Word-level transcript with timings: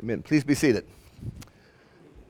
Amen. 0.00 0.22
Please 0.22 0.44
be 0.44 0.54
seated. 0.54 0.86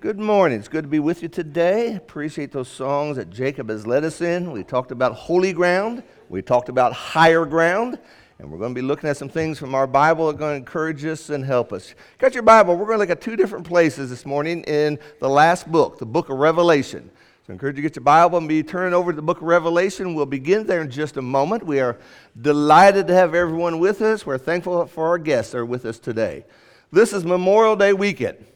Good 0.00 0.18
morning. 0.18 0.58
It's 0.58 0.68
good 0.68 0.84
to 0.84 0.88
be 0.88 1.00
with 1.00 1.22
you 1.22 1.28
today. 1.28 1.96
Appreciate 1.96 2.50
those 2.50 2.68
songs 2.68 3.18
that 3.18 3.28
Jacob 3.28 3.68
has 3.68 3.86
led 3.86 4.04
us 4.04 4.22
in. 4.22 4.52
We 4.52 4.64
talked 4.64 4.90
about 4.90 5.12
holy 5.12 5.52
ground, 5.52 6.02
we 6.30 6.40
talked 6.40 6.70
about 6.70 6.94
higher 6.94 7.44
ground, 7.44 7.98
and 8.38 8.50
we're 8.50 8.56
going 8.56 8.74
to 8.74 8.80
be 8.80 8.86
looking 8.86 9.10
at 9.10 9.18
some 9.18 9.28
things 9.28 9.58
from 9.58 9.74
our 9.74 9.86
Bible 9.86 10.28
that 10.28 10.36
are 10.36 10.38
going 10.38 10.52
to 10.52 10.56
encourage 10.56 11.04
us 11.04 11.28
and 11.28 11.44
help 11.44 11.74
us. 11.74 11.94
Got 12.16 12.32
your 12.32 12.42
Bible? 12.42 12.74
We're 12.74 12.86
going 12.86 12.96
to 12.96 13.00
look 13.00 13.10
at 13.10 13.20
two 13.20 13.36
different 13.36 13.66
places 13.66 14.08
this 14.08 14.24
morning 14.24 14.62
in 14.62 14.98
the 15.20 15.28
last 15.28 15.70
book, 15.70 15.98
the 15.98 16.06
book 16.06 16.30
of 16.30 16.38
Revelation. 16.38 17.10
So 17.46 17.52
I 17.52 17.52
encourage 17.52 17.76
you 17.76 17.82
to 17.82 17.88
get 17.88 17.96
your 17.96 18.04
Bible 18.04 18.38
and 18.38 18.48
be 18.48 18.62
turning 18.62 18.94
over 18.94 19.12
to 19.12 19.16
the 19.16 19.20
book 19.20 19.38
of 19.38 19.42
Revelation. 19.42 20.14
We'll 20.14 20.24
begin 20.24 20.66
there 20.66 20.80
in 20.80 20.90
just 20.90 21.18
a 21.18 21.22
moment. 21.22 21.66
We 21.66 21.80
are 21.80 21.98
delighted 22.40 23.08
to 23.08 23.14
have 23.14 23.34
everyone 23.34 23.78
with 23.78 24.00
us. 24.00 24.24
We're 24.24 24.38
thankful 24.38 24.86
for 24.86 25.08
our 25.08 25.18
guests 25.18 25.52
that 25.52 25.58
are 25.58 25.66
with 25.66 25.84
us 25.84 25.98
today. 25.98 26.46
This 26.90 27.12
is 27.12 27.22
Memorial 27.22 27.76
Day 27.76 27.92
weekend. 27.92 28.46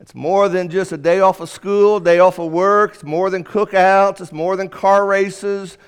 It's 0.00 0.12
more 0.12 0.48
than 0.48 0.68
just 0.68 0.90
a 0.90 0.96
day 0.96 1.20
off 1.20 1.38
of 1.38 1.48
school, 1.48 2.00
day 2.00 2.18
off 2.18 2.40
of 2.40 2.50
work. 2.50 2.94
It's 2.94 3.04
more 3.04 3.30
than 3.30 3.44
cookouts. 3.44 4.20
It's 4.20 4.32
more 4.32 4.56
than 4.56 4.68
car 4.68 5.06
races. 5.06 5.78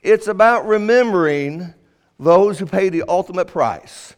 It's 0.00 0.26
about 0.26 0.66
remembering 0.66 1.74
those 2.18 2.58
who 2.58 2.64
paid 2.64 2.94
the 2.94 3.04
ultimate 3.08 3.48
price 3.48 4.16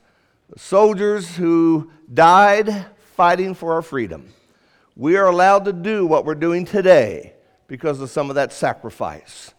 the 0.51 0.59
soldiers 0.61 1.35
who 1.35 1.91
died 2.15 2.87
fighting 3.17 3.55
for 3.55 3.73
our 3.73 3.83
freedom. 3.83 4.33
We 4.95 5.17
are 5.17 5.27
allowed 5.27 5.65
to 5.65 5.73
do 5.73 6.07
what 6.07 6.25
we're 6.25 6.37
doing 6.37 6.65
today 6.65 7.33
because 7.67 8.01
of 8.01 8.09
some 8.09 8.31
of 8.31 8.37
that 8.37 8.53
sacrifice. 8.53 9.53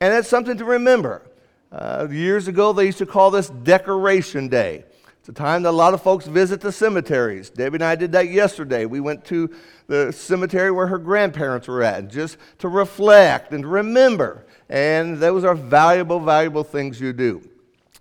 And 0.00 0.14
it's 0.14 0.28
something 0.28 0.56
to 0.58 0.64
remember. 0.64 1.28
Uh, 1.72 2.06
years 2.08 2.46
ago, 2.46 2.72
they 2.72 2.86
used 2.86 2.98
to 2.98 3.06
call 3.06 3.32
this 3.32 3.48
Decoration 3.48 4.46
Day. 4.46 4.84
It's 5.20 5.28
a 5.28 5.32
time 5.34 5.64
that 5.64 5.68
a 5.68 5.72
lot 5.72 5.92
of 5.92 6.02
folks 6.02 6.26
visit 6.26 6.62
the 6.62 6.72
cemeteries. 6.72 7.50
Debbie 7.50 7.76
and 7.76 7.84
I 7.84 7.94
did 7.94 8.12
that 8.12 8.30
yesterday. 8.30 8.86
We 8.86 9.00
went 9.00 9.22
to 9.26 9.50
the 9.86 10.12
cemetery 10.12 10.70
where 10.70 10.86
her 10.86 10.96
grandparents 10.96 11.68
were 11.68 11.82
at 11.82 12.08
just 12.08 12.38
to 12.60 12.68
reflect 12.68 13.52
and 13.52 13.70
remember. 13.70 14.46
And 14.70 15.18
those 15.18 15.44
are 15.44 15.54
valuable, 15.54 16.20
valuable 16.20 16.64
things 16.64 16.98
you 16.98 17.12
do. 17.12 17.46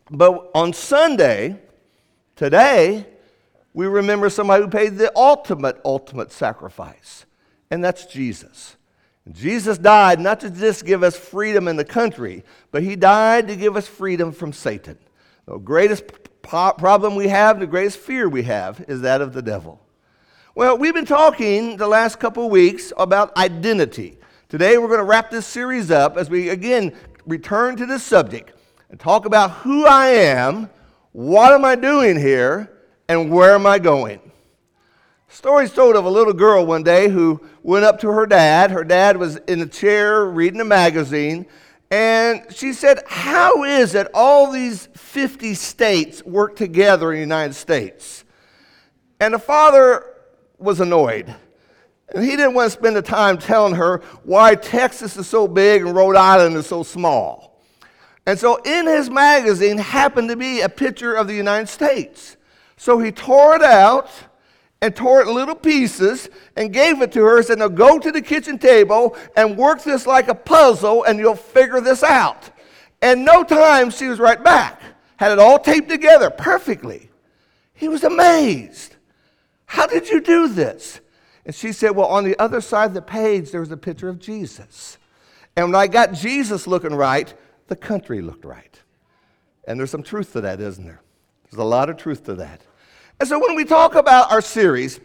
But 0.09 0.49
on 0.55 0.71
Sunday, 0.71 1.59
today, 2.37 3.05
we 3.73 3.85
remember 3.87 4.29
somebody 4.29 4.63
who 4.63 4.69
paid 4.69 4.97
the 4.97 5.11
ultimate, 5.13 5.81
ultimate 5.83 6.31
sacrifice, 6.31 7.25
and 7.69 7.83
that's 7.83 8.05
Jesus. 8.05 8.77
Jesus 9.29 9.77
died 9.77 10.21
not 10.21 10.39
to 10.39 10.49
just 10.49 10.85
give 10.85 11.03
us 11.03 11.17
freedom 11.17 11.67
in 11.67 11.75
the 11.75 11.83
country, 11.83 12.45
but 12.71 12.81
he 12.81 12.95
died 12.95 13.49
to 13.49 13.57
give 13.57 13.75
us 13.75 13.87
freedom 13.87 14.31
from 14.31 14.53
Satan. 14.53 14.97
The 15.45 15.57
greatest 15.57 16.05
problem 16.41 17.15
we 17.15 17.27
have, 17.27 17.59
the 17.59 17.67
greatest 17.67 17.97
fear 17.97 18.27
we 18.27 18.43
have, 18.43 18.83
is 18.87 19.01
that 19.01 19.21
of 19.21 19.33
the 19.33 19.41
devil. 19.41 19.81
Well, 20.55 20.77
we've 20.77 20.93
been 20.93 21.05
talking 21.05 21.77
the 21.77 21.87
last 21.87 22.19
couple 22.19 22.49
weeks 22.49 22.91
about 22.97 23.35
identity. 23.37 24.17
Today 24.49 24.77
we're 24.77 24.87
going 24.87 24.99
to 24.99 25.05
wrap 25.05 25.29
this 25.29 25.45
series 25.45 25.91
up 25.91 26.17
as 26.17 26.29
we 26.29 26.49
again 26.49 26.93
return 27.25 27.75
to 27.77 27.85
this 27.85 28.03
subject 28.03 28.53
and 28.89 28.99
talk 28.99 29.25
about 29.25 29.51
who 29.51 29.85
I 29.85 30.07
am, 30.07 30.69
what 31.11 31.53
am 31.53 31.63
I 31.63 31.75
doing 31.75 32.19
here, 32.19 32.71
and 33.07 33.31
where 33.31 33.53
am 33.53 33.65
I 33.65 33.79
going. 33.79 34.19
Story's 35.27 35.71
told 35.71 35.95
of 35.95 36.05
a 36.05 36.09
little 36.09 36.33
girl 36.33 36.65
one 36.65 36.81
day 36.81 37.07
who 37.07 37.39
went 37.61 37.85
up 37.85 37.99
to 37.99 38.09
her 38.09 38.25
dad. 38.25 38.71
Her 38.71 38.83
dad 38.83 39.17
was 39.17 39.35
in 39.47 39.61
a 39.61 39.67
chair 39.67 40.25
reading 40.25 40.59
a 40.59 40.65
magazine, 40.65 41.45
and 41.91 42.45
she 42.53 42.73
said, 42.73 43.01
How 43.07 43.63
is 43.63 43.95
it 43.95 44.07
all 44.13 44.51
these 44.51 44.87
50 44.95 45.55
states 45.55 46.23
work 46.23 46.55
together 46.55 47.11
in 47.11 47.17
the 47.17 47.21
United 47.21 47.53
States? 47.53 48.23
And 49.19 49.33
the 49.33 49.39
father 49.39 50.05
was 50.57 50.79
annoyed. 50.79 51.33
And 52.13 52.23
he 52.23 52.31
didn't 52.31 52.53
want 52.53 52.71
to 52.71 52.77
spend 52.77 52.95
the 52.95 53.01
time 53.01 53.37
telling 53.37 53.75
her 53.75 54.01
why 54.23 54.55
Texas 54.55 55.17
is 55.17 55.27
so 55.27 55.47
big 55.47 55.83
and 55.83 55.95
Rhode 55.95 56.15
Island 56.15 56.55
is 56.55 56.67
so 56.67 56.83
small. 56.83 57.61
And 58.25 58.37
so 58.37 58.57
in 58.63 58.87
his 58.87 59.09
magazine 59.09 59.77
happened 59.77 60.29
to 60.29 60.35
be 60.35 60.61
a 60.61 60.69
picture 60.69 61.13
of 61.13 61.27
the 61.27 61.33
United 61.33 61.69
States. 61.69 62.37
So 62.77 62.99
he 62.99 63.11
tore 63.11 63.55
it 63.55 63.63
out 63.63 64.09
and 64.81 64.95
tore 64.95 65.21
it 65.21 65.27
in 65.27 65.33
little 65.33 65.55
pieces 65.55 66.29
and 66.55 66.71
gave 66.71 67.01
it 67.01 67.11
to 67.11 67.23
her 67.23 67.37
and 67.37 67.45
said, 67.45 67.59
Now 67.59 67.67
go 67.67 67.99
to 67.99 68.11
the 68.11 68.21
kitchen 68.21 68.57
table 68.57 69.17
and 69.35 69.57
work 69.57 69.83
this 69.83 70.07
like 70.07 70.27
a 70.27 70.35
puzzle 70.35 71.03
and 71.03 71.19
you'll 71.19 71.35
figure 71.35 71.81
this 71.81 72.03
out. 72.03 72.49
And 73.01 73.25
no 73.25 73.43
time 73.43 73.89
she 73.89 74.07
was 74.07 74.19
right 74.19 74.41
back. 74.41 74.81
Had 75.17 75.31
it 75.31 75.39
all 75.39 75.59
taped 75.59 75.89
together 75.89 76.29
perfectly. 76.29 77.09
He 77.73 77.89
was 77.89 78.03
amazed. 78.03 78.95
How 79.65 79.85
did 79.85 80.09
you 80.09 80.21
do 80.21 80.47
this? 80.47 81.01
And 81.45 81.53
she 81.53 81.71
said, 81.71 81.91
Well, 81.91 82.07
on 82.07 82.23
the 82.23 82.39
other 82.39 82.61
side 82.61 82.85
of 82.85 82.93
the 82.93 83.01
page, 83.01 83.51
there 83.51 83.61
was 83.61 83.71
a 83.71 83.77
picture 83.77 84.09
of 84.09 84.19
Jesus. 84.19 84.97
And 85.55 85.67
when 85.67 85.75
I 85.75 85.87
got 85.87 86.13
Jesus 86.13 86.67
looking 86.67 86.93
right, 86.93 87.33
the 87.67 87.75
country 87.75 88.21
looked 88.21 88.45
right. 88.45 88.81
And 89.67 89.79
there's 89.79 89.91
some 89.91 90.03
truth 90.03 90.33
to 90.33 90.41
that, 90.41 90.61
isn't 90.61 90.85
there? 90.85 91.01
There's 91.43 91.59
a 91.59 91.63
lot 91.63 91.89
of 91.89 91.97
truth 91.97 92.23
to 92.25 92.35
that. 92.35 92.61
And 93.19 93.27
so 93.27 93.37
when 93.37 93.57
we 93.57 93.65
talk 93.65 93.95
about 93.95 94.31
our 94.31 94.39
series, 94.39 95.01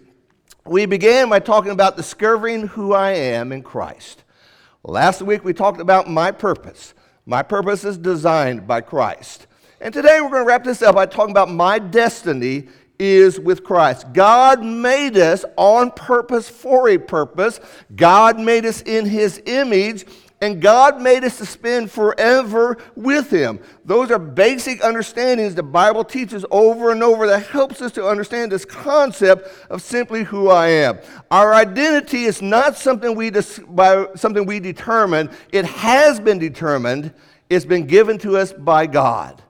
we 0.64 0.86
began 0.86 1.28
by 1.28 1.41
talking 1.41 1.72
about 1.72 1.97
discovering 1.97 2.69
who 2.69 2.92
I 2.92 3.10
am 3.10 3.50
in 3.50 3.60
Christ. 3.60 4.22
Last 4.84 5.20
week 5.20 5.44
we 5.44 5.52
talked 5.52 5.80
about 5.80 6.08
my 6.08 6.30
purpose. 6.30 6.94
My 7.26 7.42
purpose 7.42 7.84
is 7.84 7.98
designed 7.98 8.69
by 8.69 8.82
Christ. 8.82 9.48
And 9.80 9.92
today 9.92 10.20
we're 10.20 10.30
going 10.30 10.44
to 10.44 10.47
wrap 10.47 10.62
this 10.62 10.80
up 10.80 10.94
by 10.94 11.06
talking 11.06 11.32
about 11.32 11.50
my 11.50 11.80
destiny 11.80 12.69
is 13.00 13.41
with 13.41 13.64
Christ. 13.64 14.12
God 14.12 14.64
made 14.64 15.16
us 15.16 15.44
on 15.56 15.91
purpose 15.91 16.48
for 16.48 16.88
a 16.88 16.98
purpose. 16.98 17.58
God 17.96 18.38
made 18.38 18.64
us 18.64 18.82
in 18.82 19.06
his 19.06 19.42
image 19.46 20.06
and 20.44 20.60
God 20.60 21.00
made 21.00 21.25
us 21.25 21.38
to 21.38 21.47
spend 21.47 21.91
forever 21.91 22.77
with 22.94 23.31
Him. 23.31 23.59
Those 23.87 24.10
are 24.10 24.19
basic 24.19 24.84
understandings 24.84 25.55
the 25.55 25.62
Bible 25.62 26.05
teaches 26.05 26.44
over 26.50 26.91
and 26.91 27.03
over 27.03 27.27
that 27.27 27.47
helps 27.47 27.81
us 27.81 27.93
to 27.93 28.06
understand 28.06 28.53
this 28.53 28.66
concept 28.66 29.49
of 29.71 29.81
simply 29.81 30.22
who 30.22 30.50
I 30.50 30.69
am. 30.69 30.99
Our 31.31 31.55
identity 31.55 32.25
is 32.25 32.43
not 32.43 32.77
something 32.77 33.15
we, 33.15 33.31
dis- 33.31 33.59
by, 33.66 34.06
something 34.16 34.44
we 34.44 34.60
determine, 34.60 35.31
it 35.50 35.65
has 35.65 36.21
been 36.21 36.38
determined, 36.38 37.15
it's 37.49 37.65
been 37.65 37.87
given 37.87 38.19
to 38.19 38.37
us 38.37 38.53
by 38.53 38.87
God. 38.87 39.43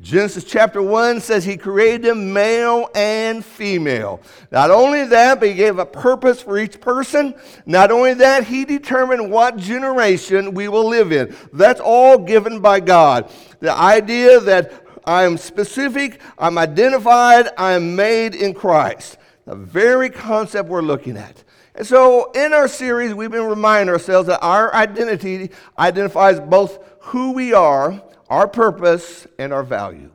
Genesis 0.00 0.44
chapter 0.44 0.80
1 0.80 1.20
says 1.20 1.44
he 1.44 1.58
created 1.58 2.02
them 2.02 2.32
male 2.32 2.88
and 2.94 3.44
female. 3.44 4.22
Not 4.50 4.70
only 4.70 5.04
that, 5.04 5.40
but 5.40 5.50
he 5.50 5.54
gave 5.54 5.78
a 5.78 5.84
purpose 5.84 6.40
for 6.40 6.58
each 6.58 6.80
person. 6.80 7.34
Not 7.66 7.90
only 7.90 8.14
that, 8.14 8.44
he 8.44 8.64
determined 8.64 9.30
what 9.30 9.58
generation 9.58 10.54
we 10.54 10.68
will 10.68 10.88
live 10.88 11.12
in. 11.12 11.36
That's 11.52 11.80
all 11.80 12.16
given 12.16 12.60
by 12.60 12.80
God. 12.80 13.30
The 13.60 13.72
idea 13.72 14.40
that 14.40 14.72
I 15.04 15.24
am 15.24 15.36
specific, 15.36 16.22
I'm 16.38 16.56
identified, 16.56 17.48
I 17.58 17.72
am 17.72 17.94
made 17.94 18.34
in 18.34 18.54
Christ. 18.54 19.18
The 19.44 19.54
very 19.54 20.08
concept 20.08 20.70
we're 20.70 20.80
looking 20.80 21.18
at. 21.18 21.44
And 21.74 21.86
so 21.86 22.30
in 22.32 22.54
our 22.54 22.68
series, 22.68 23.12
we've 23.12 23.30
been 23.30 23.46
reminding 23.46 23.92
ourselves 23.92 24.28
that 24.28 24.40
our 24.40 24.74
identity 24.74 25.50
identifies 25.78 26.40
both 26.40 26.78
who 27.00 27.32
we 27.32 27.52
are 27.52 28.02
our 28.30 28.46
purpose 28.46 29.26
and 29.38 29.52
our 29.52 29.64
value. 29.64 30.10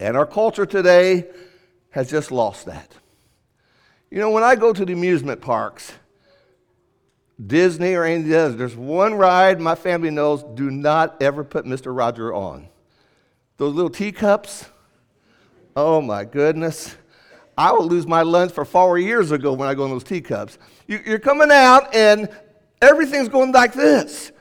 And 0.00 0.16
our 0.16 0.26
culture 0.26 0.66
today 0.66 1.26
has 1.90 2.10
just 2.10 2.32
lost 2.32 2.66
that. 2.66 2.92
You 4.10 4.18
know, 4.18 4.30
when 4.30 4.42
I 4.42 4.56
go 4.56 4.72
to 4.72 4.84
the 4.84 4.92
amusement 4.92 5.40
parks, 5.40 5.92
Disney 7.44 7.94
or 7.94 8.04
any 8.04 8.16
of 8.16 8.26
the 8.26 8.38
others, 8.38 8.56
there's 8.56 8.76
one 8.76 9.14
ride 9.14 9.60
my 9.60 9.76
family 9.76 10.10
knows 10.10 10.42
do 10.42 10.70
not 10.70 11.22
ever 11.22 11.44
put 11.44 11.64
Mr. 11.64 11.96
Roger 11.96 12.34
on. 12.34 12.68
Those 13.56 13.74
little 13.74 13.90
teacups, 13.90 14.66
oh 15.76 16.02
my 16.02 16.24
goodness. 16.24 16.96
I 17.56 17.70
will 17.72 17.86
lose 17.86 18.06
my 18.06 18.22
lunch 18.22 18.52
for 18.52 18.64
four 18.64 18.98
years 18.98 19.30
ago 19.30 19.52
when 19.52 19.68
I 19.68 19.74
go 19.74 19.84
in 19.84 19.90
those 19.90 20.04
teacups. 20.04 20.58
You're 20.88 21.18
coming 21.18 21.50
out 21.50 21.94
and 21.94 22.28
everything's 22.80 23.28
going 23.28 23.52
like 23.52 23.72
this 23.72 24.32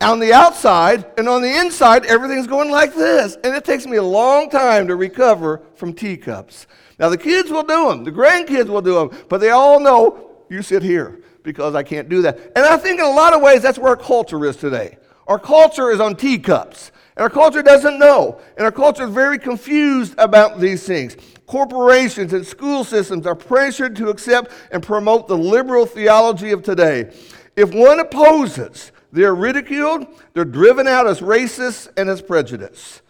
on 0.00 0.20
the 0.20 0.32
outside 0.32 1.04
and 1.18 1.28
on 1.28 1.42
the 1.42 1.58
inside, 1.58 2.06
everything's 2.06 2.46
going 2.46 2.70
like 2.70 2.94
this. 2.94 3.36
And 3.42 3.54
it 3.54 3.64
takes 3.64 3.86
me 3.86 3.96
a 3.96 4.02
long 4.02 4.48
time 4.48 4.86
to 4.88 4.96
recover 4.96 5.62
from 5.74 5.92
teacups. 5.92 6.66
Now, 6.98 7.08
the 7.08 7.18
kids 7.18 7.50
will 7.50 7.62
do 7.62 7.88
them, 7.88 8.04
the 8.04 8.12
grandkids 8.12 8.68
will 8.68 8.82
do 8.82 8.94
them, 8.94 9.10
but 9.28 9.38
they 9.38 9.50
all 9.50 9.80
know 9.80 10.44
you 10.48 10.62
sit 10.62 10.82
here 10.82 11.20
because 11.42 11.74
I 11.74 11.82
can't 11.82 12.08
do 12.08 12.22
that. 12.22 12.38
And 12.56 12.64
I 12.64 12.76
think 12.76 12.98
in 12.98 13.06
a 13.06 13.10
lot 13.10 13.32
of 13.32 13.42
ways, 13.42 13.62
that's 13.62 13.78
where 13.78 13.90
our 13.90 13.96
culture 13.96 14.44
is 14.44 14.56
today. 14.56 14.98
Our 15.26 15.38
culture 15.38 15.90
is 15.90 16.00
on 16.00 16.16
teacups. 16.16 16.90
And 17.16 17.22
our 17.22 17.30
culture 17.30 17.62
doesn't 17.62 17.98
know. 17.98 18.40
And 18.56 18.64
our 18.64 18.72
culture 18.72 19.04
is 19.04 19.10
very 19.10 19.38
confused 19.38 20.14
about 20.18 20.60
these 20.60 20.84
things. 20.84 21.16
Corporations 21.46 22.32
and 22.32 22.46
school 22.46 22.84
systems 22.84 23.26
are 23.26 23.34
pressured 23.34 23.96
to 23.96 24.08
accept 24.08 24.52
and 24.70 24.82
promote 24.82 25.28
the 25.28 25.36
liberal 25.36 25.86
theology 25.86 26.50
of 26.52 26.62
today. 26.62 27.12
If 27.56 27.74
one 27.74 27.98
opposes 27.98 28.92
they're 29.12 29.34
ridiculed, 29.34 30.06
they're 30.34 30.44
driven 30.44 30.86
out 30.86 31.06
as 31.06 31.20
racist 31.20 31.88
and 31.96 32.08
as 32.08 32.22
prejudiced. 32.22 33.02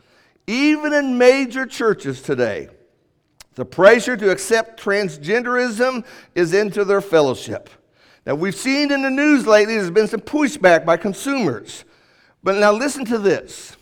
Even 0.46 0.92
in 0.92 1.18
major 1.18 1.66
churches 1.66 2.22
today, 2.22 2.68
The 3.58 3.64
pressure 3.64 4.16
to 4.16 4.30
accept 4.30 4.80
transgenderism 4.80 6.04
is 6.36 6.54
into 6.54 6.84
their 6.84 7.00
fellowship. 7.00 7.68
Now, 8.24 8.36
we've 8.36 8.54
seen 8.54 8.92
in 8.92 9.02
the 9.02 9.10
news 9.10 9.48
lately 9.48 9.74
there's 9.74 9.90
been 9.90 10.06
some 10.06 10.20
pushback 10.20 10.86
by 10.86 10.96
consumers. 10.96 11.84
But 12.40 12.54
now 12.54 12.70
listen 12.70 13.04
to 13.06 13.18
this. 13.18 13.76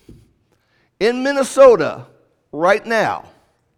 In 0.98 1.22
Minnesota, 1.22 2.06
right 2.52 2.86
now, 2.86 3.26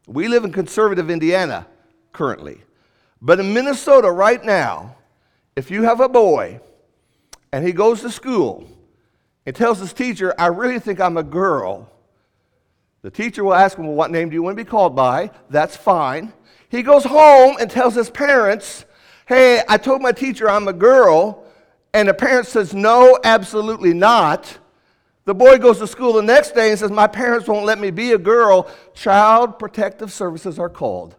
we 0.06 0.28
live 0.28 0.44
in 0.44 0.52
conservative 0.52 1.10
Indiana 1.10 1.66
currently. 2.12 2.60
But 3.20 3.40
in 3.40 3.52
Minnesota, 3.52 4.08
right 4.08 4.44
now, 4.44 4.94
if 5.56 5.68
you 5.68 5.82
have 5.82 5.98
a 5.98 6.08
boy 6.08 6.60
and 7.52 7.66
he 7.66 7.72
goes 7.72 8.00
to 8.02 8.10
school 8.10 8.68
and 9.46 9.54
tells 9.54 9.78
his 9.78 9.92
teacher, 9.92 10.34
I 10.38 10.46
really 10.46 10.78
think 10.78 11.00
I'm 11.00 11.16
a 11.16 11.22
girl, 11.22 11.90
the 13.02 13.10
teacher 13.10 13.44
will 13.44 13.54
ask 13.54 13.78
him, 13.78 13.86
Well, 13.86 13.96
what 13.96 14.10
name 14.10 14.28
do 14.28 14.34
you 14.34 14.42
want 14.42 14.56
to 14.56 14.64
be 14.64 14.68
called 14.68 14.96
by? 14.96 15.30
That's 15.50 15.76
fine. 15.76 16.32
He 16.68 16.82
goes 16.82 17.04
home 17.04 17.56
and 17.60 17.70
tells 17.70 17.94
his 17.94 18.10
parents, 18.10 18.84
Hey, 19.26 19.62
I 19.68 19.78
told 19.78 20.02
my 20.02 20.12
teacher 20.12 20.48
I'm 20.48 20.68
a 20.68 20.72
girl. 20.72 21.44
And 21.94 22.08
the 22.08 22.14
parent 22.14 22.46
says, 22.46 22.74
No, 22.74 23.18
absolutely 23.24 23.94
not. 23.94 24.58
The 25.24 25.34
boy 25.34 25.58
goes 25.58 25.78
to 25.78 25.86
school 25.86 26.14
the 26.14 26.22
next 26.22 26.54
day 26.54 26.70
and 26.70 26.78
says, 26.78 26.90
My 26.90 27.06
parents 27.06 27.48
won't 27.48 27.64
let 27.64 27.78
me 27.78 27.90
be 27.90 28.12
a 28.12 28.18
girl. 28.18 28.70
Child 28.94 29.58
protective 29.58 30.12
services 30.12 30.58
are 30.58 30.68
called. 30.68 31.16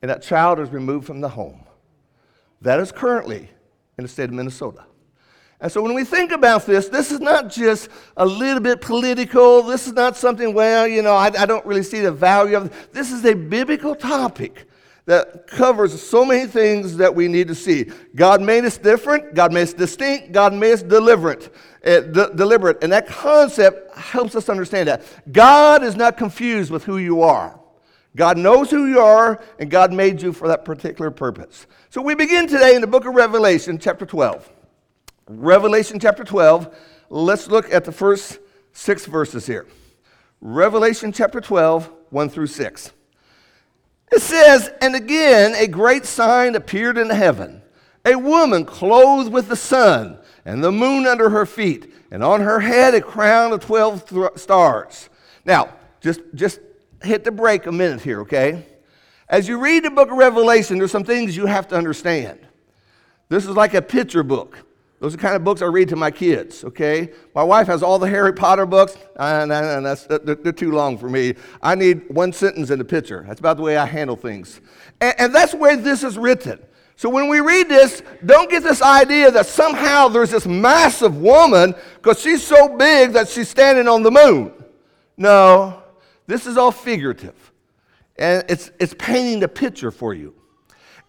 And 0.00 0.10
that 0.10 0.22
child 0.22 0.58
is 0.58 0.70
removed 0.70 1.06
from 1.06 1.20
the 1.20 1.28
home. 1.28 1.64
That 2.60 2.80
is 2.80 2.90
currently 2.90 3.48
in 3.96 4.02
the 4.02 4.08
state 4.08 4.24
of 4.24 4.32
Minnesota. 4.32 4.84
And 5.62 5.70
so 5.70 5.80
when 5.80 5.94
we 5.94 6.02
think 6.02 6.32
about 6.32 6.66
this, 6.66 6.88
this 6.88 7.12
is 7.12 7.20
not 7.20 7.48
just 7.48 7.88
a 8.16 8.26
little 8.26 8.60
bit 8.60 8.80
political. 8.80 9.62
This 9.62 9.86
is 9.86 9.92
not 9.92 10.16
something, 10.16 10.52
well, 10.52 10.88
you 10.88 11.02
know, 11.02 11.14
I, 11.14 11.26
I 11.26 11.46
don't 11.46 11.64
really 11.64 11.84
see 11.84 12.00
the 12.00 12.10
value 12.10 12.56
of 12.56 12.66
it. 12.66 12.92
This 12.92 13.12
is 13.12 13.24
a 13.24 13.34
biblical 13.34 13.94
topic 13.94 14.66
that 15.06 15.46
covers 15.46 16.02
so 16.02 16.24
many 16.24 16.48
things 16.48 16.96
that 16.96 17.14
we 17.14 17.28
need 17.28 17.46
to 17.46 17.54
see. 17.54 17.92
God 18.16 18.42
made 18.42 18.64
us 18.64 18.76
different, 18.76 19.34
God 19.34 19.52
made 19.52 19.62
us 19.62 19.72
distinct, 19.72 20.32
God 20.32 20.52
made 20.52 20.72
us 20.72 20.82
deliberate. 20.82 21.54
Uh, 21.84 22.00
d- 22.00 22.26
deliberate. 22.34 22.82
And 22.82 22.92
that 22.92 23.06
concept 23.06 23.96
helps 23.96 24.34
us 24.34 24.48
understand 24.48 24.88
that. 24.88 25.02
God 25.32 25.84
is 25.84 25.94
not 25.94 26.16
confused 26.16 26.72
with 26.72 26.82
who 26.84 26.98
you 26.98 27.22
are. 27.22 27.58
God 28.16 28.36
knows 28.36 28.68
who 28.68 28.86
you 28.86 28.98
are, 28.98 29.40
and 29.60 29.70
God 29.70 29.92
made 29.92 30.22
you 30.22 30.32
for 30.32 30.48
that 30.48 30.64
particular 30.64 31.12
purpose. 31.12 31.68
So 31.90 32.02
we 32.02 32.16
begin 32.16 32.48
today 32.48 32.74
in 32.74 32.80
the 32.80 32.86
book 32.88 33.04
of 33.04 33.14
Revelation, 33.14 33.78
chapter 33.78 34.04
12. 34.04 34.48
Revelation 35.26 35.98
chapter 35.98 36.24
12. 36.24 36.74
Let's 37.10 37.48
look 37.48 37.72
at 37.72 37.84
the 37.84 37.92
first 37.92 38.38
six 38.72 39.06
verses 39.06 39.46
here. 39.46 39.66
Revelation 40.40 41.12
chapter 41.12 41.40
12, 41.40 41.90
1 42.10 42.28
through 42.28 42.46
6. 42.46 42.92
It 44.10 44.20
says, 44.20 44.70
And 44.80 44.94
again 44.94 45.54
a 45.54 45.66
great 45.66 46.04
sign 46.04 46.54
appeared 46.54 46.98
in 46.98 47.10
heaven 47.10 47.62
a 48.04 48.16
woman 48.16 48.64
clothed 48.64 49.32
with 49.32 49.48
the 49.48 49.56
sun, 49.56 50.18
and 50.44 50.62
the 50.62 50.72
moon 50.72 51.06
under 51.06 51.30
her 51.30 51.46
feet, 51.46 51.92
and 52.10 52.22
on 52.22 52.40
her 52.40 52.60
head 52.60 52.94
a 52.94 53.00
crown 53.00 53.52
of 53.52 53.60
12 53.60 54.08
th- 54.08 54.30
stars. 54.36 55.08
Now, 55.44 55.74
just, 56.00 56.20
just 56.34 56.60
hit 57.02 57.24
the 57.24 57.30
brake 57.30 57.66
a 57.66 57.72
minute 57.72 58.00
here, 58.00 58.20
okay? 58.22 58.66
As 59.28 59.46
you 59.46 59.58
read 59.58 59.84
the 59.84 59.90
book 59.90 60.10
of 60.10 60.16
Revelation, 60.16 60.78
there's 60.78 60.90
some 60.90 61.04
things 61.04 61.36
you 61.36 61.46
have 61.46 61.68
to 61.68 61.76
understand. 61.76 62.40
This 63.28 63.44
is 63.44 63.50
like 63.50 63.74
a 63.74 63.82
picture 63.82 64.22
book. 64.22 64.58
Those 65.02 65.14
are 65.14 65.16
the 65.16 65.22
kind 65.22 65.34
of 65.34 65.42
books 65.42 65.62
I 65.62 65.66
read 65.66 65.88
to 65.88 65.96
my 65.96 66.12
kids, 66.12 66.62
okay? 66.62 67.10
My 67.34 67.42
wife 67.42 67.66
has 67.66 67.82
all 67.82 67.98
the 67.98 68.08
Harry 68.08 68.32
Potter 68.32 68.66
books, 68.66 68.96
and 69.18 69.50
that's, 69.50 70.04
they're, 70.04 70.36
they're 70.36 70.52
too 70.52 70.70
long 70.70 70.96
for 70.96 71.08
me. 71.08 71.34
I 71.60 71.74
need 71.74 72.08
one 72.08 72.32
sentence 72.32 72.70
in 72.70 72.78
the 72.78 72.84
picture. 72.84 73.24
That's 73.26 73.40
about 73.40 73.56
the 73.56 73.64
way 73.64 73.76
I 73.76 73.84
handle 73.84 74.14
things. 74.14 74.60
And, 75.00 75.12
and 75.18 75.34
that's 75.34 75.54
where 75.54 75.76
this 75.76 76.04
is 76.04 76.16
written. 76.16 76.60
So 76.94 77.08
when 77.08 77.28
we 77.28 77.40
read 77.40 77.68
this, 77.68 78.00
don't 78.24 78.48
get 78.48 78.62
this 78.62 78.80
idea 78.80 79.32
that 79.32 79.46
somehow 79.46 80.06
there's 80.06 80.30
this 80.30 80.46
massive 80.46 81.16
woman 81.16 81.74
because 81.96 82.20
she's 82.20 82.46
so 82.46 82.68
big 82.76 83.10
that 83.14 83.28
she's 83.28 83.48
standing 83.48 83.88
on 83.88 84.04
the 84.04 84.12
moon. 84.12 84.52
No, 85.16 85.82
this 86.28 86.46
is 86.46 86.56
all 86.56 86.70
figurative. 86.70 87.52
And 88.14 88.44
it's, 88.48 88.70
it's 88.78 88.94
painting 88.96 89.40
the 89.40 89.48
picture 89.48 89.90
for 89.90 90.14
you. 90.14 90.32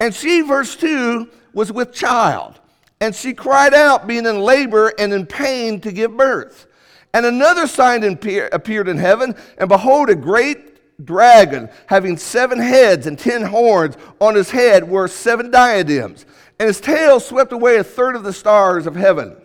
And 0.00 0.12
she, 0.12 0.40
verse 0.40 0.74
2, 0.74 1.30
was 1.52 1.70
with 1.70 1.92
child. 1.92 2.58
And 3.04 3.14
she 3.14 3.34
cried 3.34 3.74
out, 3.74 4.06
being 4.06 4.24
in 4.24 4.40
labor 4.40 4.90
and 4.98 5.12
in 5.12 5.26
pain 5.26 5.78
to 5.82 5.92
give 5.92 6.16
birth. 6.16 6.66
And 7.12 7.26
another 7.26 7.66
sign 7.66 8.02
appeared 8.02 8.88
in 8.88 8.96
heaven, 8.96 9.34
and 9.58 9.68
behold, 9.68 10.08
a 10.08 10.14
great 10.14 11.04
dragon 11.04 11.68
having 11.86 12.16
seven 12.16 12.58
heads 12.58 13.06
and 13.06 13.18
ten 13.18 13.42
horns. 13.42 13.98
On 14.22 14.34
his 14.34 14.50
head 14.50 14.88
were 14.88 15.06
seven 15.06 15.50
diadems, 15.50 16.24
and 16.58 16.66
his 16.66 16.80
tail 16.80 17.20
swept 17.20 17.52
away 17.52 17.76
a 17.76 17.84
third 17.84 18.16
of 18.16 18.22
the 18.24 18.32
stars 18.32 18.86
of 18.86 18.96
heaven. 18.96 19.36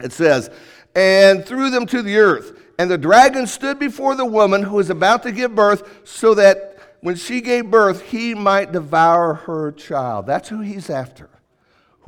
It 0.00 0.12
says, 0.12 0.48
and 0.94 1.44
threw 1.44 1.68
them 1.68 1.84
to 1.88 2.00
the 2.00 2.16
earth. 2.16 2.58
And 2.78 2.90
the 2.90 2.96
dragon 2.96 3.46
stood 3.46 3.78
before 3.78 4.14
the 4.14 4.24
woman 4.24 4.62
who 4.62 4.76
was 4.76 4.88
about 4.88 5.24
to 5.24 5.32
give 5.32 5.54
birth, 5.54 6.06
so 6.08 6.32
that 6.36 6.78
when 7.02 7.16
she 7.16 7.42
gave 7.42 7.70
birth, 7.70 8.00
he 8.00 8.34
might 8.34 8.72
devour 8.72 9.34
her 9.34 9.72
child. 9.72 10.26
That's 10.26 10.48
who 10.48 10.62
he's 10.62 10.88
after. 10.88 11.28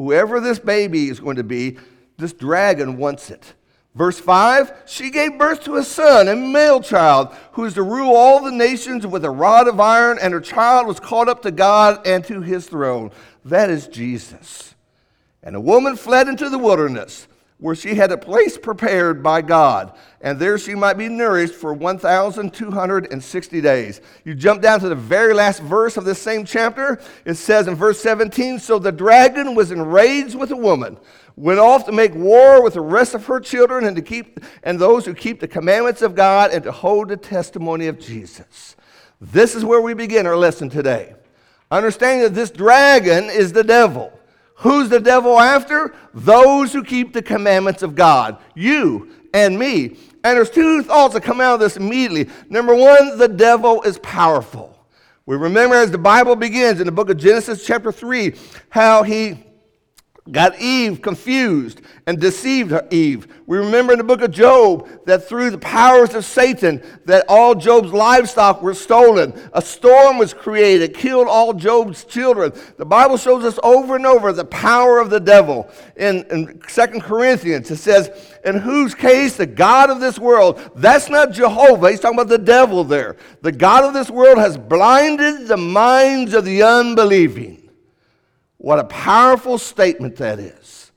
Whoever 0.00 0.40
this 0.40 0.58
baby 0.58 1.10
is 1.10 1.20
going 1.20 1.36
to 1.36 1.44
be, 1.44 1.76
this 2.16 2.32
dragon 2.32 2.96
wants 2.96 3.28
it. 3.28 3.52
Verse 3.94 4.18
5 4.18 4.72
She 4.86 5.10
gave 5.10 5.36
birth 5.36 5.62
to 5.64 5.76
a 5.76 5.82
son, 5.82 6.26
a 6.26 6.34
male 6.34 6.80
child, 6.80 7.36
who 7.52 7.66
is 7.66 7.74
to 7.74 7.82
rule 7.82 8.16
all 8.16 8.42
the 8.42 8.50
nations 8.50 9.06
with 9.06 9.26
a 9.26 9.30
rod 9.30 9.68
of 9.68 9.78
iron, 9.78 10.18
and 10.18 10.32
her 10.32 10.40
child 10.40 10.86
was 10.86 10.98
caught 10.98 11.28
up 11.28 11.42
to 11.42 11.50
God 11.50 12.06
and 12.06 12.24
to 12.24 12.40
his 12.40 12.66
throne. 12.66 13.10
That 13.44 13.68
is 13.68 13.88
Jesus. 13.88 14.74
And 15.42 15.54
a 15.54 15.60
woman 15.60 15.96
fled 15.96 16.28
into 16.28 16.48
the 16.48 16.56
wilderness 16.56 17.28
where 17.60 17.74
she 17.74 17.94
had 17.94 18.10
a 18.10 18.16
place 18.16 18.56
prepared 18.56 19.22
by 19.22 19.42
God, 19.42 19.92
and 20.22 20.38
there 20.38 20.58
she 20.58 20.74
might 20.74 20.96
be 20.96 21.08
nourished 21.08 21.54
for 21.54 21.74
1,260 21.74 23.60
days. 23.60 24.00
You 24.24 24.34
jump 24.34 24.62
down 24.62 24.80
to 24.80 24.88
the 24.88 24.94
very 24.94 25.34
last 25.34 25.62
verse 25.62 25.98
of 25.98 26.06
this 26.06 26.20
same 26.20 26.46
chapter. 26.46 27.00
It 27.26 27.34
says 27.34 27.68
in 27.68 27.74
verse 27.74 28.00
17 28.00 28.58
So 28.58 28.78
the 28.78 28.90
dragon 28.90 29.54
was 29.54 29.70
enraged 29.70 30.34
with 30.34 30.48
the 30.48 30.56
woman, 30.56 30.98
went 31.36 31.60
off 31.60 31.84
to 31.84 31.92
make 31.92 32.14
war 32.14 32.62
with 32.62 32.74
the 32.74 32.80
rest 32.80 33.14
of 33.14 33.26
her 33.26 33.40
children 33.40 33.84
and 33.84 33.94
to 33.96 34.02
keep 34.02 34.40
and 34.62 34.78
those 34.78 35.04
who 35.04 35.14
keep 35.14 35.40
the 35.40 35.48
commandments 35.48 36.00
of 36.00 36.14
God 36.14 36.50
and 36.52 36.64
to 36.64 36.72
hold 36.72 37.10
the 37.10 37.16
testimony 37.16 37.88
of 37.88 37.98
Jesus. 37.98 38.74
This 39.20 39.54
is 39.54 39.66
where 39.66 39.82
we 39.82 39.92
begin 39.92 40.26
our 40.26 40.36
lesson 40.36 40.70
today. 40.70 41.14
Understanding 41.70 42.22
that 42.22 42.34
this 42.34 42.50
dragon 42.50 43.24
is 43.24 43.52
the 43.52 43.62
devil. 43.62 44.18
Who's 44.60 44.90
the 44.90 45.00
devil 45.00 45.40
after? 45.40 45.94
Those 46.12 46.72
who 46.72 46.84
keep 46.84 47.14
the 47.14 47.22
commandments 47.22 47.82
of 47.82 47.94
God. 47.94 48.36
You 48.54 49.10
and 49.32 49.58
me. 49.58 49.96
And 50.22 50.36
there's 50.36 50.50
two 50.50 50.82
thoughts 50.82 51.14
that 51.14 51.22
come 51.22 51.40
out 51.40 51.54
of 51.54 51.60
this 51.60 51.78
immediately. 51.78 52.28
Number 52.50 52.74
one, 52.74 53.16
the 53.16 53.28
devil 53.28 53.80
is 53.82 53.98
powerful. 54.00 54.78
We 55.24 55.36
remember 55.36 55.76
as 55.76 55.90
the 55.90 55.98
Bible 55.98 56.36
begins 56.36 56.78
in 56.78 56.84
the 56.86 56.92
book 56.92 57.08
of 57.08 57.16
Genesis, 57.16 57.64
chapter 57.64 57.90
3, 57.90 58.34
how 58.68 59.02
he 59.02 59.42
got 60.32 60.60
Eve 60.60 61.02
confused 61.02 61.80
and 62.06 62.20
deceived 62.20 62.72
Eve. 62.92 63.26
We 63.46 63.58
remember 63.58 63.92
in 63.92 63.98
the 63.98 64.04
book 64.04 64.22
of 64.22 64.30
Job 64.30 64.88
that 65.06 65.28
through 65.28 65.50
the 65.50 65.58
powers 65.58 66.14
of 66.14 66.24
Satan 66.24 66.82
that 67.06 67.24
all 67.28 67.54
Job's 67.54 67.92
livestock 67.92 68.62
were 68.62 68.74
stolen. 68.74 69.32
A 69.52 69.62
storm 69.62 70.18
was 70.18 70.32
created, 70.32 70.94
killed 70.94 71.28
all 71.28 71.52
Job's 71.52 72.04
children. 72.04 72.52
The 72.76 72.84
Bible 72.84 73.16
shows 73.16 73.44
us 73.44 73.58
over 73.62 73.96
and 73.96 74.06
over 74.06 74.32
the 74.32 74.44
power 74.44 74.98
of 74.98 75.10
the 75.10 75.20
devil. 75.20 75.70
In, 75.96 76.24
in 76.30 76.60
2 76.60 76.86
Corinthians, 77.00 77.70
it 77.70 77.76
says, 77.76 78.10
in 78.44 78.56
whose 78.56 78.94
case 78.94 79.36
the 79.36 79.46
God 79.46 79.90
of 79.90 80.00
this 80.00 80.18
world, 80.18 80.60
that's 80.76 81.08
not 81.08 81.32
Jehovah, 81.32 81.90
he's 81.90 82.00
talking 82.00 82.18
about 82.18 82.28
the 82.28 82.38
devil 82.38 82.84
there. 82.84 83.16
The 83.42 83.52
God 83.52 83.84
of 83.84 83.94
this 83.94 84.10
world 84.10 84.38
has 84.38 84.56
blinded 84.56 85.48
the 85.48 85.56
minds 85.56 86.34
of 86.34 86.44
the 86.44 86.62
unbelieving 86.62 87.59
what 88.60 88.78
a 88.78 88.84
powerful 88.84 89.56
statement 89.56 90.16
that 90.16 90.38
is. 90.38 90.92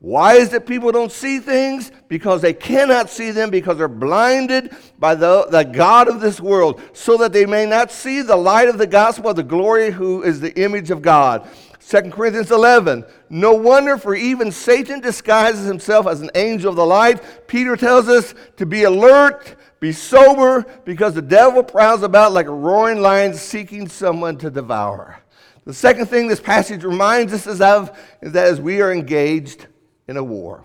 Why 0.00 0.34
is 0.34 0.52
it 0.52 0.66
people 0.66 0.90
don't 0.90 1.12
see 1.12 1.38
things? 1.38 1.92
Because 2.08 2.42
they 2.42 2.52
cannot 2.52 3.08
see 3.08 3.30
them 3.30 3.50
because 3.50 3.78
they're 3.78 3.86
blinded 3.86 4.74
by 4.98 5.14
the, 5.14 5.46
the 5.50 5.62
God 5.62 6.08
of 6.08 6.20
this 6.20 6.40
world, 6.40 6.82
so 6.92 7.16
that 7.18 7.32
they 7.32 7.46
may 7.46 7.64
not 7.64 7.92
see 7.92 8.22
the 8.22 8.34
light 8.34 8.68
of 8.68 8.78
the 8.78 8.88
gospel 8.88 9.30
of 9.30 9.36
the 9.36 9.44
glory 9.44 9.92
who 9.92 10.24
is 10.24 10.40
the 10.40 10.52
image 10.60 10.90
of 10.90 11.00
God. 11.00 11.48
2 11.88 12.10
Corinthians 12.10 12.50
11. 12.50 13.04
No 13.30 13.52
wonder, 13.52 13.96
for 13.96 14.16
even 14.16 14.50
Satan 14.50 14.98
disguises 14.98 15.68
himself 15.68 16.08
as 16.08 16.22
an 16.22 16.30
angel 16.34 16.70
of 16.70 16.76
the 16.76 16.84
light. 16.84 17.46
Peter 17.46 17.76
tells 17.76 18.08
us 18.08 18.34
to 18.56 18.66
be 18.66 18.82
alert, 18.82 19.54
be 19.78 19.92
sober, 19.92 20.66
because 20.84 21.14
the 21.14 21.22
devil 21.22 21.62
prowls 21.62 22.02
about 22.02 22.32
like 22.32 22.46
a 22.46 22.52
roaring 22.52 23.00
lion 23.00 23.32
seeking 23.32 23.88
someone 23.88 24.36
to 24.38 24.50
devour. 24.50 25.20
The 25.64 25.74
second 25.74 26.06
thing 26.06 26.28
this 26.28 26.40
passage 26.40 26.84
reminds 26.84 27.32
us 27.32 27.60
of 27.60 27.98
is 28.20 28.32
that 28.32 28.46
as 28.46 28.60
we 28.60 28.82
are 28.82 28.92
engaged 28.92 29.66
in 30.06 30.16
a 30.16 30.24
war, 30.24 30.64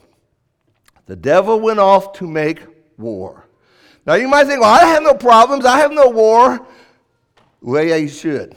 the 1.06 1.16
devil 1.16 1.60
went 1.60 1.80
off 1.80 2.14
to 2.14 2.28
make 2.28 2.62
war. 2.98 3.46
Now 4.06 4.16
you 4.16 4.28
might 4.28 4.48
think, 4.48 4.62
well, 4.62 4.74
I 4.74 4.86
have 4.86 5.04
no 5.04 5.14
problems, 5.14 5.66
I 5.66 5.80
have 5.80 5.92
no 5.92 6.10
war. 6.10 6.66
Well, 7.62 7.84
yeah, 7.84 7.98
he 7.98 8.08
should. 8.08 8.56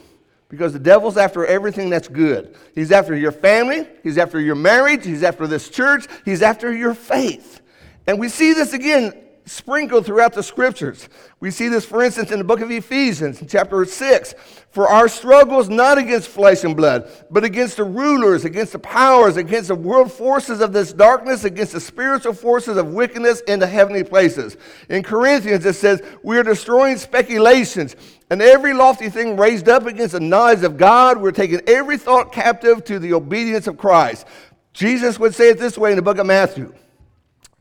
Because 0.49 0.73
the 0.73 0.79
devil's 0.79 1.17
after 1.17 1.45
everything 1.45 1.89
that's 1.89 2.07
good. 2.07 2.55
He's 2.75 2.91
after 2.91 3.15
your 3.15 3.31
family, 3.31 3.87
he's 4.03 4.17
after 4.17 4.39
your 4.39 4.55
marriage, 4.55 5.05
he's 5.05 5.23
after 5.23 5.47
this 5.47 5.69
church, 5.69 6.07
he's 6.25 6.41
after 6.41 6.71
your 6.71 6.93
faith. 6.93 7.61
And 8.05 8.19
we 8.19 8.29
see 8.29 8.53
this 8.53 8.73
again 8.73 9.13
sprinkled 9.45 10.05
throughout 10.05 10.33
the 10.33 10.43
scriptures. 10.43 11.09
We 11.39 11.51
see 11.51 11.67
this, 11.67 11.85
for 11.85 12.03
instance, 12.03 12.31
in 12.31 12.37
the 12.37 12.45
book 12.45 12.61
of 12.61 12.71
Ephesians, 12.71 13.43
chapter 13.47 13.83
6. 13.83 14.35
For 14.71 14.87
our 14.87 15.07
struggle 15.07 15.59
is 15.59 15.69
not 15.69 15.97
against 15.97 16.29
flesh 16.29 16.63
and 16.63 16.75
blood, 16.75 17.09
but 17.29 17.43
against 17.43 17.77
the 17.77 17.83
rulers, 17.83 18.45
against 18.45 18.71
the 18.71 18.79
powers, 18.79 19.37
against 19.37 19.67
the 19.67 19.75
world 19.75 20.11
forces 20.11 20.61
of 20.61 20.73
this 20.73 20.93
darkness, 20.93 21.43
against 21.43 21.73
the 21.73 21.81
spiritual 21.81 22.33
forces 22.33 22.77
of 22.77 22.93
wickedness 22.93 23.41
in 23.41 23.59
the 23.59 23.67
heavenly 23.67 24.03
places. 24.03 24.57
In 24.89 25.03
Corinthians, 25.03 25.65
it 25.65 25.73
says, 25.73 26.01
We 26.23 26.37
are 26.37 26.43
destroying 26.43 26.97
speculations 26.97 27.95
and 28.29 28.41
every 28.41 28.73
lofty 28.73 29.09
thing 29.09 29.37
raised 29.37 29.69
up 29.69 29.85
against 29.85 30.13
the 30.13 30.19
knowledge 30.19 30.63
of 30.63 30.77
God. 30.77 31.21
We're 31.21 31.31
taking 31.31 31.61
every 31.67 31.97
thought 31.97 32.31
captive 32.31 32.83
to 32.85 32.97
the 32.97 33.13
obedience 33.13 33.67
of 33.67 33.77
Christ. 33.77 34.25
Jesus 34.73 35.19
would 35.19 35.35
say 35.35 35.49
it 35.49 35.59
this 35.59 35.77
way 35.77 35.91
in 35.91 35.97
the 35.97 36.01
book 36.01 36.17
of 36.17 36.25
Matthew 36.25 36.73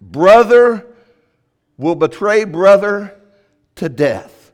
Brother, 0.00 0.91
will 1.82 1.96
betray 1.96 2.44
brother 2.44 3.14
to 3.74 3.88
death, 3.88 4.52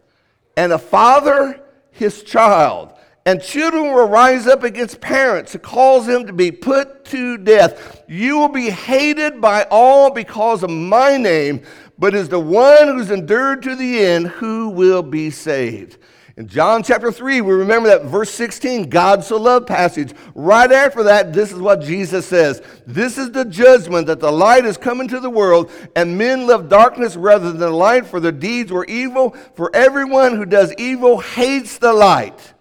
and 0.57 0.73
a 0.73 0.79
father 0.79 1.63
his 1.91 2.23
child. 2.23 2.95
And 3.27 3.43
children 3.43 3.93
will 3.93 4.09
rise 4.09 4.47
up 4.47 4.63
against 4.63 5.03
parents 5.03 5.53
to 5.53 5.59
cause 5.59 6.07
them 6.07 6.27
to 6.27 6.33
be 6.33 6.51
put 6.51 7.05
to 7.07 7.37
death. 7.37 8.03
You 8.09 8.39
will 8.39 8.49
be 8.49 8.71
hated 8.71 9.39
by 9.39 9.67
all 9.71 10.11
because 10.11 10.63
of 10.63 10.71
my 10.71 11.19
name, 11.19 11.61
but 11.99 12.15
is 12.15 12.31
the 12.31 12.41
one 12.41 12.89
who's 12.89 13.11
endured 13.11 13.63
to 13.65 13.77
the 13.77 14.01
end 14.01 14.29
who 14.29 14.71
will 14.71 15.03
be 15.03 15.29
saved. 15.29 15.99
In 16.39 16.47
John 16.47 16.85
chapter 16.85 17.11
3, 17.11 17.41
we 17.41 17.53
remember 17.53 17.89
that 17.89 18.05
verse 18.05 18.31
16, 18.31 18.89
God 18.91 19.25
so 19.25 19.37
loved 19.39 19.67
passage. 19.67 20.15
Right 20.37 20.71
after 20.71 21.03
that, 21.03 21.33
this 21.33 21.51
is 21.51 21.59
what 21.59 21.81
Jesus 21.81 22.27
says 22.27 22.63
This 22.87 23.19
is 23.19 23.33
the 23.33 23.45
judgment 23.45 24.07
that 24.07 24.21
the 24.21 24.31
light 24.31 24.63
has 24.63 24.77
come 24.77 25.01
into 25.01 25.19
the 25.19 25.29
world, 25.29 25.69
and 25.97 26.17
men 26.17 26.47
love 26.47 26.69
darkness 26.69 27.17
rather 27.17 27.51
than 27.51 27.73
light, 27.73 28.07
for 28.07 28.21
their 28.21 28.31
deeds 28.31 28.71
were 28.71 28.85
evil. 28.85 29.31
For 29.57 29.75
everyone 29.75 30.37
who 30.37 30.47
does 30.47 30.73
evil 30.79 31.19
hates 31.19 31.79
the 31.79 31.93
light 31.93 32.55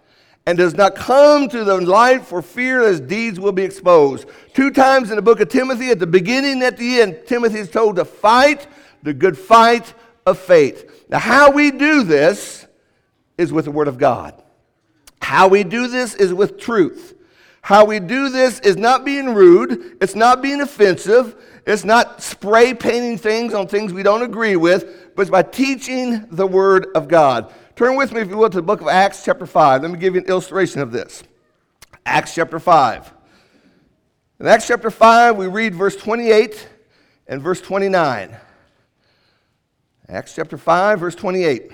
and 0.48 0.58
does 0.58 0.74
not 0.74 0.96
come 0.96 1.48
to 1.48 1.64
the 1.64 1.80
light 1.80 2.26
for 2.26 2.42
fear 2.42 2.82
his 2.82 3.00
deeds 3.00 3.40
will 3.40 3.52
be 3.52 3.64
exposed. 3.64 4.28
Two 4.56 4.72
times 4.72 5.12
in 5.12 5.18
the 5.18 5.22
book 5.22 5.40
of 5.40 5.50
Timothy, 5.50 5.92
at 5.92 6.00
the 6.00 6.08
beginning 6.08 6.54
and 6.54 6.64
at 6.64 6.78
the 6.78 7.02
end, 7.02 7.20
Timothy 7.28 7.60
is 7.60 7.70
told 7.70 7.98
to 7.98 8.06
fight 8.06 8.66
the 9.04 9.14
good 9.14 9.38
fight 9.38 9.94
of 10.26 10.40
faith. 10.40 11.06
Now, 11.10 11.20
how 11.20 11.52
we 11.52 11.70
do 11.70 12.02
this 12.02 12.67
is 13.38 13.54
with 13.54 13.66
the 13.66 13.72
Word 13.72 13.88
of 13.88 13.98
God. 13.98 14.42
How 15.22 15.48
we 15.48 15.64
do 15.64 15.88
this 15.88 16.16
is 16.16 16.34
with 16.34 16.58
truth. 16.58 17.16
How 17.62 17.84
we 17.84 18.00
do 18.00 18.30
this 18.30 18.60
is 18.62 18.78
not 18.78 19.04
being 19.04 19.34
rude, 19.34 19.98
it's 20.02 20.16
not 20.16 20.42
being 20.42 20.62
offensive, 20.62 21.36
it's 21.66 21.84
not 21.84 22.24
spray 22.24 22.74
painting 22.74 23.18
things 23.18 23.54
on 23.54 23.68
things 23.68 23.92
we 23.92 24.04
don't 24.04 24.22
agree 24.22 24.56
with, 24.56 25.14
but 25.16 25.24
it's 25.24 25.32
by 25.32 25.44
teaching 25.44 26.26
the 26.32 26.48
Word 26.48 26.88
of 26.96 27.10
God. 27.10 27.54
Turn 27.76 27.98
with 27.98 28.14
me, 28.14 28.22
if 28.22 28.30
you 28.30 28.38
will, 28.38 28.50
to 28.50 28.58
the 28.58 28.62
book 28.62 28.80
of 28.80 28.88
Acts, 28.88 29.26
chapter 29.26 29.46
5. 29.46 29.82
Let 29.82 29.92
me 29.92 30.00
give 30.00 30.16
you 30.16 30.22
an 30.22 30.28
illustration 30.28 30.82
of 30.82 30.92
this. 30.92 31.24
Acts 32.06 32.34
chapter 32.34 32.58
5. 32.58 33.14
In 34.40 34.48
Acts 34.48 34.68
chapter 34.68 34.90
5, 34.90 35.36
we 35.36 35.48
read 35.48 35.76
verse 35.76 35.96
28 35.96 36.70
and 37.28 37.42
verse 37.42 37.60
29. 37.60 38.38
Acts 40.08 40.36
chapter 40.36 40.58
5, 40.58 41.00
verse 41.02 41.16
28. 41.16 41.72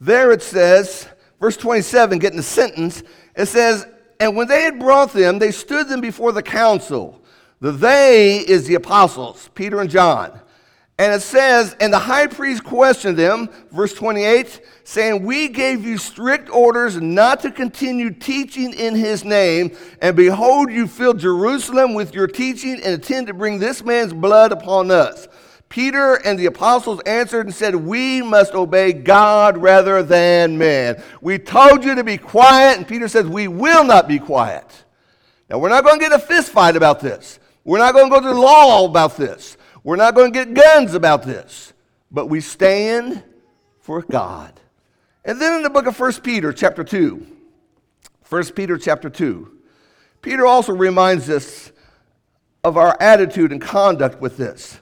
There 0.00 0.32
it 0.32 0.42
says, 0.42 1.06
verse 1.38 1.56
27, 1.56 2.18
getting 2.18 2.38
the 2.38 2.42
sentence, 2.42 3.02
it 3.36 3.46
says, 3.46 3.86
And 4.18 4.34
when 4.34 4.48
they 4.48 4.62
had 4.62 4.78
brought 4.78 5.12
them, 5.12 5.38
they 5.38 5.50
stood 5.50 5.88
them 5.88 6.00
before 6.00 6.32
the 6.32 6.42
council. 6.42 7.22
The 7.60 7.72
they 7.72 8.38
is 8.38 8.66
the 8.66 8.76
apostles, 8.76 9.50
Peter 9.54 9.80
and 9.80 9.90
John. 9.90 10.40
And 11.00 11.14
it 11.14 11.22
says, 11.22 11.76
And 11.80 11.92
the 11.92 11.98
high 11.98 12.26
priest 12.26 12.62
questioned 12.62 13.18
them, 13.18 13.48
verse 13.72 13.94
28, 13.94 14.60
saying, 14.84 15.24
We 15.24 15.48
gave 15.48 15.82
you 15.84 15.96
strict 15.96 16.50
orders 16.50 17.00
not 17.00 17.40
to 17.40 17.50
continue 17.50 18.10
teaching 18.10 18.74
in 18.74 18.94
his 18.94 19.24
name, 19.24 19.74
and 20.02 20.14
behold, 20.14 20.70
you 20.70 20.86
fill 20.86 21.14
Jerusalem 21.14 21.94
with 21.94 22.14
your 22.14 22.26
teaching 22.26 22.74
and 22.74 22.94
intend 22.94 23.28
to 23.28 23.34
bring 23.34 23.58
this 23.58 23.82
man's 23.82 24.12
blood 24.12 24.52
upon 24.52 24.90
us. 24.90 25.26
Peter 25.70 26.16
and 26.16 26.36
the 26.36 26.46
apostles 26.46 27.00
answered 27.06 27.46
and 27.46 27.54
said, 27.54 27.76
We 27.76 28.20
must 28.22 28.54
obey 28.54 28.92
God 28.92 29.56
rather 29.56 30.02
than 30.02 30.58
man. 30.58 31.00
We 31.22 31.38
told 31.38 31.84
you 31.84 31.94
to 31.94 32.02
be 32.04 32.18
quiet, 32.18 32.76
and 32.76 32.86
Peter 32.86 33.06
says, 33.06 33.24
We 33.26 33.46
will 33.46 33.84
not 33.84 34.08
be 34.08 34.18
quiet. 34.18 34.84
Now, 35.48 35.58
we're 35.58 35.68
not 35.68 35.84
going 35.84 36.00
to 36.00 36.04
get 36.04 36.12
a 36.12 36.18
fist 36.18 36.50
fight 36.50 36.74
about 36.74 36.98
this. 36.98 37.38
We're 37.64 37.78
not 37.78 37.94
going 37.94 38.10
to 38.10 38.20
go 38.20 38.20
to 38.20 38.38
law 38.38 38.84
about 38.84 39.16
this. 39.16 39.56
We're 39.84 39.96
not 39.96 40.16
going 40.16 40.32
to 40.32 40.44
get 40.44 40.54
guns 40.54 40.94
about 40.94 41.22
this. 41.22 41.72
But 42.10 42.26
we 42.26 42.40
stand 42.40 43.22
for 43.78 44.02
God. 44.02 44.52
And 45.24 45.40
then 45.40 45.54
in 45.54 45.62
the 45.62 45.70
book 45.70 45.86
of 45.86 45.98
1 45.98 46.14
Peter, 46.14 46.52
chapter 46.52 46.82
2, 46.82 47.24
1 48.28 48.44
Peter, 48.56 48.76
chapter 48.76 49.08
2, 49.08 49.56
Peter 50.20 50.46
also 50.46 50.72
reminds 50.72 51.30
us 51.30 51.70
of 52.64 52.76
our 52.76 52.96
attitude 53.00 53.52
and 53.52 53.60
conduct 53.60 54.20
with 54.20 54.36
this. 54.36 54.79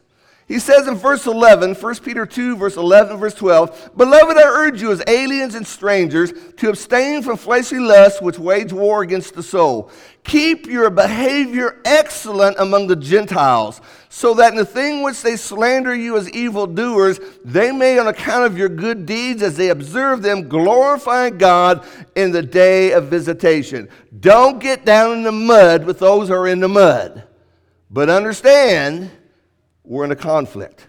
He 0.48 0.58
says 0.58 0.88
in 0.88 0.94
verse 0.94 1.26
11, 1.26 1.74
1 1.74 1.94
Peter 1.96 2.24
2, 2.24 2.56
verse 2.56 2.78
11, 2.78 3.18
verse 3.18 3.34
12, 3.34 3.90
Beloved, 3.94 4.38
I 4.38 4.44
urge 4.44 4.80
you 4.80 4.90
as 4.90 5.02
aliens 5.06 5.54
and 5.54 5.66
strangers 5.66 6.32
to 6.56 6.70
abstain 6.70 7.22
from 7.22 7.36
fleshly 7.36 7.78
lusts 7.78 8.22
which 8.22 8.38
wage 8.38 8.72
war 8.72 9.02
against 9.02 9.34
the 9.34 9.42
soul. 9.42 9.90
Keep 10.24 10.66
your 10.66 10.88
behavior 10.88 11.82
excellent 11.84 12.56
among 12.58 12.86
the 12.86 12.96
Gentiles, 12.96 13.82
so 14.08 14.32
that 14.34 14.52
in 14.52 14.56
the 14.56 14.64
thing 14.64 15.02
which 15.02 15.20
they 15.20 15.36
slander 15.36 15.94
you 15.94 16.16
as 16.16 16.30
evildoers, 16.30 17.20
they 17.44 17.70
may, 17.70 17.98
on 17.98 18.08
account 18.08 18.46
of 18.46 18.56
your 18.56 18.70
good 18.70 19.04
deeds 19.04 19.42
as 19.42 19.54
they 19.58 19.68
observe 19.68 20.22
them, 20.22 20.48
glorify 20.48 21.28
God 21.28 21.86
in 22.16 22.32
the 22.32 22.42
day 22.42 22.92
of 22.92 23.08
visitation. 23.08 23.86
Don't 24.18 24.60
get 24.60 24.86
down 24.86 25.18
in 25.18 25.22
the 25.24 25.32
mud 25.32 25.84
with 25.84 25.98
those 25.98 26.28
who 26.28 26.34
are 26.34 26.48
in 26.48 26.60
the 26.60 26.68
mud. 26.68 27.24
But 27.90 28.08
understand, 28.08 29.10
we're 29.88 30.04
in 30.04 30.12
a 30.12 30.16
conflict. 30.16 30.86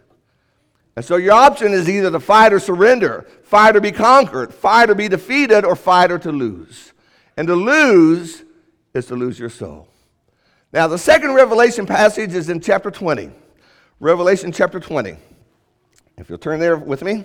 And 0.95 1.05
so 1.05 1.15
your 1.15 1.31
option 1.31 1.71
is 1.71 1.89
either 1.89 2.11
to 2.11 2.19
fight 2.19 2.51
or 2.51 2.59
surrender, 2.59 3.25
fight 3.43 3.77
or 3.77 3.79
be 3.79 3.93
conquered, 3.93 4.53
fight 4.53 4.89
or 4.89 4.95
be 4.95 5.07
defeated, 5.07 5.63
or 5.63 5.75
fight 5.77 6.11
or 6.11 6.19
to 6.19 6.31
lose. 6.31 6.91
And 7.37 7.47
to 7.47 7.55
lose 7.55 8.43
is 8.93 9.05
to 9.05 9.15
lose 9.15 9.39
your 9.39 9.49
soul. 9.49 9.87
Now, 10.73 10.87
the 10.87 10.97
second 10.97 11.33
Revelation 11.33 11.85
passage 11.85 12.33
is 12.33 12.49
in 12.49 12.59
chapter 12.59 12.91
20. 12.91 13.31
Revelation 14.01 14.51
chapter 14.51 14.79
20. 14.79 15.15
If 16.17 16.29
you'll 16.29 16.37
turn 16.37 16.59
there 16.59 16.75
with 16.75 17.01
me. 17.01 17.23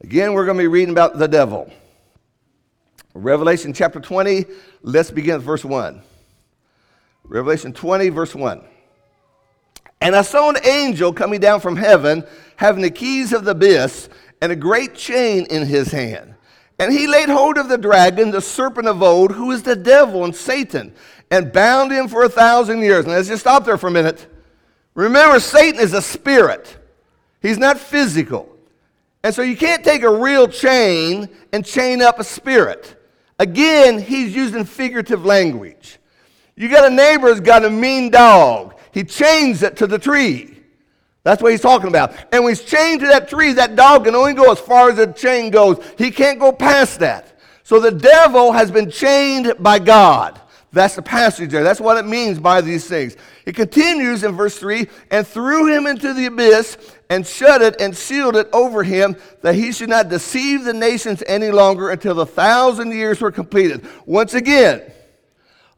Again, 0.00 0.32
we're 0.32 0.46
going 0.46 0.56
to 0.56 0.62
be 0.62 0.68
reading 0.68 0.92
about 0.92 1.18
the 1.18 1.28
devil. 1.28 1.70
Revelation 3.12 3.74
chapter 3.74 4.00
20, 4.00 4.46
let's 4.82 5.10
begin 5.10 5.36
with 5.36 5.44
verse 5.44 5.64
1. 5.64 6.02
Revelation 7.28 7.72
20, 7.72 8.08
verse 8.10 8.34
1. 8.34 8.64
And 10.00 10.14
I 10.14 10.22
saw 10.22 10.50
an 10.50 10.58
angel 10.64 11.12
coming 11.12 11.40
down 11.40 11.60
from 11.60 11.76
heaven, 11.76 12.24
having 12.56 12.82
the 12.82 12.90
keys 12.90 13.32
of 13.32 13.44
the 13.44 13.52
abyss 13.52 14.08
and 14.40 14.52
a 14.52 14.56
great 14.56 14.94
chain 14.94 15.46
in 15.46 15.66
his 15.66 15.90
hand. 15.90 16.34
And 16.78 16.92
he 16.92 17.06
laid 17.06 17.28
hold 17.28 17.56
of 17.56 17.68
the 17.68 17.78
dragon, 17.78 18.30
the 18.30 18.40
serpent 18.40 18.86
of 18.86 19.02
old, 19.02 19.32
who 19.32 19.50
is 19.50 19.62
the 19.62 19.76
devil 19.76 20.24
and 20.24 20.36
Satan, 20.36 20.94
and 21.30 21.52
bound 21.52 21.90
him 21.90 22.06
for 22.06 22.22
a 22.22 22.28
thousand 22.28 22.80
years. 22.80 23.06
Now 23.06 23.12
let's 23.12 23.28
just 23.28 23.40
stop 23.40 23.64
there 23.64 23.78
for 23.78 23.88
a 23.88 23.90
minute. 23.92 24.26
Remember, 24.94 25.40
Satan 25.40 25.80
is 25.80 25.92
a 25.92 26.02
spirit, 26.02 26.76
he's 27.40 27.58
not 27.58 27.78
physical. 27.78 28.52
And 29.22 29.34
so 29.34 29.42
you 29.42 29.56
can't 29.56 29.82
take 29.82 30.02
a 30.02 30.10
real 30.10 30.46
chain 30.46 31.28
and 31.52 31.66
chain 31.66 32.00
up 32.00 32.20
a 32.20 32.24
spirit. 32.24 32.94
Again, 33.40 34.00
he's 34.00 34.32
using 34.36 34.64
figurative 34.64 35.24
language. 35.24 35.98
You 36.56 36.68
got 36.68 36.90
a 36.90 36.94
neighbor 36.94 37.28
who's 37.28 37.40
got 37.40 37.64
a 37.64 37.70
mean 37.70 38.10
dog. 38.10 38.74
He 38.92 39.04
chains 39.04 39.62
it 39.62 39.76
to 39.76 39.86
the 39.86 39.98
tree. 39.98 40.56
That's 41.22 41.42
what 41.42 41.52
he's 41.52 41.60
talking 41.60 41.88
about. 41.88 42.14
And 42.32 42.44
when 42.44 42.52
he's 42.52 42.62
chained 42.62 43.00
to 43.00 43.06
that 43.08 43.28
tree, 43.28 43.52
that 43.54 43.76
dog 43.76 44.04
can 44.04 44.14
only 44.14 44.32
go 44.32 44.50
as 44.52 44.60
far 44.60 44.88
as 44.90 44.96
the 44.96 45.08
chain 45.08 45.50
goes. 45.50 45.84
He 45.98 46.10
can't 46.10 46.38
go 46.38 46.52
past 46.52 47.00
that. 47.00 47.38
So 47.62 47.80
the 47.80 47.90
devil 47.90 48.52
has 48.52 48.70
been 48.70 48.90
chained 48.90 49.54
by 49.58 49.80
God. 49.80 50.40
That's 50.72 50.94
the 50.94 51.02
passage 51.02 51.50
there. 51.50 51.64
That's 51.64 51.80
what 51.80 51.96
it 51.96 52.06
means 52.06 52.38
by 52.38 52.60
these 52.60 52.86
things. 52.86 53.16
It 53.44 53.56
continues 53.56 54.22
in 54.22 54.32
verse 54.32 54.56
3 54.58 54.86
and 55.10 55.26
threw 55.26 55.66
him 55.74 55.86
into 55.86 56.14
the 56.14 56.26
abyss 56.26 56.78
and 57.10 57.26
shut 57.26 57.60
it 57.60 57.80
and 57.80 57.96
sealed 57.96 58.36
it 58.36 58.48
over 58.52 58.82
him 58.82 59.16
that 59.42 59.54
he 59.54 59.72
should 59.72 59.88
not 59.88 60.08
deceive 60.08 60.64
the 60.64 60.72
nations 60.72 61.22
any 61.26 61.50
longer 61.50 61.90
until 61.90 62.14
the 62.14 62.26
thousand 62.26 62.92
years 62.92 63.20
were 63.20 63.32
completed. 63.32 63.86
Once 64.06 64.34
again, 64.34 64.82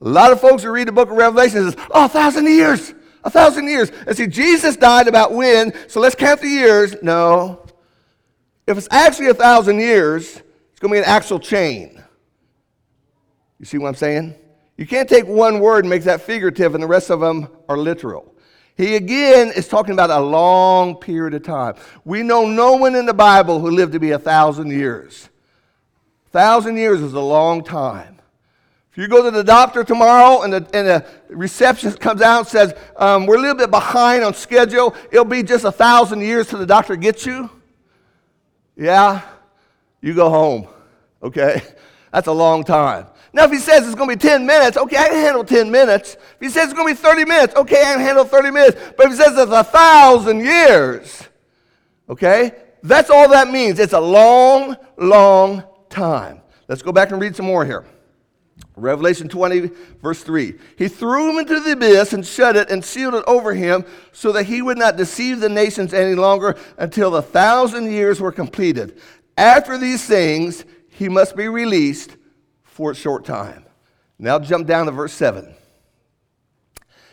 a 0.00 0.08
lot 0.08 0.32
of 0.32 0.40
folks 0.40 0.62
who 0.62 0.70
read 0.70 0.88
the 0.88 0.92
book 0.92 1.10
of 1.10 1.16
Revelation 1.16 1.70
says, 1.70 1.76
oh, 1.90 2.04
a 2.04 2.08
thousand 2.08 2.46
years, 2.46 2.94
a 3.24 3.30
thousand 3.30 3.68
years. 3.68 3.90
And 4.06 4.16
see, 4.16 4.26
Jesus 4.26 4.76
died 4.76 5.08
about 5.08 5.32
when, 5.32 5.72
so 5.88 6.00
let's 6.00 6.14
count 6.14 6.40
the 6.40 6.48
years. 6.48 6.94
No. 7.02 7.66
if 8.66 8.78
it's 8.78 8.88
actually 8.90 9.28
a 9.28 9.34
thousand 9.34 9.80
years, 9.80 10.36
it's 10.70 10.80
going 10.80 10.92
to 10.92 10.94
be 10.94 10.98
an 10.98 11.04
actual 11.04 11.40
chain. 11.40 12.02
You 13.58 13.64
see 13.64 13.78
what 13.78 13.88
I'm 13.88 13.94
saying? 13.96 14.34
You 14.76 14.86
can't 14.86 15.08
take 15.08 15.26
one 15.26 15.58
word 15.58 15.80
and 15.84 15.90
make 15.90 16.04
that 16.04 16.20
figurative, 16.20 16.74
and 16.74 16.82
the 16.82 16.86
rest 16.86 17.10
of 17.10 17.18
them 17.18 17.48
are 17.68 17.76
literal. 17.76 18.34
He 18.76 18.94
again 18.94 19.48
is 19.48 19.66
talking 19.66 19.92
about 19.92 20.10
a 20.10 20.20
long 20.20 20.94
period 20.94 21.34
of 21.34 21.42
time. 21.42 21.74
We 22.04 22.22
know 22.22 22.46
no 22.46 22.74
one 22.74 22.94
in 22.94 23.06
the 23.06 23.14
Bible 23.14 23.58
who 23.58 23.72
lived 23.72 23.94
to 23.94 23.98
be 23.98 24.12
a 24.12 24.20
thousand 24.20 24.70
years. 24.70 25.28
A 26.28 26.30
thousand 26.30 26.76
years 26.76 27.00
is 27.00 27.12
a 27.14 27.20
long 27.20 27.64
time. 27.64 28.17
You 28.98 29.06
go 29.06 29.22
to 29.22 29.30
the 29.30 29.44
doctor 29.44 29.84
tomorrow 29.84 30.42
and 30.42 30.52
the, 30.52 30.56
and 30.74 30.88
the 30.88 31.06
receptionist 31.28 32.00
comes 32.00 32.20
out 32.20 32.40
and 32.40 32.48
says, 32.48 32.74
um, 32.96 33.26
We're 33.26 33.36
a 33.36 33.40
little 33.40 33.54
bit 33.54 33.70
behind 33.70 34.24
on 34.24 34.34
schedule, 34.34 34.92
it'll 35.12 35.24
be 35.24 35.44
just 35.44 35.64
a 35.64 35.70
thousand 35.70 36.20
years 36.20 36.48
till 36.48 36.58
the 36.58 36.66
doctor 36.66 36.96
gets 36.96 37.24
you. 37.24 37.48
Yeah, 38.76 39.22
you 40.00 40.14
go 40.14 40.28
home. 40.28 40.66
Okay? 41.22 41.62
That's 42.12 42.26
a 42.26 42.32
long 42.32 42.64
time. 42.64 43.06
Now, 43.32 43.44
if 43.44 43.52
he 43.52 43.58
says 43.58 43.86
it's 43.86 43.94
going 43.94 44.10
to 44.10 44.16
be 44.16 44.20
10 44.20 44.44
minutes, 44.44 44.76
okay, 44.76 44.96
I 44.96 45.08
can 45.10 45.18
handle 45.18 45.44
10 45.44 45.70
minutes. 45.70 46.14
If 46.14 46.40
he 46.40 46.48
says 46.48 46.64
it's 46.64 46.74
going 46.74 46.92
to 46.92 47.00
be 47.00 47.00
30 47.00 47.24
minutes, 47.24 47.54
okay, 47.54 47.80
I 47.80 47.94
can 47.94 48.00
handle 48.00 48.24
30 48.24 48.50
minutes. 48.50 48.80
But 48.96 49.06
if 49.06 49.12
he 49.12 49.18
says 49.18 49.38
it's 49.38 49.52
a 49.52 49.62
thousand 49.62 50.40
years, 50.40 51.22
okay, 52.08 52.50
that's 52.82 53.10
all 53.10 53.28
that 53.28 53.48
means. 53.48 53.78
It's 53.78 53.92
a 53.92 54.00
long, 54.00 54.76
long 54.96 55.62
time. 55.88 56.40
Let's 56.66 56.82
go 56.82 56.90
back 56.90 57.12
and 57.12 57.20
read 57.20 57.36
some 57.36 57.46
more 57.46 57.64
here. 57.64 57.84
Revelation 58.80 59.28
20, 59.28 59.70
verse 60.02 60.22
3. 60.22 60.54
He 60.76 60.88
threw 60.88 61.30
him 61.30 61.38
into 61.38 61.60
the 61.60 61.72
abyss 61.72 62.12
and 62.12 62.26
shut 62.26 62.56
it 62.56 62.70
and 62.70 62.84
sealed 62.84 63.14
it 63.14 63.24
over 63.26 63.54
him 63.54 63.84
so 64.12 64.32
that 64.32 64.44
he 64.44 64.62
would 64.62 64.78
not 64.78 64.96
deceive 64.96 65.40
the 65.40 65.48
nations 65.48 65.92
any 65.92 66.14
longer 66.14 66.56
until 66.78 67.10
the 67.10 67.22
thousand 67.22 67.90
years 67.90 68.20
were 68.20 68.32
completed. 68.32 69.00
After 69.36 69.78
these 69.78 70.04
things, 70.04 70.64
he 70.88 71.08
must 71.08 71.36
be 71.36 71.48
released 71.48 72.16
for 72.62 72.90
a 72.92 72.94
short 72.94 73.24
time. 73.24 73.64
Now 74.18 74.38
jump 74.38 74.66
down 74.66 74.86
to 74.86 74.92
verse 74.92 75.12
7. 75.12 75.54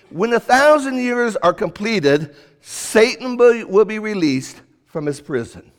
When 0.10 0.34
a 0.34 0.39
thousand 0.39 0.98
years 0.98 1.36
are 1.36 1.53
completed, 1.53 2.36
Satan 2.62 3.38
will 3.38 3.86
be 3.86 4.00
released 4.00 4.62
from 4.86 5.05
his 5.05 5.22
prison. 5.22 5.72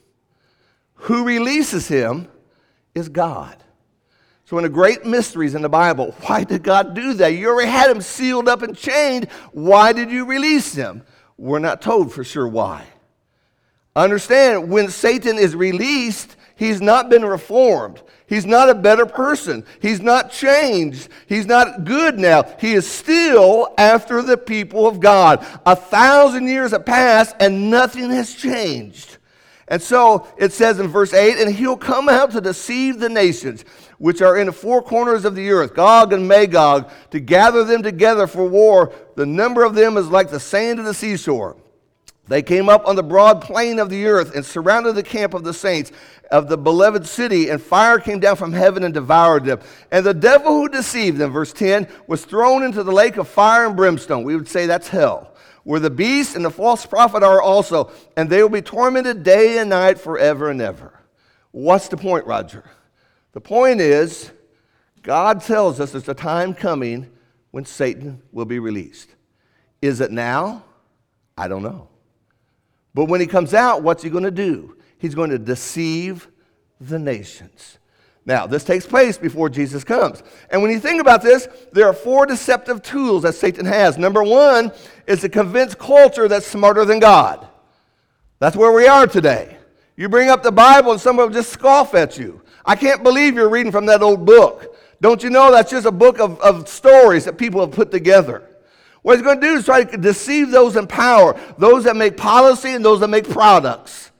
Who 0.95 1.25
releases 1.25 1.89
him 1.89 2.29
is 2.95 3.09
God. 3.09 3.57
So, 4.47 4.57
in 4.59 4.63
the 4.63 4.69
great 4.69 5.05
mysteries 5.05 5.57
in 5.57 5.63
the 5.63 5.69
Bible, 5.69 6.15
why 6.23 6.45
did 6.45 6.63
God 6.63 6.95
do 6.95 7.15
that? 7.15 7.35
You 7.35 7.49
already 7.49 7.69
had 7.69 7.91
him 7.91 8.01
sealed 8.01 8.49
up 8.49 8.63
and 8.63 8.77
chained. 8.77 9.29
Why 9.51 9.93
did 9.93 10.09
you 10.09 10.25
release 10.25 10.73
him? 10.73 11.03
We're 11.37 11.59
not 11.59 11.83
told 11.83 12.13
for 12.13 12.23
sure 12.23 12.47
why. 12.47 12.87
Understand, 13.97 14.71
when 14.71 14.89
Satan 14.89 15.37
is 15.37 15.57
released, 15.57 16.37
he's 16.55 16.81
not 16.81 17.11
been 17.11 17.25
reformed. 17.25 18.01
He's 18.29 18.47
not 18.47 18.71
a 18.71 18.75
better 18.75 19.05
person. 19.05 19.65
He's 19.83 20.01
not 20.01 20.31
changed. 20.31 21.09
He's 21.27 21.47
not 21.47 21.83
good 21.83 22.17
now. 22.17 22.45
He 22.61 22.75
is 22.75 22.89
still 22.89 23.75
after 23.77 24.23
the 24.23 24.37
people 24.37 24.87
of 24.87 25.01
God. 25.01 25.45
A 25.67 25.75
thousand 25.75 26.47
years 26.47 26.71
have 26.71 26.87
passed 26.87 27.35
and 27.41 27.69
nothing 27.69 28.11
has 28.11 28.33
changed. 28.33 29.19
And 29.69 29.83
so 29.83 30.29
it 30.37 30.53
says 30.53 30.79
in 30.79 30.87
verse 30.87 31.13
8, 31.13 31.39
and 31.39 31.53
he'll 31.53 31.77
come 31.77 32.09
out 32.09 32.31
to 32.33 32.41
deceive 32.41 33.01
the 33.01 33.09
nations 33.09 33.65
which 33.99 34.23
are 34.23 34.37
in 34.37 34.47
the 34.47 34.53
four 34.53 34.83
corners 34.83 35.25
of 35.25 35.35
the 35.35 35.51
earth, 35.51 35.75
Gog 35.75 36.13
and 36.13 36.29
Magog, 36.29 36.91
to 37.11 37.21
gather 37.21 37.65
them 37.65 37.83
together 37.83 38.27
for 38.27 38.47
war. 38.47 38.93
The 39.15 39.27
number 39.27 39.65
of 39.65 39.75
them 39.75 39.97
is 39.97 40.09
like 40.09 40.31
the 40.31 40.41
sand 40.41 40.79
of 40.79 40.85
the 40.85 40.95
seashore. 40.95 41.57
They 42.29 42.43
came 42.43 42.69
up 42.69 42.87
on 42.87 42.97
the 42.97 43.05
broad 43.05 43.41
plain 43.41 43.79
of 43.79 43.89
the 43.89 44.07
earth 44.07 44.35
and 44.35 44.45
surrounded 44.45 44.97
the 44.97 45.03
camp 45.03 45.33
of 45.33 45.45
the 45.45 45.55
saints 45.55 45.93
of 46.31 46.49
the 46.49 46.59
beloved 46.59 47.07
city, 47.07 47.51
and 47.51 47.63
fire 47.63 48.01
came 48.01 48.19
down 48.19 48.35
from 48.35 48.53
heaven 48.53 48.83
and 48.83 48.93
devoured 48.93 49.45
them. 49.45 49.61
And 49.93 50.05
the 50.05 50.15
devil 50.15 50.53
who 50.53 50.69
deceived 50.69 51.19
them, 51.19 51.31
verse 51.31 51.53
10, 51.53 51.87
was 52.09 52.25
thrown 52.25 52.65
into 52.65 52.83
the 52.83 52.91
lake 52.93 53.17
of 53.17 53.29
fire 53.29 53.67
and 53.67 53.77
brimstone. 53.77 54.25
We 54.25 54.35
would 54.35 54.49
say 54.49 54.67
that's 54.67 54.89
hell, 54.89 55.33
where 55.63 55.79
the 55.79 55.89
beast 55.89 56.35
and 56.35 56.45
the 56.45 56.51
false 56.51 56.85
prophet 56.85 57.23
are 57.23 57.41
also, 57.41 57.93
and 58.17 58.29
they 58.29 58.43
will 58.43 58.49
be 58.49 58.63
tormented 58.63 59.23
day 59.23 59.59
and 59.59 59.71
night 59.71 60.01
forever 60.01 60.51
and 60.51 60.61
ever. 60.61 60.99
What's 61.53 61.87
the 61.87 61.97
point, 61.97 62.27
Roger? 62.27 62.65
The 63.37 63.41
point 63.43 63.83
is, 63.83 64.31
God 65.03 65.43
tells 65.43 65.79
us 65.79 65.93
there's 65.93 66.09
a 66.09 66.15
time 66.15 66.55
coming 66.55 67.11
when 67.51 67.67
Satan 67.67 68.23
will 68.33 68.47
be 68.47 68.59
released. 68.59 69.11
Is 69.83 70.01
it 70.01 70.11
now? 70.11 70.65
I 71.37 71.47
don't 71.47 71.63
know. 71.63 71.89
But 72.95 73.11
when 73.11 73.21
he 73.21 73.27
comes 73.27 73.53
out, 73.53 73.83
what's 73.83 74.03
he 74.03 74.09
going 74.09 74.25
to 74.25 74.31
do? 74.31 74.79
He's 74.97 75.15
going 75.15 75.29
to 75.29 75.39
deceive 75.39 76.29
the 76.81 76.99
nations. 76.99 77.77
Now, 78.25 78.47
this 78.47 78.65
takes 78.65 78.87
place 78.87 79.19
before 79.19 79.51
Jesus 79.51 79.85
comes. 79.85 80.23
And 80.49 80.63
when 80.63 80.71
you 80.71 80.81
think 80.81 81.03
about 81.03 81.21
this, 81.21 81.47
there 81.73 81.87
are 81.87 81.93
four 81.93 82.25
deceptive 82.25 82.81
tools 82.81 83.25
that 83.25 83.35
Satan 83.35 83.67
has. 83.67 83.99
Number 83.99 84.25
one 84.25 84.73
is 85.07 85.21
to 85.21 85.29
convince 85.29 85.75
culture 85.75 86.27
that's 86.27 86.47
smarter 86.47 86.87
than 86.87 87.01
God. 87.01 87.47
That's 88.39 88.57
where 88.57 88.73
we 88.73 88.87
are 88.87 89.07
today. 89.07 89.59
You 89.95 90.09
bring 90.09 90.31
up 90.31 90.43
the 90.43 90.53
Bible 90.53 90.93
and 90.93 91.01
someone 91.03 91.27
will 91.27 91.35
just 91.35 91.53
scoff 91.53 91.95
at 91.95 92.17
you. 92.17 92.41
I 92.67 92.75
can't 92.75 93.03
believe 93.03 93.37
you're 93.37 93.49
reading 93.49 93.73
from 93.73 93.87
that 93.87 94.03
old 94.03 94.27
book. 94.27 94.77
Don't 95.01 95.23
you 95.23 95.31
know 95.31 95.53
that's 95.53 95.71
just 95.71 95.87
a 95.87 95.93
book 95.93 96.19
of, 96.19 96.41
of 96.41 96.69
stories 96.69 97.25
that 97.27 97.39
people 97.39 97.61
have 97.61 97.71
put 97.71 97.91
together? 97.91 98.43
What 99.03 99.17
he's 99.17 99.23
going 99.23 99.41
to 99.41 99.47
do 99.47 99.55
is 99.55 99.65
try 99.65 99.85
to 99.85 99.97
deceive 99.97 100.51
those 100.51 100.75
in 100.75 100.89
power, 100.89 101.39
those 101.59 101.85
that 101.85 101.95
make 101.95 102.17
policy 102.17 102.73
and 102.73 102.85
those 102.85 103.01
that 103.01 103.09
make 103.09 103.29
products. 103.31 104.11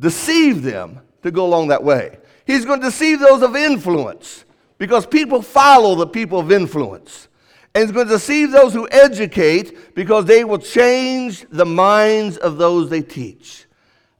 Deceive 0.00 0.62
them 0.62 1.00
to 1.22 1.30
go 1.30 1.44
along 1.44 1.68
that 1.68 1.84
way. 1.84 2.18
He's 2.46 2.64
going 2.64 2.80
to 2.80 2.86
deceive 2.86 3.20
those 3.20 3.42
of 3.42 3.56
influence 3.56 4.46
because 4.78 5.04
people 5.04 5.42
follow 5.42 5.96
the 5.96 6.06
people 6.06 6.38
of 6.38 6.50
influence. 6.50 7.28
And 7.74 7.84
he's 7.84 7.92
going 7.92 8.06
to 8.06 8.14
deceive 8.14 8.52
those 8.52 8.72
who 8.72 8.88
educate 8.90 9.94
because 9.94 10.24
they 10.24 10.44
will 10.44 10.58
change 10.58 11.44
the 11.50 11.66
minds 11.66 12.38
of 12.38 12.56
those 12.56 12.88
they 12.88 13.02
teach. 13.02 13.66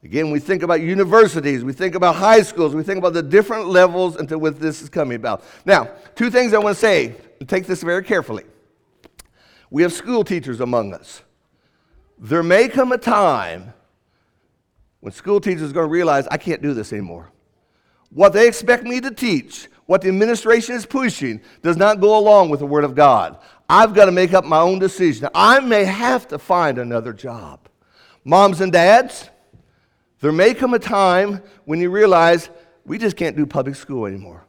Again, 0.03 0.31
we 0.31 0.39
think 0.39 0.63
about 0.63 0.79
universities, 0.79 1.63
we 1.63 1.73
think 1.73 1.93
about 1.93 2.15
high 2.15 2.41
schools, 2.41 2.73
we 2.73 2.83
think 2.83 2.99
about 2.99 3.13
the 3.13 3.21
different 3.21 3.67
levels 3.67 4.15
into 4.15 4.39
what 4.39 4.59
this 4.59 4.81
is 4.81 4.89
coming 4.89 5.17
about. 5.17 5.43
Now, 5.65 5.89
two 6.15 6.29
things 6.29 6.53
I 6.53 6.59
want 6.59 6.75
to 6.75 6.79
say. 6.79 7.15
Take 7.47 7.67
this 7.67 7.83
very 7.83 8.03
carefully. 8.03 8.43
We 9.69 9.81
have 9.83 9.93
school 9.93 10.23
teachers 10.23 10.61
among 10.61 10.93
us. 10.93 11.21
There 12.17 12.43
may 12.43 12.67
come 12.67 12.91
a 12.91 12.97
time 12.97 13.73
when 14.99 15.13
school 15.13 15.39
teachers 15.39 15.71
are 15.71 15.73
going 15.73 15.87
to 15.87 15.91
realize 15.91 16.27
I 16.29 16.37
can't 16.37 16.61
do 16.61 16.73
this 16.73 16.91
anymore. 16.91 17.31
What 18.09 18.33
they 18.33 18.47
expect 18.47 18.83
me 18.83 18.99
to 19.01 19.11
teach, 19.11 19.69
what 19.85 20.01
the 20.01 20.09
administration 20.09 20.75
is 20.75 20.85
pushing, 20.85 21.41
does 21.61 21.77
not 21.77 22.01
go 22.01 22.17
along 22.17 22.49
with 22.49 22.59
the 22.59 22.65
Word 22.65 22.83
of 22.83 22.95
God. 22.95 23.37
I've 23.69 23.93
got 23.93 24.05
to 24.05 24.11
make 24.11 24.33
up 24.33 24.43
my 24.43 24.59
own 24.59 24.79
decision. 24.79 25.29
I 25.33 25.59
may 25.59 25.85
have 25.85 26.27
to 26.29 26.39
find 26.39 26.77
another 26.77 27.13
job. 27.13 27.69
Moms 28.25 28.61
and 28.61 28.71
dads, 28.71 29.29
there 30.21 30.31
may 30.31 30.53
come 30.53 30.73
a 30.73 30.79
time 30.79 31.41
when 31.65 31.79
you 31.79 31.89
realize 31.89 32.49
we 32.85 32.97
just 32.97 33.15
can't 33.15 33.35
do 33.35 33.45
public 33.45 33.75
school 33.75 34.05
anymore. 34.05 34.45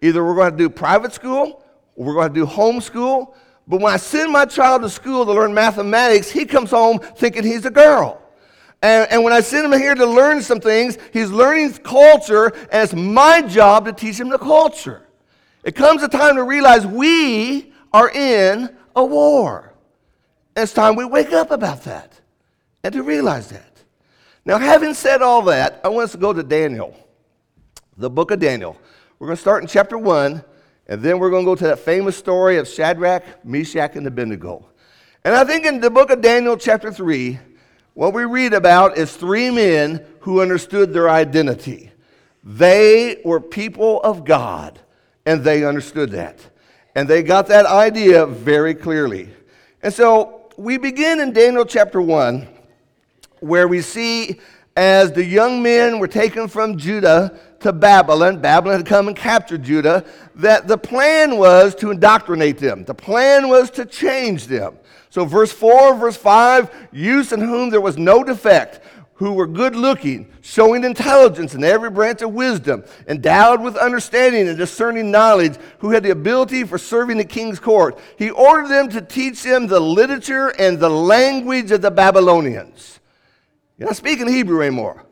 Either 0.00 0.24
we're 0.24 0.34
going 0.34 0.52
to 0.52 0.56
do 0.56 0.70
private 0.70 1.12
school 1.12 1.64
or 1.96 2.06
we're 2.06 2.14
going 2.14 2.28
to 2.28 2.34
do 2.34 2.46
homeschool 2.46 3.34
but 3.68 3.82
when 3.82 3.92
I 3.92 3.98
send 3.98 4.32
my 4.32 4.46
child 4.46 4.80
to 4.82 4.88
school 4.88 5.26
to 5.26 5.32
learn 5.32 5.52
mathematics, 5.52 6.30
he 6.30 6.46
comes 6.46 6.70
home 6.70 6.98
thinking 6.98 7.44
he's 7.44 7.66
a 7.66 7.70
girl. 7.70 8.22
And, 8.80 9.10
and, 9.10 9.24
when 9.24 9.32
I 9.32 9.40
send 9.40 9.70
him 9.70 9.78
here 9.78 9.94
to 9.94 10.06
learn 10.06 10.40
some 10.40 10.60
things, 10.60 10.98
he's 11.12 11.30
learning 11.30 11.72
culture, 11.78 12.46
and 12.70 12.84
it's 12.84 12.94
my 12.94 13.42
job 13.42 13.84
to 13.86 13.92
teach 13.92 14.18
him 14.18 14.28
the 14.28 14.38
culture. 14.38 15.02
It 15.64 15.74
comes 15.74 16.02
a 16.04 16.08
time 16.08 16.36
to 16.36 16.44
realize 16.44 16.86
we 16.86 17.72
are 17.92 18.08
in 18.08 18.74
a 18.94 19.04
war. 19.04 19.74
And 20.54 20.62
it's 20.62 20.72
time 20.72 20.94
we 20.94 21.04
wake 21.04 21.32
up 21.32 21.50
about 21.50 21.82
that 21.84 22.20
and 22.84 22.94
to 22.94 23.02
realize 23.02 23.48
that. 23.48 23.67
Now, 24.48 24.56
having 24.56 24.94
said 24.94 25.20
all 25.20 25.42
that, 25.42 25.78
I 25.84 25.88
want 25.88 26.04
us 26.04 26.12
to 26.12 26.18
go 26.18 26.32
to 26.32 26.42
Daniel, 26.42 26.96
the 27.98 28.08
book 28.08 28.30
of 28.30 28.40
Daniel. 28.40 28.78
We're 29.18 29.26
going 29.26 29.36
to 29.36 29.40
start 29.42 29.62
in 29.62 29.68
chapter 29.68 29.98
1 29.98 30.42
and 30.86 31.02
then 31.02 31.18
we're 31.18 31.28
going 31.28 31.44
to 31.44 31.50
go 31.50 31.54
to 31.54 31.64
that 31.64 31.80
famous 31.80 32.16
story 32.16 32.56
of 32.56 32.66
Shadrach, 32.66 33.44
Meshach, 33.44 33.94
and 33.94 34.06
Abednego. 34.06 34.66
And 35.22 35.34
I 35.34 35.44
think 35.44 35.66
in 35.66 35.80
the 35.80 35.90
book 35.90 36.08
of 36.08 36.22
Daniel, 36.22 36.56
chapter 36.56 36.90
3, 36.90 37.38
what 37.92 38.14
we 38.14 38.24
read 38.24 38.54
about 38.54 38.96
is 38.96 39.14
three 39.14 39.50
men 39.50 40.02
who 40.20 40.40
understood 40.40 40.94
their 40.94 41.10
identity. 41.10 41.92
They 42.42 43.20
were 43.26 43.40
people 43.40 44.00
of 44.00 44.24
God, 44.24 44.80
and 45.26 45.44
they 45.44 45.62
understood 45.62 46.12
that. 46.12 46.40
And 46.94 47.06
they 47.06 47.22
got 47.22 47.48
that 47.48 47.66
idea 47.66 48.24
very 48.24 48.74
clearly. 48.74 49.28
And 49.82 49.92
so 49.92 50.48
we 50.56 50.78
begin 50.78 51.20
in 51.20 51.34
Daniel 51.34 51.66
chapter 51.66 52.00
1, 52.00 52.48
where 53.40 53.68
we 53.68 53.80
see 53.80 54.40
as 54.78 55.10
the 55.10 55.24
young 55.24 55.60
men 55.60 55.98
were 55.98 56.06
taken 56.06 56.46
from 56.46 56.78
Judah 56.78 57.36
to 57.60 57.72
Babylon, 57.72 58.40
Babylon 58.40 58.76
had 58.76 58.86
come 58.86 59.08
and 59.08 59.16
captured 59.16 59.64
Judah, 59.64 60.04
that 60.36 60.68
the 60.68 60.78
plan 60.78 61.36
was 61.36 61.74
to 61.76 61.90
indoctrinate 61.90 62.58
them. 62.58 62.84
The 62.84 62.94
plan 62.94 63.48
was 63.48 63.70
to 63.70 63.84
change 63.84 64.46
them. 64.46 64.78
So, 65.10 65.24
verse 65.24 65.50
4, 65.50 65.96
verse 65.96 66.16
5 66.16 66.88
use 66.92 67.32
in 67.32 67.40
whom 67.40 67.70
there 67.70 67.80
was 67.80 67.98
no 67.98 68.22
defect, 68.22 68.80
who 69.14 69.32
were 69.32 69.48
good 69.48 69.74
looking, 69.74 70.32
showing 70.42 70.84
intelligence 70.84 71.56
in 71.56 71.64
every 71.64 71.90
branch 71.90 72.22
of 72.22 72.32
wisdom, 72.32 72.84
endowed 73.08 73.60
with 73.60 73.76
understanding 73.76 74.46
and 74.46 74.56
discerning 74.56 75.10
knowledge, 75.10 75.56
who 75.80 75.90
had 75.90 76.04
the 76.04 76.10
ability 76.10 76.62
for 76.62 76.78
serving 76.78 77.18
the 77.18 77.24
king's 77.24 77.58
court. 77.58 77.98
He 78.16 78.30
ordered 78.30 78.68
them 78.68 78.88
to 78.90 79.00
teach 79.00 79.42
them 79.42 79.66
the 79.66 79.80
literature 79.80 80.54
and 80.56 80.78
the 80.78 80.88
language 80.88 81.72
of 81.72 81.82
the 81.82 81.90
Babylonians. 81.90 83.00
You're 83.78 83.88
not 83.88 83.96
speaking 83.96 84.28
Hebrew 84.28 84.60
anymore. 84.62 85.04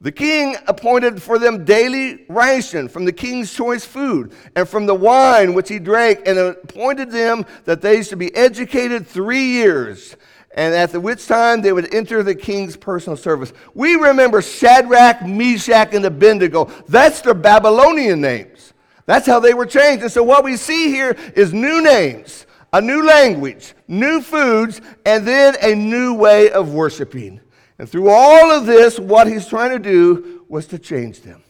The 0.00 0.12
king 0.12 0.56
appointed 0.66 1.22
for 1.22 1.38
them 1.38 1.64
daily 1.64 2.26
ration 2.28 2.88
from 2.88 3.06
the 3.06 3.12
king's 3.12 3.52
choice 3.54 3.86
food 3.86 4.34
and 4.54 4.68
from 4.68 4.84
the 4.84 4.94
wine 4.94 5.54
which 5.54 5.70
he 5.70 5.78
drank, 5.78 6.28
and 6.28 6.38
appointed 6.38 7.10
them 7.10 7.46
that 7.64 7.80
they 7.80 8.02
should 8.02 8.18
be 8.18 8.34
educated 8.36 9.06
three 9.06 9.44
years 9.44 10.14
and 10.54 10.74
at 10.74 10.92
the 10.92 11.00
which 11.00 11.26
time 11.26 11.62
they 11.62 11.72
would 11.72 11.92
enter 11.92 12.22
the 12.22 12.34
king's 12.34 12.76
personal 12.76 13.16
service. 13.16 13.52
We 13.74 13.96
remember 13.96 14.40
Shadrach, 14.40 15.26
Meshach, 15.26 15.92
and 15.94 16.04
Abednego. 16.04 16.66
That's 16.86 17.20
their 17.22 17.34
Babylonian 17.34 18.20
names. 18.20 18.72
That's 19.06 19.26
how 19.26 19.40
they 19.40 19.52
were 19.52 19.66
changed. 19.66 20.02
And 20.02 20.12
so 20.12 20.22
what 20.22 20.44
we 20.44 20.56
see 20.56 20.88
here 20.88 21.16
is 21.34 21.52
new 21.52 21.82
names, 21.82 22.46
a 22.72 22.80
new 22.80 23.04
language, 23.04 23.74
new 23.88 24.20
foods, 24.20 24.80
and 25.04 25.26
then 25.26 25.56
a 25.60 25.74
new 25.74 26.14
way 26.14 26.50
of 26.50 26.72
worshiping. 26.72 27.40
And 27.78 27.88
through 27.88 28.08
all 28.08 28.50
of 28.50 28.66
this, 28.66 28.98
what 28.98 29.26
he's 29.26 29.46
trying 29.46 29.70
to 29.70 29.78
do 29.78 30.44
was 30.48 30.66
to 30.68 30.78
change 30.78 31.22
them. 31.22 31.42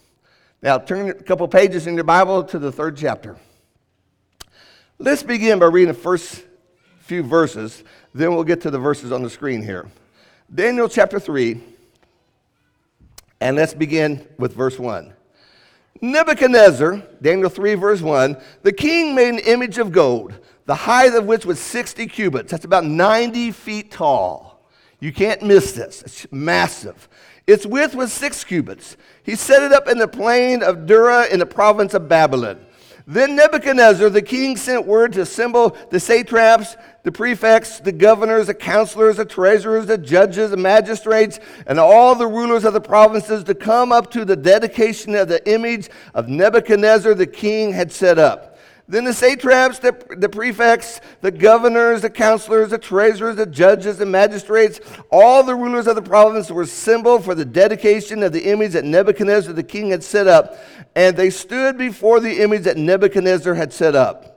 Now, 0.61 0.79
turn 0.79 1.09
a 1.09 1.13
couple 1.13 1.47
pages 1.47 1.85
in 1.85 1.95
your 1.95 2.03
Bible 2.03 2.43
to 2.45 2.57
the 2.57 2.71
third 2.71 2.97
chapter. 2.97 3.37
Let's 4.97 5.21
begin 5.21 5.59
by 5.59 5.67
reading 5.67 5.89
the 5.89 5.99
first 5.99 6.43
few 6.99 7.21
verses 7.21 7.83
then 8.15 8.33
we'll 8.33 8.45
get 8.45 8.61
to 8.61 8.71
the 8.71 8.79
verses 8.79 9.11
on 9.11 9.21
the 9.21 9.29
screen 9.29 9.61
here. 9.61 9.91
Daniel 10.53 10.87
chapter 10.87 11.19
3, 11.19 11.61
and 13.41 13.57
let's 13.57 13.73
begin 13.73 14.25
with 14.39 14.53
verse 14.53 14.79
1. 14.79 15.11
Nebuchadnezzar, 15.99 17.03
Daniel 17.21 17.49
3, 17.49 17.75
verse 17.75 18.01
1, 18.01 18.37
the 18.63 18.71
king 18.71 19.13
made 19.13 19.27
an 19.29 19.39
image 19.39 19.77
of 19.77 19.91
gold, 19.91 20.33
the 20.65 20.75
height 20.75 21.13
of 21.13 21.25
which 21.25 21.45
was 21.45 21.59
60 21.59 22.07
cubits. 22.07 22.51
That's 22.51 22.63
about 22.63 22.85
90 22.85 23.51
feet 23.51 23.91
tall. 23.91 24.54
You 24.99 25.11
can't 25.11 25.41
miss 25.41 25.73
this, 25.73 26.01
it's 26.03 26.27
massive. 26.31 27.07
Its 27.47 27.65
width 27.65 27.93
was 27.93 28.11
six 28.11 28.43
cubits. 28.43 28.97
He 29.23 29.35
set 29.35 29.61
it 29.61 29.71
up 29.71 29.87
in 29.87 29.99
the 29.99 30.07
plain 30.07 30.63
of 30.63 30.85
Dura 30.85 31.27
in 31.27 31.39
the 31.39 31.45
province 31.45 31.93
of 31.93 32.09
Babylon. 32.09 32.65
Then 33.07 33.35
Nebuchadnezzar 33.35 34.09
the 34.09 34.21
king 34.21 34.57
sent 34.57 34.87
word 34.87 35.13
to 35.13 35.21
assemble 35.21 35.77
the 35.91 35.99
satraps, 35.99 36.75
the 37.03 37.11
prefects, 37.11 37.79
the 37.79 37.91
governors, 37.91 38.47
the 38.47 38.55
counselors, 38.55 39.17
the 39.17 39.25
treasurers, 39.25 39.85
the 39.85 39.97
judges, 39.97 40.49
the 40.49 40.57
magistrates, 40.57 41.39
and 41.67 41.79
all 41.79 42.15
the 42.15 42.25
rulers 42.25 42.63
of 42.63 42.73
the 42.73 42.81
provinces 42.81 43.43
to 43.43 43.53
come 43.53 43.91
up 43.91 44.09
to 44.11 44.25
the 44.25 44.35
dedication 44.35 45.13
of 45.13 45.27
the 45.27 45.47
image 45.47 45.89
of 46.15 46.29
Nebuchadnezzar 46.29 47.13
the 47.13 47.27
king 47.27 47.73
had 47.73 47.91
set 47.91 48.17
up. 48.17 48.54
Then 48.87 49.03
the 49.03 49.13
satraps, 49.13 49.79
the, 49.79 49.95
the 50.15 50.29
prefects, 50.29 51.01
the 51.21 51.31
governors, 51.31 52.03
the 52.03 52.09
counselors, 52.09 52.69
the 52.69 52.77
treasurers, 52.77 53.35
the 53.35 53.47
judges, 53.47 53.97
the 53.97 54.05
magistrates, 54.05 54.79
all 55.09 55.43
the 55.43 55.55
rulers 55.55 55.87
of 55.87 55.95
the 55.95 56.03
province 56.03 56.51
were 56.51 56.61
assembled 56.61 57.25
for 57.25 57.33
the 57.33 57.45
dedication 57.45 58.21
of 58.21 58.31
the 58.31 58.43
image 58.43 58.73
that 58.73 58.85
Nebuchadnezzar 58.85 59.53
the 59.53 59.63
king 59.63 59.89
had 59.89 60.03
set 60.03 60.27
up. 60.27 60.59
And 60.95 61.17
they 61.17 61.31
stood 61.31 61.79
before 61.79 62.19
the 62.19 62.43
image 62.43 62.63
that 62.63 62.77
Nebuchadnezzar 62.77 63.55
had 63.55 63.73
set 63.73 63.95
up. 63.95 64.35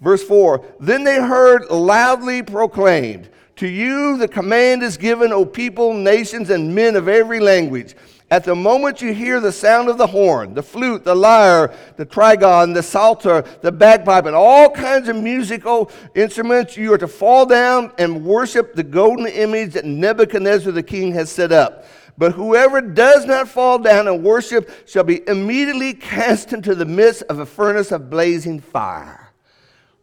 Verse 0.00 0.22
4 0.22 0.62
Then 0.78 1.04
they 1.04 1.16
heard 1.16 1.70
loudly 1.70 2.42
proclaimed, 2.42 3.30
To 3.56 3.66
you 3.66 4.18
the 4.18 4.28
command 4.28 4.82
is 4.82 4.98
given, 4.98 5.32
O 5.32 5.46
people, 5.46 5.94
nations, 5.94 6.50
and 6.50 6.74
men 6.74 6.96
of 6.96 7.08
every 7.08 7.40
language 7.40 7.94
at 8.30 8.42
the 8.42 8.56
moment 8.56 9.00
you 9.00 9.14
hear 9.14 9.38
the 9.40 9.52
sound 9.52 9.88
of 9.88 9.98
the 9.98 10.06
horn, 10.06 10.54
the 10.54 10.62
flute, 10.62 11.04
the 11.04 11.14
lyre, 11.14 11.72
the 11.96 12.04
trigon, 12.04 12.74
the 12.74 12.82
psalter, 12.82 13.44
the 13.60 13.70
bagpipe, 13.70 14.26
and 14.26 14.34
all 14.34 14.68
kinds 14.68 15.08
of 15.08 15.16
musical 15.16 15.90
instruments, 16.16 16.76
you 16.76 16.92
are 16.92 16.98
to 16.98 17.06
fall 17.06 17.46
down 17.46 17.92
and 17.98 18.24
worship 18.24 18.74
the 18.74 18.82
golden 18.82 19.26
image 19.26 19.74
that 19.74 19.84
Nebuchadnezzar 19.84 20.72
the 20.72 20.82
king 20.82 21.12
has 21.12 21.30
set 21.30 21.52
up. 21.52 21.84
But 22.18 22.32
whoever 22.32 22.80
does 22.80 23.26
not 23.26 23.46
fall 23.46 23.78
down 23.78 24.08
and 24.08 24.24
worship 24.24 24.70
shall 24.88 25.04
be 25.04 25.26
immediately 25.28 25.94
cast 25.94 26.52
into 26.52 26.74
the 26.74 26.86
midst 26.86 27.22
of 27.24 27.38
a 27.38 27.46
furnace 27.46 27.92
of 27.92 28.10
blazing 28.10 28.58
fire. 28.58 29.32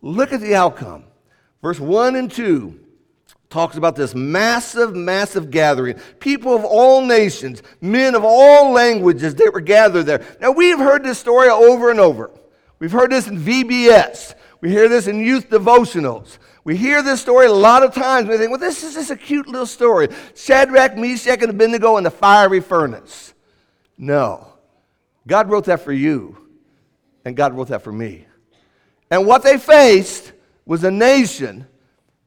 Look 0.02 0.32
at 0.32 0.40
the 0.40 0.56
outcome. 0.56 1.06
Verse 1.62 1.80
1 1.80 2.16
and 2.16 2.32
2 2.32 2.80
talks 3.54 3.78
about 3.78 3.96
this 3.96 4.16
massive, 4.16 4.96
massive 4.96 5.52
gathering. 5.52 5.96
People 6.20 6.56
of 6.56 6.66
all 6.66 7.06
nations, 7.06 7.62
men 7.82 8.16
of 8.16 8.24
all 8.26 8.72
languages 8.72 9.36
that 9.36 9.54
were 9.54 9.62
gathered 9.62 10.08
there. 10.08 10.26
Now, 10.42 10.52
we've 10.52 10.80
heard 10.80 11.04
this 11.04 11.20
story 11.20 11.50
over 11.50 11.92
and 11.92 12.00
over. 12.00 12.32
We've 12.80 12.92
heard 12.92 13.12
this 13.12 13.28
in 13.28 13.38
VBS. 13.38 14.34
We 14.60 14.72
hear 14.72 14.89
this 14.89 15.06
in 15.06 15.20
youth 15.20 15.50
devotionals. 15.50 16.39
We 16.63 16.76
hear 16.76 17.04
this 17.04 17.22
story 17.22 17.46
a 17.46 17.52
lot 17.52 17.84
of 17.84 17.94
times. 17.94 18.28
We 18.28 18.38
think, 18.38 18.50
well, 18.50 18.60
this 18.60 18.84
is 18.84 18.96
just 18.96 19.12
a 19.12 19.16
cute 19.16 19.48
little 19.48 19.68
story. 19.68 20.08
Shadrach, 20.36 20.98
Meshach, 20.98 21.42
and 21.44 21.52
Abednego 21.52 21.98
in 21.98 22.04
the 22.04 22.12
fiery 22.12 22.60
furnace. 22.60 23.36
No. 24.00 24.48
God 25.28 25.50
wrote 25.50 25.66
that 25.66 25.82
for 25.82 25.94
you, 25.94 26.38
and 27.24 27.36
God 27.36 27.54
wrote 27.54 27.68
that 27.68 27.84
for 27.84 27.92
me. 27.92 28.26
And 29.12 29.28
what 29.28 29.44
they 29.44 29.60
faced 29.60 30.34
was 30.66 30.84
a 30.84 30.92
nation 30.92 31.68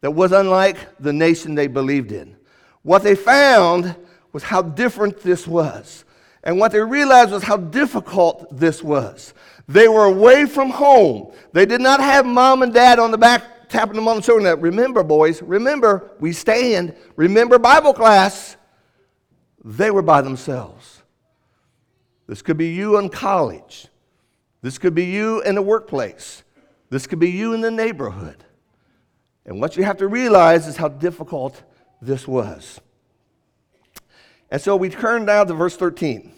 that 0.07 0.13
was 0.13 0.31
unlike 0.31 1.01
the 1.01 1.13
nation 1.13 1.57
they 1.57 1.67
believed 1.67 2.13
in. 2.13 2.37
What 2.85 3.03
they 3.03 3.17
found 3.17 3.97
was 4.33 4.45
how 4.45 4.63
different 4.63 5.19
this 5.19 5.49
was. 5.49 6.05
And 6.45 6.61
what 6.61 6.71
they 6.71 6.79
realized 6.79 7.33
was 7.33 7.43
how 7.43 7.57
difficult 7.57 8.57
this 8.57 8.85
was. 8.85 9.35
They 9.67 9.89
were 9.89 10.05
away 10.05 10.47
from 10.47 10.71
home. 10.71 11.33
They 11.53 11.67
did 11.67 11.81
not 11.81 11.99
have 11.99 12.25
mom 12.25 12.63
and 12.63 12.73
dad 12.73 13.01
on 13.01 13.11
the 13.11 13.19
back 13.19 13.69
tapping 13.69 13.97
them 13.97 14.07
on 14.07 14.19
the 14.19 14.23
shoulder. 14.23 14.45
That, 14.45 14.61
remember, 14.61 15.03
boys, 15.03 15.43
remember, 15.43 16.13
we 16.21 16.33
stand. 16.33 16.95
Remember 17.17 17.59
Bible 17.59 17.93
class. 17.93 18.57
They 19.65 19.91
were 19.91 20.03
by 20.03 20.23
themselves. 20.23 21.03
This 22.29 22.43
could 22.43 22.59
be 22.59 22.69
you 22.69 22.97
in 23.01 23.09
college. 23.09 23.89
This 24.63 24.79
could 24.79 24.95
be 24.95 25.07
you 25.07 25.43
in 25.43 25.57
the 25.57 25.63
workplace. 25.63 26.45
This 26.91 27.09
could 27.09 27.19
be 27.19 27.31
you 27.31 27.55
in 27.55 27.61
the 27.61 27.73
neighborhood. 27.73 28.45
And 29.47 29.61
what 29.61 29.77
you 29.77 29.85
have 29.85 29.99
to 29.99 30.09
realize 30.09 30.67
is 30.67 30.77
how 30.77 30.89
difficult 30.89 31.63
this 32.03 32.27
was. 32.27 32.81
And 34.51 34.61
so 34.61 34.77
we 34.77 34.91
turn 34.91 35.25
now 35.25 35.45
to 35.45 35.55
verse 35.55 35.77
13. 35.77 36.33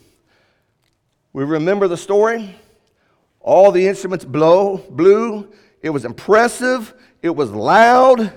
We 1.33 1.44
remember 1.44 1.88
the 1.88 1.97
story. 1.97 2.55
All 3.40 3.73
the 3.73 3.87
instruments 3.87 4.25
blow, 4.25 4.79
blew. 4.90 5.51
It 5.83 5.90
was 5.90 6.05
impressive. 6.05 6.94
It 7.23 7.31
was 7.31 7.51
loud. 7.51 8.33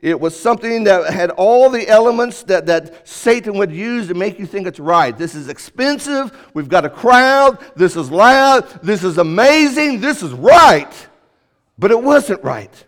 It 0.00 0.20
was 0.20 0.38
something 0.38 0.84
that 0.84 1.12
had 1.12 1.30
all 1.30 1.70
the 1.70 1.88
elements 1.88 2.42
that, 2.44 2.66
that 2.66 3.08
Satan 3.08 3.56
would 3.58 3.72
use 3.72 4.08
to 4.08 4.14
make 4.14 4.38
you 4.38 4.46
think 4.46 4.66
it's 4.66 4.78
right. 4.78 5.16
This 5.16 5.34
is 5.34 5.48
expensive. 5.48 6.30
We've 6.52 6.68
got 6.68 6.84
a 6.84 6.90
crowd. 6.90 7.58
This 7.76 7.96
is 7.96 8.10
loud. 8.10 8.68
This 8.82 9.02
is 9.02 9.18
amazing. 9.18 10.00
This 10.00 10.22
is 10.22 10.32
right. 10.32 10.92
But 11.78 11.90
it 11.90 12.02
wasn't 12.02 12.42
right. 12.44 12.85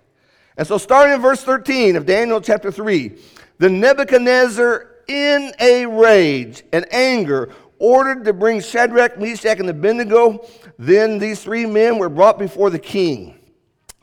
And 0.59 0.66
so, 0.66 0.77
starting 0.77 1.14
in 1.14 1.23
verse 1.23 1.42
13 1.44 1.94
of 1.94 2.05
Daniel 2.05 2.40
chapter 2.40 2.73
3, 2.73 3.16
the 3.59 3.71
Nebuchadnezzar, 3.71 4.97
in 5.07 5.53
a 5.59 5.87
rage 5.87 6.64
and 6.73 6.85
anger, 6.92 7.55
ordered 7.79 8.25
to 8.25 8.33
bring 8.33 8.61
Shadrach, 8.61 9.18
Meshach, 9.18 9.61
and 9.61 9.71
Abednego. 9.71 10.44
Then 10.79 11.18
these 11.18 11.42
three 11.42 11.64
men 11.64 11.99
were 11.99 12.09
brought 12.09 12.38
before 12.38 12.71
the 12.71 12.79
king. 12.79 13.38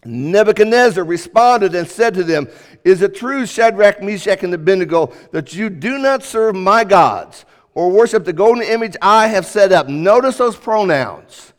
Nebuchadnezzar 0.06 1.04
responded 1.04 1.76
and 1.76 1.88
said 1.88 2.13
to 2.13 2.24
them, 2.24 2.48
Is 2.84 3.02
it 3.02 3.15
true, 3.15 3.46
Shadrach, 3.46 4.02
Meshach, 4.02 4.44
and 4.44 4.54
Abednego, 4.54 5.13
that 5.32 5.54
you 5.54 5.70
do 5.70 5.98
not 5.98 6.24
serve 6.24 6.56
my 6.56 6.84
gods 6.86 7.46
or 7.74 7.91
worship 7.91 8.24
the 8.24 8.34
golden 8.34 8.63
image 8.63 8.96
I 9.02 9.28
have 9.28 9.46
set 9.46 9.74
up? 9.74 9.89
Notice 9.89 10.38
those 10.38 10.56
pronouns. 10.56 11.54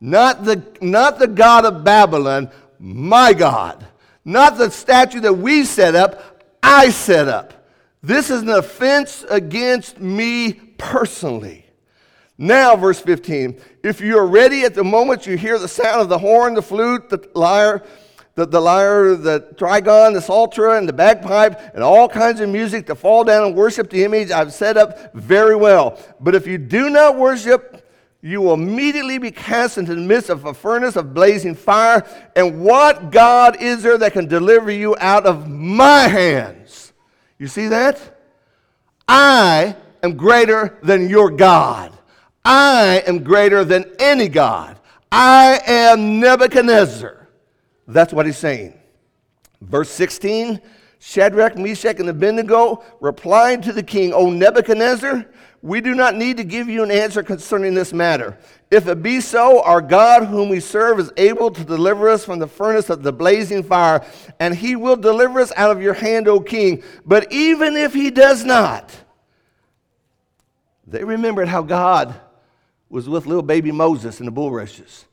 Not 0.00 0.44
the, 0.44 0.62
not 0.80 1.18
the 1.18 1.26
God 1.26 1.64
of 1.64 1.82
Babylon, 1.82 2.50
my 2.78 3.32
God. 3.32 3.86
Not 4.24 4.58
the 4.58 4.70
statue 4.70 5.20
that 5.20 5.34
we 5.34 5.64
set 5.64 5.94
up, 5.94 6.42
I 6.62 6.90
set 6.90 7.28
up. 7.28 7.54
This 8.02 8.30
is 8.30 8.42
an 8.42 8.50
offense 8.50 9.24
against 9.28 10.00
me 10.00 10.52
personally. 10.78 11.66
Now, 12.38 12.74
verse 12.74 12.98
15, 12.98 13.60
if 13.82 14.00
you 14.00 14.16
are 14.16 14.26
ready 14.26 14.64
at 14.64 14.74
the 14.74 14.84
moment 14.84 15.26
you 15.26 15.36
hear 15.36 15.58
the 15.58 15.68
sound 15.68 16.00
of 16.00 16.08
the 16.08 16.18
horn, 16.18 16.54
the 16.54 16.62
flute, 16.62 17.10
the 17.10 17.28
lyre, 17.34 17.82
the, 18.34 18.46
the 18.46 18.60
lyre, 18.60 19.14
the 19.14 19.40
trigon, 19.56 20.14
the 20.14 20.22
psalter, 20.22 20.70
and 20.70 20.88
the 20.88 20.92
bagpipe, 20.94 21.74
and 21.74 21.82
all 21.82 22.08
kinds 22.08 22.40
of 22.40 22.48
music 22.48 22.86
to 22.86 22.94
fall 22.94 23.24
down 23.24 23.44
and 23.44 23.54
worship 23.54 23.90
the 23.90 24.04
image 24.04 24.30
I've 24.30 24.54
set 24.54 24.78
up 24.78 25.14
very 25.14 25.54
well. 25.54 25.98
But 26.18 26.34
if 26.34 26.46
you 26.46 26.56
do 26.56 26.88
not 26.88 27.18
worship, 27.18 27.79
you 28.22 28.42
will 28.42 28.54
immediately 28.54 29.18
be 29.18 29.30
cast 29.30 29.78
into 29.78 29.94
the 29.94 30.00
midst 30.00 30.28
of 30.28 30.44
a 30.44 30.52
furnace 30.52 30.96
of 30.96 31.14
blazing 31.14 31.54
fire. 31.54 32.06
And 32.36 32.62
what 32.62 33.10
God 33.10 33.60
is 33.62 33.82
there 33.82 33.96
that 33.98 34.12
can 34.12 34.26
deliver 34.26 34.70
you 34.70 34.96
out 34.98 35.24
of 35.24 35.48
my 35.48 36.00
hands? 36.00 36.92
You 37.38 37.46
see 37.46 37.68
that? 37.68 38.18
I 39.08 39.74
am 40.02 40.16
greater 40.16 40.78
than 40.82 41.08
your 41.08 41.30
God. 41.30 41.96
I 42.44 43.02
am 43.06 43.24
greater 43.24 43.64
than 43.64 43.90
any 43.98 44.28
God. 44.28 44.78
I 45.10 45.60
am 45.66 46.20
Nebuchadnezzar. 46.20 47.28
That's 47.88 48.12
what 48.12 48.26
he's 48.26 48.38
saying. 48.38 48.78
Verse 49.60 49.90
16 49.90 50.60
Shadrach, 51.02 51.56
Meshach, 51.56 51.98
and 51.98 52.10
Abednego 52.10 52.84
replied 53.00 53.62
to 53.62 53.72
the 53.72 53.82
king, 53.82 54.12
O 54.12 54.28
Nebuchadnezzar, 54.28 55.24
we 55.62 55.80
do 55.80 55.94
not 55.94 56.16
need 56.16 56.38
to 56.38 56.44
give 56.44 56.68
you 56.68 56.82
an 56.82 56.90
answer 56.90 57.22
concerning 57.22 57.74
this 57.74 57.92
matter. 57.92 58.38
If 58.70 58.86
it 58.86 59.02
be 59.02 59.20
so, 59.20 59.62
our 59.62 59.82
God, 59.82 60.24
whom 60.24 60.48
we 60.48 60.60
serve, 60.60 60.98
is 60.98 61.12
able 61.16 61.50
to 61.50 61.64
deliver 61.64 62.08
us 62.08 62.24
from 62.24 62.38
the 62.38 62.46
furnace 62.46 62.88
of 62.88 63.02
the 63.02 63.12
blazing 63.12 63.62
fire, 63.62 64.04
and 64.38 64.54
he 64.54 64.74
will 64.74 64.96
deliver 64.96 65.40
us 65.40 65.52
out 65.56 65.70
of 65.70 65.82
your 65.82 65.92
hand, 65.92 66.28
O 66.28 66.40
king. 66.40 66.82
But 67.04 67.30
even 67.30 67.76
if 67.76 67.92
he 67.92 68.10
does 68.10 68.44
not, 68.44 68.94
they 70.86 71.04
remembered 71.04 71.48
how 71.48 71.62
God 71.62 72.18
was 72.88 73.08
with 73.08 73.26
little 73.26 73.42
baby 73.42 73.70
Moses 73.70 74.18
in 74.18 74.26
the 74.26 74.32
bulrushes. 74.32 75.04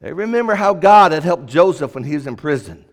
They 0.00 0.12
remember 0.12 0.56
how 0.56 0.74
God 0.74 1.12
had 1.12 1.22
helped 1.22 1.46
Joseph 1.46 1.94
when 1.94 2.04
he 2.04 2.14
was 2.14 2.26
in 2.26 2.34
prison 2.34 2.84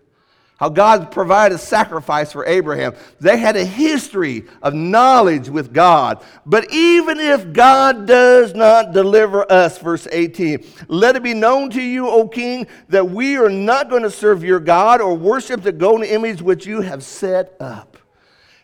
how 0.60 0.68
God 0.68 1.10
provided 1.10 1.54
a 1.54 1.58
sacrifice 1.58 2.32
for 2.32 2.44
Abraham. 2.44 2.92
They 3.18 3.38
had 3.38 3.56
a 3.56 3.64
history 3.64 4.44
of 4.62 4.74
knowledge 4.74 5.48
with 5.48 5.72
God. 5.72 6.22
But 6.44 6.70
even 6.70 7.18
if 7.18 7.54
God 7.54 8.06
does 8.06 8.54
not 8.54 8.92
deliver 8.92 9.50
us, 9.50 9.78
verse 9.78 10.06
18, 10.12 10.62
let 10.88 11.16
it 11.16 11.22
be 11.22 11.32
known 11.32 11.70
to 11.70 11.80
you, 11.80 12.06
O 12.10 12.28
king, 12.28 12.66
that 12.90 13.08
we 13.08 13.38
are 13.38 13.48
not 13.48 13.88
going 13.88 14.02
to 14.02 14.10
serve 14.10 14.44
your 14.44 14.60
God 14.60 15.00
or 15.00 15.16
worship 15.16 15.62
the 15.62 15.72
golden 15.72 16.06
image 16.06 16.42
which 16.42 16.66
you 16.66 16.82
have 16.82 17.02
set 17.02 17.56
up. 17.58 17.96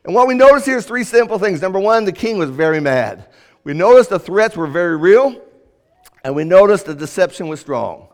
And 0.05 0.15
what 0.15 0.29
we 0.29 0.35
notice 0.35 0.67
here 0.67 0.77
is 0.77 0.85
three 0.85 1.03
simple 1.03 1.39
things. 1.39 1.63
Number 1.63 1.79
one, 1.81 2.05
the 2.05 2.13
king 2.13 2.37
was 2.37 2.51
very 2.51 2.79
mad. 2.79 3.27
We 3.65 3.73
notice 3.73 4.07
the 4.07 4.19
threats 4.19 4.55
were 4.55 4.67
very 4.67 4.99
real, 4.99 5.41
and 6.23 6.37
we 6.37 6.45
notice 6.45 6.83
the 6.83 6.95
deception 6.95 7.49
was 7.49 7.61
strong. 7.61 8.09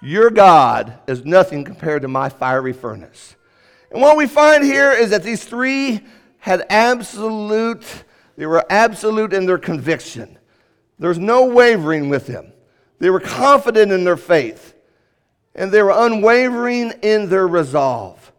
Your 0.00 0.30
God 0.30 0.98
is 1.06 1.24
nothing 1.24 1.64
compared 1.64 2.02
to 2.02 2.08
my 2.08 2.28
fiery 2.28 2.72
furnace. 2.72 3.34
And 3.90 4.00
what 4.00 4.16
we 4.16 4.26
find 4.26 4.64
here 4.64 4.92
is 4.92 5.10
that 5.10 5.22
these 5.22 5.44
three 5.44 6.00
had 6.38 6.64
absolute, 6.70 7.84
they 8.36 8.46
were 8.46 8.64
absolute 8.70 9.32
in 9.32 9.46
their 9.46 9.58
conviction. 9.58 10.38
There's 10.98 11.18
no 11.18 11.46
wavering 11.46 12.08
with 12.08 12.26
them. 12.26 12.52
They 12.98 13.10
were 13.10 13.20
confident 13.20 13.92
in 13.92 14.04
their 14.04 14.16
faith, 14.16 14.74
and 15.54 15.70
they 15.70 15.82
were 15.82 15.94
unwavering 15.94 16.92
in 17.02 17.28
their 17.28 17.46
resolve. 17.46 18.32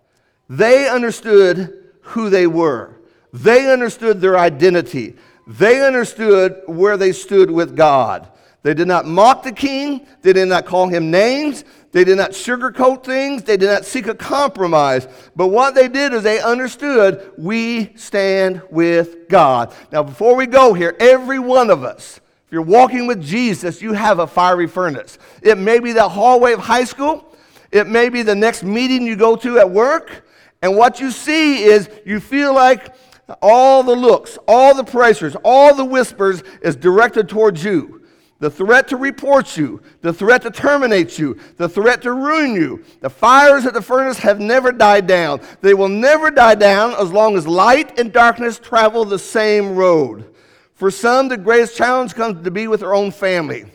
They 0.50 0.90
understood 0.90 1.92
who 2.02 2.30
they 2.30 2.48
were, 2.48 2.98
they 3.32 3.72
understood 3.72 4.20
their 4.20 4.38
identity, 4.38 5.16
they 5.48 5.86
understood 5.86 6.62
where 6.66 6.98
they 6.98 7.12
stood 7.12 7.52
with 7.52 7.76
God. 7.76 8.30
They 8.62 8.74
did 8.74 8.88
not 8.88 9.06
mock 9.06 9.44
the 9.44 9.52
king. 9.52 10.06
They 10.22 10.34
did 10.34 10.48
not 10.48 10.66
call 10.66 10.88
him 10.88 11.10
names. 11.10 11.64
They 11.92 12.04
did 12.04 12.18
not 12.18 12.32
sugarcoat 12.32 13.04
things. 13.04 13.44
They 13.44 13.58
did 13.58 13.68
not 13.68 13.86
seek 13.86 14.08
a 14.08 14.16
compromise. 14.16 15.08
But 15.36 15.48
what 15.48 15.76
they 15.76 15.88
did 15.88 16.14
is 16.14 16.24
they 16.24 16.42
understood 16.42 17.32
we 17.38 17.96
stand 17.96 18.62
with 18.70 19.30
God. 19.30 19.74
Now, 19.92 20.04
before 20.04 20.36
we 20.36 20.46
go 20.46 20.74
here, 20.74 20.96
every 21.00 21.40
one 21.40 21.70
of 21.70 21.84
us, 21.84 22.20
if 22.46 22.54
you're 22.54 22.62
walking 22.62 23.08
with 23.08 23.24
Jesus, 23.24 23.82
you 23.82 23.94
have 23.94 24.20
a 24.20 24.28
fiery 24.28 24.68
furnace. 24.68 25.18
It 25.42 25.58
may 25.58 25.80
be 25.80 25.94
the 25.94 26.10
hallway 26.10 26.54
of 26.54 26.60
high 26.60 26.84
school, 26.84 27.26
it 27.72 27.88
may 27.88 28.10
be 28.10 28.24
the 28.24 28.36
next 28.36 28.64
meeting 28.64 29.06
you 29.06 29.16
go 29.16 29.36
to 29.38 29.60
at 29.60 29.70
work. 29.70 30.26
And 30.62 30.76
what 30.76 31.00
you 31.00 31.12
see 31.12 31.64
is 31.64 31.90
you 32.06 32.20
feel 32.20 32.54
like 32.54 32.94
all 33.42 33.84
the 33.84 33.96
looks, 33.96 34.38
all 34.48 34.76
the 34.76 34.84
pressures, 34.84 35.36
all 35.44 35.74
the 35.76 35.86
whispers 35.86 36.44
is 36.62 36.76
directed 36.76 37.30
towards 37.30 37.64
you 37.64 37.99
the 38.40 38.50
threat 38.50 38.88
to 38.88 38.96
report 38.96 39.58
you, 39.58 39.82
the 40.02 40.14
threat 40.14 40.42
to 40.44 40.52
terminate 40.52 41.20
you, 41.20 41.38
the 41.58 41.68
threat 41.68 42.02
to 42.04 42.14
ruin 42.14 42.54
you. 42.54 42.84
The 43.02 43.10
fires 43.10 43.66
at 43.66 43.74
the 43.74 43.82
furnace 43.82 44.18
have 44.20 44.40
never 44.40 44.72
died 44.72 45.08
down. 45.08 45.42
They 45.62 45.74
will 45.74 45.90
never 45.90 46.32
die 46.32 46.56
down 46.56 46.94
as 46.94 47.12
long 47.12 47.36
as 47.38 47.46
light 47.46 48.00
and 48.00 48.14
darkness 48.14 48.58
travel 48.58 49.04
the 49.04 49.20
same 49.20 49.76
road. 49.76 50.34
For 50.74 50.90
some, 50.90 51.28
the 51.28 51.38
greatest 51.38 51.76
challenge 51.76 52.16
comes 52.16 52.42
to 52.44 52.52
be 52.52 52.68
with 52.68 52.80
their 52.80 52.96
own 52.96 53.12
family 53.12 53.66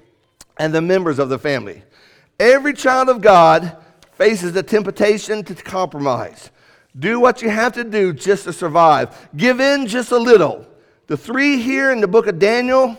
and 0.58 0.74
the 0.74 0.80
members 0.80 1.18
of 1.18 1.28
the 1.28 1.38
family. 1.38 1.82
Every 2.40 2.72
child 2.72 3.10
of 3.10 3.20
God 3.20 3.76
faces 4.12 4.54
the 4.54 4.62
temptation 4.62 5.44
to 5.44 5.54
compromise. 5.54 6.50
Do 6.98 7.20
what 7.20 7.42
you 7.42 7.50
have 7.50 7.74
to 7.74 7.84
do 7.84 8.14
just 8.14 8.44
to 8.44 8.52
survive. 8.52 9.28
Give 9.36 9.60
in 9.60 9.86
just 9.86 10.12
a 10.12 10.16
little. 10.16 10.66
The 11.06 11.16
three 11.18 11.60
here 11.60 11.92
in 11.92 12.00
the 12.00 12.08
book 12.08 12.26
of 12.26 12.38
Daniel 12.38 12.96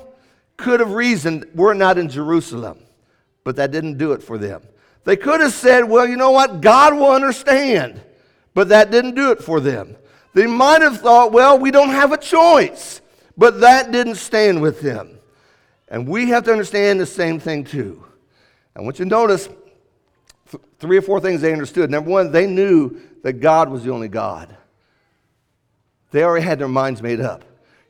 could 0.57 0.79
have 0.79 0.93
reasoned, 0.93 1.45
we're 1.53 1.73
not 1.73 1.97
in 1.97 2.09
Jerusalem. 2.09 2.79
But 3.43 3.57
that 3.57 3.71
didn't 3.71 3.97
do 3.97 4.13
it 4.13 4.23
for 4.23 4.37
them. 4.37 4.63
They 5.03 5.15
could 5.15 5.39
have 5.39 5.53
said, 5.53 5.83
well, 5.83 6.07
you 6.07 6.17
know 6.17 6.31
what? 6.31 6.61
God 6.61 6.95
will 6.95 7.11
understand. 7.11 8.01
But 8.53 8.69
that 8.69 8.89
didn't 8.89 9.15
do 9.15 9.31
it 9.31 9.41
for 9.41 9.59
them. 9.59 9.95
They 10.33 10.47
might 10.47 10.81
have 10.81 10.99
thought, 10.99 11.31
well, 11.31 11.59
we 11.59 11.71
don't 11.71 11.89
have 11.89 12.11
a 12.11 12.17
choice. 12.17 13.01
But 13.37 13.61
that 13.61 13.91
didn't 13.91 14.15
stand 14.15 14.61
with 14.61 14.81
them. 14.81 15.19
And 15.87 16.07
we 16.07 16.29
have 16.29 16.43
to 16.45 16.51
understand 16.51 16.99
the 16.99 17.05
same 17.05 17.39
thing 17.39 17.63
too. 17.63 18.03
I 18.75 18.81
want 18.81 18.99
you 18.99 19.05
to 19.05 19.09
notice 19.09 19.47
th- 20.49 20.63
three 20.79 20.97
or 20.97 21.01
four 21.01 21.19
things 21.19 21.41
they 21.41 21.53
understood. 21.53 21.91
Number 21.91 22.09
one, 22.09 22.31
they 22.31 22.47
knew 22.47 22.99
that 23.23 23.33
God 23.33 23.69
was 23.69 23.83
the 23.83 23.91
only 23.91 24.07
God. 24.07 24.57
They 26.11 26.23
already 26.23 26.45
had 26.45 26.59
their 26.59 26.67
minds 26.67 27.01
made 27.01 27.21
up. 27.21 27.43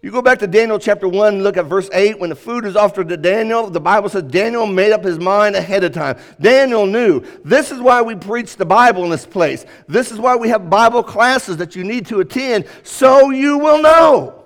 You 0.06 0.12
go 0.12 0.22
back 0.22 0.38
to 0.38 0.46
Daniel 0.46 0.78
chapter 0.78 1.08
1, 1.08 1.41
look 1.41 1.58
at 1.58 1.65
verse 1.65 1.89
8. 1.91 2.20
When 2.20 2.30
the 2.30 2.36
food 2.36 2.63
is 2.65 2.76
offered 2.76 3.10
to 3.10 3.18
Daniel, 3.18 3.72
the 3.72 3.80
Bible 3.80 4.08
says 4.08 4.22
Daniel 4.22 4.68
made 4.68 4.91
up 4.91 5.04
his 5.04 5.18
mind 5.18 5.56
ahead 5.56 5.84
of 5.84 5.94
time. 5.94 6.20
Daniel 6.39 6.86
knew. 6.86 7.24
This 7.44 7.72
is 7.72 7.80
why 7.80 8.04
we 8.04 8.13
preach 8.13 8.56
the 8.56 8.68
Bible 8.68 9.04
in 9.04 9.10
this 9.10 9.26
place. 9.26 9.65
This 9.88 10.12
is 10.12 10.20
why 10.20 10.36
we 10.36 10.50
have 10.50 10.70
Bible 10.70 11.02
classes 11.02 11.58
that 11.58 11.76
you 11.76 11.84
need 11.84 12.06
to 12.06 12.20
attend 12.20 12.68
so 12.84 13.32
you 13.32 13.58
will 13.58 13.82
know. 13.82 14.46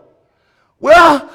Well, 0.80 1.30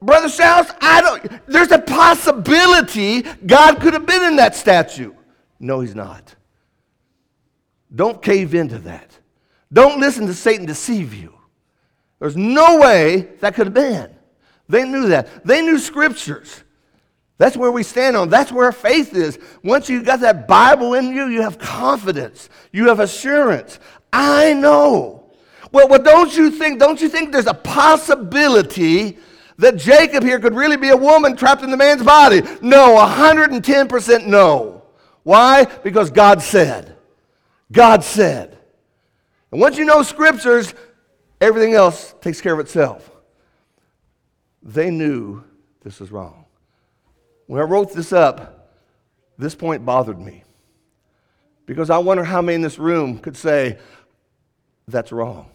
Brother 0.00 0.28
Shouse, 0.28 0.70
I 0.80 1.00
don't, 1.00 1.46
there's 1.48 1.72
a 1.72 1.80
possibility 1.80 3.22
God 3.22 3.80
could 3.80 3.94
have 3.94 4.06
been 4.06 4.22
in 4.22 4.36
that 4.36 4.54
statue. 4.54 5.12
No, 5.58 5.80
he's 5.80 5.96
not. 5.96 6.36
Don't 7.92 8.22
cave 8.22 8.54
into 8.54 8.78
that. 8.78 9.18
Don't 9.72 9.98
listen 9.98 10.28
to 10.28 10.34
Satan 10.34 10.66
deceive 10.66 11.12
you. 11.12 11.34
There's 12.20 12.36
no 12.36 12.78
way 12.78 13.28
that 13.40 13.54
could 13.54 13.66
have 13.66 13.74
been. 13.74 14.10
They 14.68 14.84
knew 14.84 15.08
that. 15.08 15.44
They 15.44 15.62
knew 15.62 15.78
scriptures. 15.78 16.62
That's 17.38 17.56
where 17.56 17.72
we 17.72 17.82
stand 17.82 18.16
on. 18.16 18.28
That's 18.28 18.52
where 18.52 18.70
faith 18.70 19.14
is. 19.14 19.38
Once 19.64 19.88
you've 19.88 20.04
got 20.04 20.20
that 20.20 20.46
Bible 20.46 20.94
in 20.94 21.06
you, 21.06 21.26
you 21.26 21.40
have 21.40 21.58
confidence. 21.58 22.50
You 22.70 22.88
have 22.88 23.00
assurance. 23.00 23.80
I 24.12 24.52
know. 24.52 25.24
Well, 25.72 25.88
well, 25.88 26.02
don't 26.02 26.36
you 26.36 26.50
think, 26.50 26.78
don't 26.78 27.00
you 27.00 27.08
think 27.08 27.32
there's 27.32 27.46
a 27.46 27.54
possibility 27.54 29.16
that 29.56 29.76
Jacob 29.76 30.22
here 30.22 30.38
could 30.38 30.54
really 30.54 30.76
be 30.76 30.90
a 30.90 30.96
woman 30.96 31.34
trapped 31.34 31.62
in 31.62 31.70
the 31.70 31.76
man's 31.76 32.02
body? 32.02 32.42
No, 32.60 32.96
110% 32.96 34.26
no. 34.26 34.82
Why? 35.22 35.64
Because 35.64 36.10
God 36.10 36.42
said. 36.42 36.96
God 37.72 38.04
said. 38.04 38.58
And 39.50 39.60
once 39.60 39.78
you 39.78 39.84
know 39.84 40.02
scriptures, 40.02 40.74
Everything 41.40 41.74
else 41.74 42.14
takes 42.20 42.40
care 42.40 42.52
of 42.52 42.60
itself. 42.60 43.10
They 44.62 44.90
knew 44.90 45.42
this 45.82 46.00
was 46.00 46.12
wrong. 46.12 46.44
When 47.46 47.60
I 47.60 47.64
wrote 47.64 47.94
this 47.94 48.12
up, 48.12 48.76
this 49.38 49.54
point 49.54 49.84
bothered 49.84 50.18
me. 50.18 50.44
Because 51.64 51.88
I 51.88 51.98
wonder 51.98 52.24
how 52.24 52.42
many 52.42 52.56
in 52.56 52.62
this 52.62 52.78
room 52.78 53.18
could 53.18 53.36
say, 53.36 53.78
that's 54.86 55.12
wrong. 55.12 55.50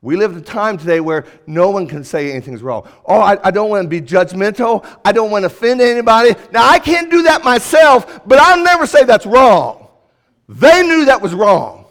We 0.00 0.14
live 0.14 0.32
in 0.32 0.38
a 0.38 0.42
time 0.42 0.78
today 0.78 1.00
where 1.00 1.24
no 1.46 1.70
one 1.70 1.88
can 1.88 2.04
say 2.04 2.30
anything's 2.30 2.62
wrong. 2.62 2.86
Oh, 3.04 3.18
I, 3.18 3.48
I, 3.48 3.50
don't 3.50 3.68
want 3.68 3.82
to 3.84 3.88
be 3.88 4.00
judgmental. 4.00 4.86
I 5.04 5.10
don't 5.10 5.30
want 5.30 5.42
to 5.42 5.46
offend 5.46 5.80
anybody. 5.80 6.36
Now, 6.52 6.68
I 6.68 6.78
can't 6.78 7.10
do 7.10 7.24
that 7.24 7.42
myself, 7.42 8.20
but 8.24 8.38
I'll 8.38 8.62
never 8.62 8.86
say 8.86 9.02
that's 9.02 9.26
wrong. 9.26 9.88
They 10.48 10.82
knew 10.82 11.06
that 11.06 11.20
was 11.20 11.34
wrong. 11.34 11.86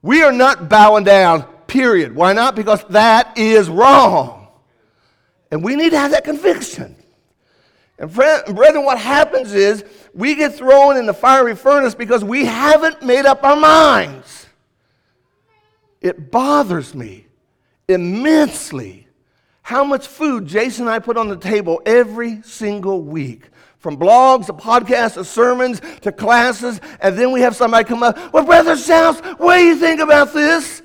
We 0.00 0.22
are 0.22 0.32
not 0.32 0.70
bowing 0.70 1.04
down 1.04 1.46
Period. 1.72 2.14
Why 2.14 2.34
not? 2.34 2.54
Because 2.54 2.84
that 2.90 3.38
is 3.38 3.70
wrong. 3.70 4.46
And 5.50 5.64
we 5.64 5.74
need 5.74 5.88
to 5.92 5.98
have 5.98 6.10
that 6.10 6.22
conviction. 6.22 6.94
And 7.98 8.12
friend, 8.12 8.54
brethren, 8.54 8.84
what 8.84 8.98
happens 8.98 9.54
is 9.54 9.82
we 10.12 10.34
get 10.34 10.54
thrown 10.54 10.98
in 10.98 11.06
the 11.06 11.14
fiery 11.14 11.56
furnace 11.56 11.94
because 11.94 12.22
we 12.22 12.44
haven't 12.44 13.02
made 13.02 13.24
up 13.24 13.42
our 13.42 13.56
minds. 13.56 14.48
It 16.02 16.30
bothers 16.30 16.94
me 16.94 17.26
immensely 17.88 19.08
how 19.62 19.82
much 19.82 20.06
food 20.06 20.44
Jason 20.44 20.88
and 20.88 20.94
I 20.94 20.98
put 20.98 21.16
on 21.16 21.28
the 21.28 21.38
table 21.38 21.80
every 21.86 22.42
single 22.42 23.00
week. 23.00 23.48
From 23.78 23.96
blogs 23.96 24.44
to 24.46 24.52
podcasts 24.52 25.14
to 25.14 25.24
sermons 25.24 25.80
to 26.02 26.12
classes, 26.12 26.82
and 27.00 27.16
then 27.16 27.32
we 27.32 27.40
have 27.40 27.56
somebody 27.56 27.84
come 27.84 28.02
up, 28.02 28.30
Well, 28.30 28.44
Brother 28.44 28.76
Shouse, 28.76 29.20
what 29.38 29.56
do 29.56 29.62
you 29.62 29.76
think 29.76 30.00
about 30.00 30.34
this? 30.34 30.81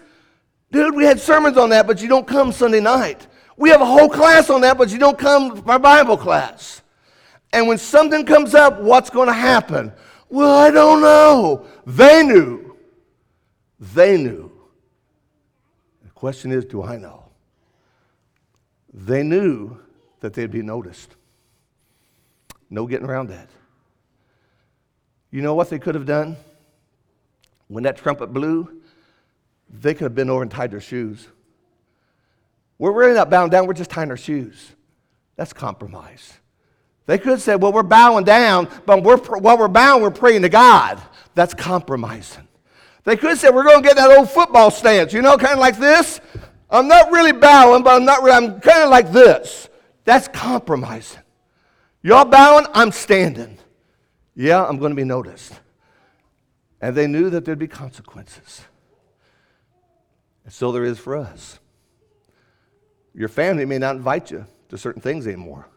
Dude, 0.72 0.96
we 0.96 1.06
had 1.06 1.20
sermons 1.20 1.58
on 1.58 1.70
that, 1.70 1.88
but 1.88 2.02
you 2.02 2.08
don't 2.08 2.28
come 2.28 2.52
Sunday 2.52 2.80
night. 2.80 3.28
We 3.56 3.70
have 3.70 3.82
a 3.82 3.86
whole 3.86 4.10
class 4.10 4.50
on 4.50 4.62
that, 4.62 4.78
but 4.78 4.90
you 4.90 5.00
don't 5.00 5.18
come 5.18 5.64
my 5.66 5.78
Bible 5.78 6.18
class. 6.18 6.82
And 7.54 7.68
when 7.68 7.78
something 7.78 8.26
comes 8.26 8.54
up, 8.54 8.80
what's 8.82 9.10
going 9.10 9.28
to 9.28 9.34
happen? 9.34 9.94
Well, 10.30 10.60
I 10.60 10.70
don't 10.70 11.02
know. 11.02 11.66
They 11.86 12.24
knew. 12.24 12.76
They 13.80 14.18
knew. 14.18 14.52
The 16.04 16.12
question 16.12 16.52
is 16.52 16.66
do 16.66 16.84
I 16.84 16.98
know? 16.98 17.24
They 18.94 19.24
knew 19.24 19.80
that 20.20 20.34
they'd 20.34 20.52
be 20.52 20.62
noticed. 20.62 21.16
No 22.70 22.86
getting 22.86 23.08
around 23.08 23.30
that. 23.30 23.50
You 25.32 25.42
know 25.42 25.54
what 25.54 25.70
they 25.70 25.80
could 25.80 25.96
have 25.96 26.06
done? 26.06 26.36
When 27.68 27.84
that 27.84 27.98
trumpet 27.98 28.28
blew, 28.28 28.77
they 29.70 29.94
could 29.94 30.04
have 30.04 30.16
been 30.16 30.30
over 30.30 30.42
and 30.42 30.52
tied 30.52 30.72
their 30.72 30.82
shoes. 30.82 31.28
We're 32.78 32.92
really 32.92 33.14
not 33.14 33.30
bowing 33.30 33.50
down, 33.50 33.68
we're 33.68 33.74
just 33.74 33.90
tying 33.90 34.10
our 34.12 34.18
shoes. 34.18 34.76
That's 35.36 35.54
compromise. 35.54 36.34
They 37.06 37.18
could 37.18 37.32
have 37.32 37.42
said, 37.42 37.62
well, 37.62 37.72
we're 37.72 37.84
bowing 37.84 38.26
down, 38.26 38.68
but 38.86 39.04
we're, 39.04 39.18
while 39.18 39.58
we're 39.58 39.68
bowing, 39.68 40.02
we're 40.02 40.12
praying 40.12 40.42
to 40.42 40.50
God. 40.50 41.02
That's 41.36 41.54
compromising. 41.54 42.48
They 43.06 43.16
could 43.16 43.30
have 43.30 43.40
said, 43.40 43.56
we're 43.56 43.64
going 43.64 43.82
to 43.82 43.88
get 43.88 43.96
that 43.96 44.16
old 44.18 44.30
football 44.30 44.70
stance, 44.70 45.14
you 45.14 45.22
know, 45.22 45.38
kind 45.38 45.54
of 45.54 45.60
like 45.60 45.78
this. 45.78 46.20
I'm 46.70 46.90
not 46.90 47.12
really 47.12 47.32
bowing, 47.32 47.84
but 47.84 47.96
I'm 47.96 48.04
not 48.04 48.22
really, 48.24 48.36
I'm 48.36 48.60
kind 48.60 48.84
of 48.84 48.90
like 48.90 49.14
this. 49.14 49.70
That's 50.04 50.28
compromising. 50.28 51.22
Y'all 52.02 52.26
bowing, 52.26 52.66
I'm 52.74 52.92
standing. 52.92 53.58
Yeah, 54.36 54.66
I'm 54.66 54.78
going 54.78 54.92
to 54.92 54.96
be 54.96 55.06
noticed. 55.06 55.54
And 56.82 56.96
they 56.96 57.08
knew 57.08 57.30
that 57.30 57.46
there'd 57.46 57.58
be 57.58 57.68
consequences. 57.68 58.62
And 60.48 60.54
so 60.54 60.72
there 60.72 60.86
is 60.86 60.98
for 60.98 61.18
us. 61.18 61.60
Your 63.14 63.28
family 63.28 63.66
may 63.66 63.80
not 63.80 63.98
invite 63.98 64.32
you 64.32 64.46
to 64.70 64.78
certain 64.78 65.02
things 65.02 65.28
anymore 65.28 65.68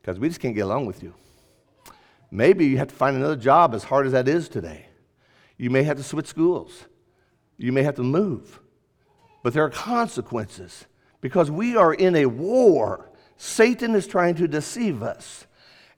because 0.00 0.20
we 0.20 0.28
just 0.28 0.38
can't 0.38 0.54
get 0.54 0.60
along 0.60 0.86
with 0.86 1.02
you. 1.02 1.12
Maybe 2.30 2.66
you 2.66 2.78
have 2.78 2.86
to 2.86 2.94
find 2.94 3.16
another 3.16 3.34
job 3.34 3.74
as 3.74 3.82
hard 3.82 4.06
as 4.06 4.12
that 4.12 4.28
is 4.28 4.48
today. 4.48 4.86
You 5.56 5.68
may 5.68 5.82
have 5.82 5.96
to 5.96 6.04
switch 6.04 6.28
schools. 6.28 6.84
You 7.56 7.72
may 7.72 7.82
have 7.82 7.96
to 7.96 8.04
move. 8.04 8.60
But 9.42 9.52
there 9.52 9.64
are 9.64 9.70
consequences 9.70 10.86
because 11.20 11.50
we 11.50 11.76
are 11.76 11.92
in 11.92 12.14
a 12.14 12.26
war. 12.26 13.10
Satan 13.36 13.96
is 13.96 14.06
trying 14.06 14.36
to 14.36 14.46
deceive 14.46 15.02
us. 15.02 15.48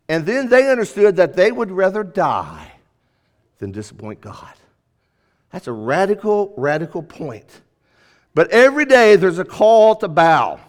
And 0.09 0.25
then 0.25 0.49
they 0.49 0.71
understood 0.71 1.17
that 1.17 1.37
they 1.37 1.53
would 1.53 1.71
rather 1.71 2.03
die 2.03 2.73
than 3.59 3.73
disappoint 3.73 4.23
God. 4.23 4.55
That's 5.51 5.67
a 5.67 5.73
radical, 5.73 6.55
radical 6.57 7.03
point. 7.03 7.61
But 8.35 8.51
every 8.51 8.85
day 8.85 9.17
there's 9.17 9.39
a 9.39 9.45
call 9.45 9.97
to 9.97 10.09
bow. 10.09 10.61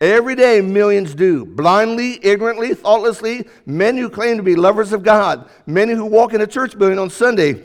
Every 0.00 0.36
day, 0.36 0.60
millions 0.60 1.12
do. 1.12 1.44
Blindly, 1.44 2.24
ignorantly, 2.24 2.72
thoughtlessly, 2.72 3.48
men 3.66 3.96
who 3.96 4.08
claim 4.08 4.36
to 4.36 4.44
be 4.44 4.54
lovers 4.54 4.92
of 4.92 5.02
God, 5.02 5.50
many 5.66 5.92
who 5.92 6.06
walk 6.06 6.34
in 6.34 6.40
a 6.40 6.46
church 6.46 6.78
building 6.78 7.00
on 7.00 7.10
Sunday, 7.10 7.60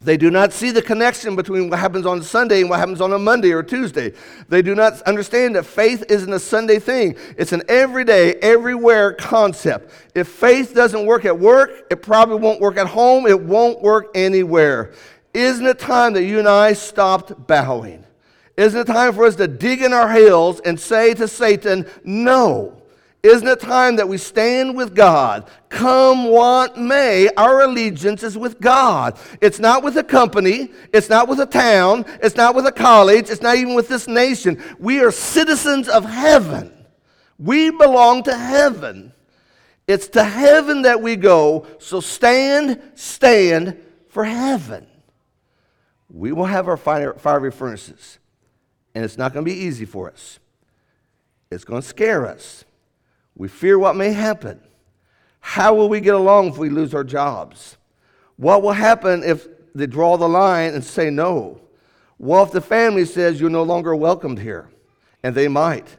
they 0.00 0.16
do 0.16 0.30
not 0.30 0.52
see 0.52 0.70
the 0.70 0.80
connection 0.82 1.36
between 1.36 1.68
what 1.68 1.78
happens 1.78 2.06
on 2.06 2.22
Sunday 2.22 2.62
and 2.62 2.70
what 2.70 2.80
happens 2.80 3.00
on 3.00 3.12
a 3.12 3.18
Monday 3.18 3.52
or 3.52 3.62
Tuesday. 3.62 4.14
They 4.48 4.62
do 4.62 4.74
not 4.74 5.00
understand 5.02 5.54
that 5.56 5.64
faith 5.64 6.02
isn't 6.08 6.32
a 6.32 6.40
Sunday 6.40 6.78
thing, 6.78 7.16
it's 7.36 7.52
an 7.52 7.62
everyday, 7.68 8.34
everywhere 8.36 9.12
concept. 9.12 9.92
If 10.14 10.26
faith 10.26 10.74
doesn't 10.74 11.04
work 11.04 11.24
at 11.24 11.38
work, 11.38 11.86
it 11.90 12.02
probably 12.02 12.36
won't 12.36 12.60
work 12.60 12.78
at 12.78 12.86
home, 12.86 13.26
it 13.26 13.40
won't 13.40 13.82
work 13.82 14.10
anywhere. 14.14 14.94
Isn't 15.34 15.66
it 15.66 15.78
time 15.78 16.14
that 16.14 16.24
you 16.24 16.40
and 16.40 16.48
I 16.48 16.72
stopped 16.72 17.46
bowing? 17.46 18.04
Isn't 18.60 18.80
it 18.82 18.86
time 18.86 19.14
for 19.14 19.24
us 19.24 19.36
to 19.36 19.48
dig 19.48 19.80
in 19.80 19.94
our 19.94 20.12
heels 20.12 20.60
and 20.60 20.78
say 20.78 21.14
to 21.14 21.26
Satan, 21.26 21.86
No? 22.04 22.76
Isn't 23.22 23.48
it 23.48 23.58
time 23.60 23.96
that 23.96 24.08
we 24.08 24.18
stand 24.18 24.76
with 24.76 24.94
God? 24.94 25.48
Come 25.70 26.24
what 26.28 26.76
may, 26.76 27.30
our 27.38 27.62
allegiance 27.62 28.22
is 28.22 28.36
with 28.36 28.60
God. 28.60 29.18
It's 29.40 29.58
not 29.58 29.82
with 29.82 29.96
a 29.96 30.04
company, 30.04 30.72
it's 30.92 31.08
not 31.08 31.26
with 31.26 31.40
a 31.40 31.46
town, 31.46 32.04
it's 32.22 32.36
not 32.36 32.54
with 32.54 32.66
a 32.66 32.72
college, 32.72 33.30
it's 33.30 33.40
not 33.40 33.56
even 33.56 33.74
with 33.74 33.88
this 33.88 34.06
nation. 34.06 34.62
We 34.78 35.00
are 35.00 35.10
citizens 35.10 35.88
of 35.88 36.04
heaven. 36.04 36.70
We 37.38 37.70
belong 37.70 38.24
to 38.24 38.36
heaven. 38.36 39.14
It's 39.88 40.08
to 40.08 40.22
heaven 40.22 40.82
that 40.82 41.00
we 41.00 41.16
go, 41.16 41.66
so 41.78 42.00
stand, 42.00 42.80
stand 42.94 43.80
for 44.08 44.24
heaven. 44.24 44.86
We 46.10 46.32
will 46.32 46.44
have 46.44 46.68
our 46.68 46.76
fiery 46.76 47.52
furnaces. 47.52 48.18
And 48.94 49.04
it's 49.04 49.18
not 49.18 49.32
going 49.32 49.44
to 49.44 49.50
be 49.50 49.56
easy 49.56 49.84
for 49.84 50.10
us. 50.10 50.38
It's 51.50 51.64
going 51.64 51.82
to 51.82 51.86
scare 51.86 52.26
us. 52.26 52.64
We 53.36 53.48
fear 53.48 53.78
what 53.78 53.96
may 53.96 54.12
happen. 54.12 54.60
How 55.40 55.74
will 55.74 55.88
we 55.88 56.00
get 56.00 56.14
along 56.14 56.48
if 56.48 56.58
we 56.58 56.68
lose 56.68 56.94
our 56.94 57.04
jobs? 57.04 57.76
What 58.36 58.62
will 58.62 58.72
happen 58.72 59.22
if 59.24 59.46
they 59.74 59.86
draw 59.86 60.16
the 60.16 60.28
line 60.28 60.74
and 60.74 60.84
say 60.84 61.10
no? 61.10 61.60
What 62.18 62.48
if 62.48 62.52
the 62.52 62.60
family 62.60 63.04
says 63.04 63.40
you're 63.40 63.50
no 63.50 63.62
longer 63.62 63.94
welcomed 63.96 64.38
here? 64.38 64.68
And 65.22 65.34
they 65.34 65.48
might. 65.48 65.96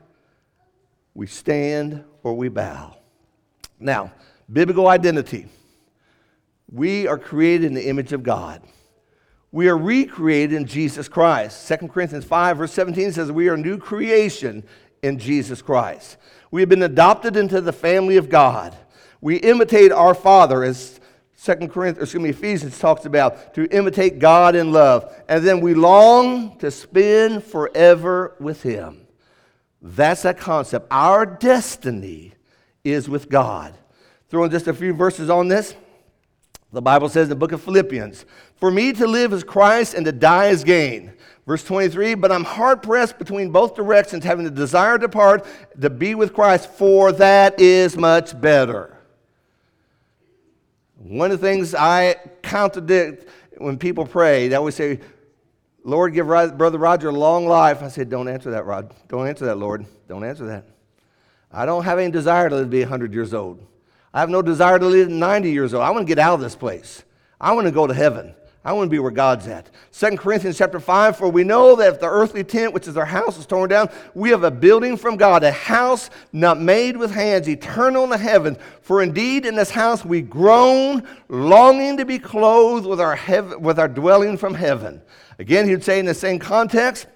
We 1.13 1.27
stand 1.27 2.03
or 2.23 2.33
we 2.33 2.49
bow. 2.49 2.97
Now, 3.79 4.11
biblical 4.51 4.87
identity. 4.87 5.47
We 6.71 7.07
are 7.07 7.17
created 7.17 7.65
in 7.65 7.73
the 7.73 7.87
image 7.87 8.13
of 8.13 8.23
God 8.23 8.61
we 9.51 9.67
are 9.67 9.77
recreated 9.77 10.53
in 10.53 10.65
Jesus 10.65 11.07
Christ. 11.09 11.67
2 11.67 11.89
Corinthians 11.89 12.25
5, 12.25 12.57
verse 12.57 12.73
17 12.73 13.11
says, 13.11 13.31
We 13.31 13.49
are 13.49 13.55
a 13.55 13.57
new 13.57 13.77
creation 13.77 14.63
in 15.01 15.19
Jesus 15.19 15.61
Christ. 15.61 16.17
We 16.51 16.61
have 16.61 16.69
been 16.69 16.83
adopted 16.83 17.35
into 17.35 17.59
the 17.59 17.73
family 17.73 18.17
of 18.17 18.29
God. 18.29 18.75
We 19.19 19.37
imitate 19.37 19.91
our 19.91 20.15
Father, 20.15 20.63
as 20.63 20.99
2 21.43 21.67
Corinthians, 21.67 22.03
excuse 22.03 22.23
me, 22.23 22.29
Ephesians 22.29 22.79
talks 22.79 23.05
about, 23.05 23.53
to 23.55 23.65
imitate 23.75 24.19
God 24.19 24.55
in 24.55 24.71
love. 24.71 25.13
And 25.27 25.45
then 25.45 25.59
we 25.59 25.73
long 25.73 26.57
to 26.59 26.71
spend 26.71 27.43
forever 27.43 28.35
with 28.39 28.63
Him. 28.63 29.07
That's 29.81 30.21
that 30.21 30.37
concept. 30.37 30.87
Our 30.91 31.25
destiny 31.25 32.33
is 32.83 33.09
with 33.09 33.27
God. 33.27 33.73
Throwing 34.29 34.51
just 34.51 34.67
a 34.67 34.73
few 34.73 34.93
verses 34.93 35.29
on 35.29 35.47
this. 35.47 35.75
The 36.71 36.81
Bible 36.81 37.09
says 37.09 37.23
in 37.23 37.29
the 37.29 37.35
book 37.35 37.51
of 37.51 37.61
Philippians, 37.61 38.25
For 38.61 38.69
me 38.69 38.93
to 38.93 39.07
live 39.07 39.33
is 39.33 39.43
Christ 39.43 39.95
and 39.95 40.05
to 40.05 40.11
die 40.11 40.49
is 40.49 40.63
gain. 40.63 41.11
Verse 41.47 41.63
23, 41.63 42.13
but 42.13 42.31
I'm 42.31 42.43
hard 42.43 42.83
pressed 42.83 43.17
between 43.17 43.51
both 43.51 43.73
directions, 43.75 44.23
having 44.23 44.45
the 44.45 44.51
desire 44.51 44.99
to 44.99 45.07
depart, 45.07 45.45
to 45.81 45.89
be 45.89 46.13
with 46.13 46.33
Christ, 46.33 46.69
for 46.69 47.11
that 47.13 47.59
is 47.59 47.97
much 47.97 48.39
better. 48.39 48.95
One 50.97 51.31
of 51.31 51.41
the 51.41 51.47
things 51.47 51.73
I 51.73 52.17
contradict 52.43 53.27
when 53.57 53.79
people 53.79 54.05
pray, 54.05 54.47
they 54.47 54.55
always 54.55 54.75
say, 54.75 54.99
Lord, 55.83 56.13
give 56.13 56.27
Brother 56.27 56.77
Roger 56.77 57.09
a 57.09 57.11
long 57.11 57.47
life. 57.47 57.81
I 57.81 57.87
said, 57.87 58.11
Don't 58.11 58.27
answer 58.27 58.51
that, 58.51 58.65
Rod. 58.65 58.93
Don't 59.07 59.27
answer 59.27 59.45
that, 59.45 59.57
Lord. 59.57 59.87
Don't 60.07 60.23
answer 60.23 60.45
that. 60.45 60.65
I 61.51 61.65
don't 61.65 61.83
have 61.83 61.97
any 61.97 62.11
desire 62.11 62.49
to 62.51 62.65
be 62.65 62.81
100 62.81 63.11
years 63.11 63.33
old. 63.33 63.65
I 64.13 64.19
have 64.19 64.29
no 64.29 64.43
desire 64.43 64.77
to 64.77 64.85
live 64.85 65.09
90 65.09 65.51
years 65.51 65.73
old. 65.73 65.83
I 65.83 65.89
want 65.89 66.07
to 66.07 66.07
get 66.07 66.19
out 66.19 66.35
of 66.35 66.41
this 66.41 66.55
place. 66.55 67.03
I 67.39 67.53
want 67.53 67.65
to 67.65 67.71
go 67.71 67.87
to 67.87 67.93
heaven. 67.95 68.35
I 68.63 68.73
want 68.73 68.87
to 68.87 68.91
be 68.91 68.99
where 68.99 69.09
God's 69.09 69.47
at. 69.47 69.71
2 69.91 70.17
Corinthians 70.17 70.55
chapter 70.55 70.79
5, 70.79 71.17
for 71.17 71.29
we 71.29 71.43
know 71.43 71.75
that 71.77 71.93
if 71.93 71.99
the 71.99 72.07
earthly 72.07 72.43
tent, 72.43 72.73
which 72.73 72.87
is 72.87 72.95
our 72.95 73.05
house, 73.05 73.39
is 73.39 73.47
torn 73.47 73.69
down, 73.69 73.89
we 74.13 74.29
have 74.29 74.43
a 74.43 74.51
building 74.51 74.97
from 74.97 75.17
God, 75.17 75.43
a 75.43 75.51
house 75.51 76.11
not 76.31 76.61
made 76.61 76.95
with 76.95 77.11
hands, 77.11 77.49
eternal 77.49 78.03
in 78.03 78.11
the 78.11 78.19
heavens. 78.19 78.57
For 78.83 79.01
indeed 79.01 79.47
in 79.47 79.55
this 79.55 79.71
house 79.71 80.05
we 80.05 80.21
groan, 80.21 81.07
longing 81.27 81.97
to 81.97 82.05
be 82.05 82.19
clothed 82.19 82.85
with 82.85 83.01
our, 83.01 83.15
heaven, 83.15 83.61
with 83.61 83.79
our 83.79 83.87
dwelling 83.87 84.37
from 84.37 84.53
heaven. 84.53 85.01
Again, 85.39 85.65
he 85.65 85.71
would 85.71 85.83
say 85.83 85.99
in 85.99 86.05
the 86.05 86.13
same 86.13 86.37
context, 86.37 87.07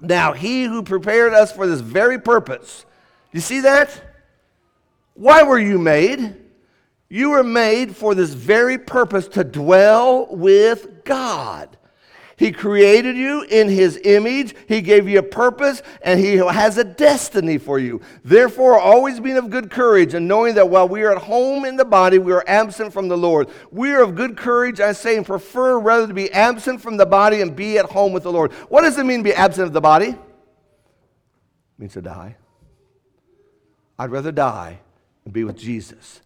now 0.00 0.32
he 0.32 0.64
who 0.64 0.82
prepared 0.82 1.32
us 1.32 1.52
for 1.52 1.68
this 1.68 1.80
very 1.80 2.18
purpose. 2.18 2.84
You 3.30 3.38
see 3.38 3.60
that? 3.60 4.02
Why 5.14 5.44
were 5.44 5.60
you 5.60 5.78
made? 5.78 6.34
You 7.12 7.28
were 7.28 7.44
made 7.44 7.94
for 7.94 8.14
this 8.14 8.32
very 8.32 8.78
purpose 8.78 9.28
to 9.28 9.44
dwell 9.44 10.34
with 10.34 11.04
God. 11.04 11.76
He 12.38 12.52
created 12.52 13.18
you 13.18 13.42
in 13.42 13.68
His 13.68 14.00
image. 14.02 14.54
He 14.66 14.80
gave 14.80 15.06
you 15.06 15.18
a 15.18 15.22
purpose, 15.22 15.82
and 16.00 16.18
He 16.18 16.36
has 16.36 16.78
a 16.78 16.84
destiny 16.84 17.58
for 17.58 17.78
you. 17.78 18.00
Therefore, 18.24 18.80
always 18.80 19.20
being 19.20 19.36
of 19.36 19.50
good 19.50 19.70
courage, 19.70 20.14
and 20.14 20.26
knowing 20.26 20.54
that 20.54 20.70
while 20.70 20.88
we 20.88 21.02
are 21.02 21.12
at 21.12 21.20
home 21.20 21.66
in 21.66 21.76
the 21.76 21.84
body, 21.84 22.16
we 22.16 22.32
are 22.32 22.44
absent 22.46 22.94
from 22.94 23.08
the 23.08 23.18
Lord. 23.18 23.50
We 23.70 23.92
are 23.92 24.02
of 24.02 24.14
good 24.14 24.34
courage, 24.34 24.80
I 24.80 24.92
say, 24.92 25.18
and 25.18 25.26
prefer 25.26 25.78
rather 25.78 26.06
to 26.06 26.14
be 26.14 26.32
absent 26.32 26.80
from 26.80 26.96
the 26.96 27.04
body 27.04 27.42
and 27.42 27.54
be 27.54 27.76
at 27.76 27.84
home 27.84 28.14
with 28.14 28.22
the 28.22 28.32
Lord. 28.32 28.52
What 28.70 28.84
does 28.84 28.96
it 28.96 29.04
mean 29.04 29.18
to 29.18 29.24
be 29.24 29.34
absent 29.34 29.66
of 29.66 29.74
the 29.74 29.82
body? 29.82 30.08
It 30.08 30.18
means 31.76 31.92
to 31.92 32.00
die. 32.00 32.36
I'd 33.98 34.10
rather 34.10 34.32
die 34.32 34.80
and 35.26 35.34
be 35.34 35.44
with 35.44 35.58
Jesus 35.58 36.22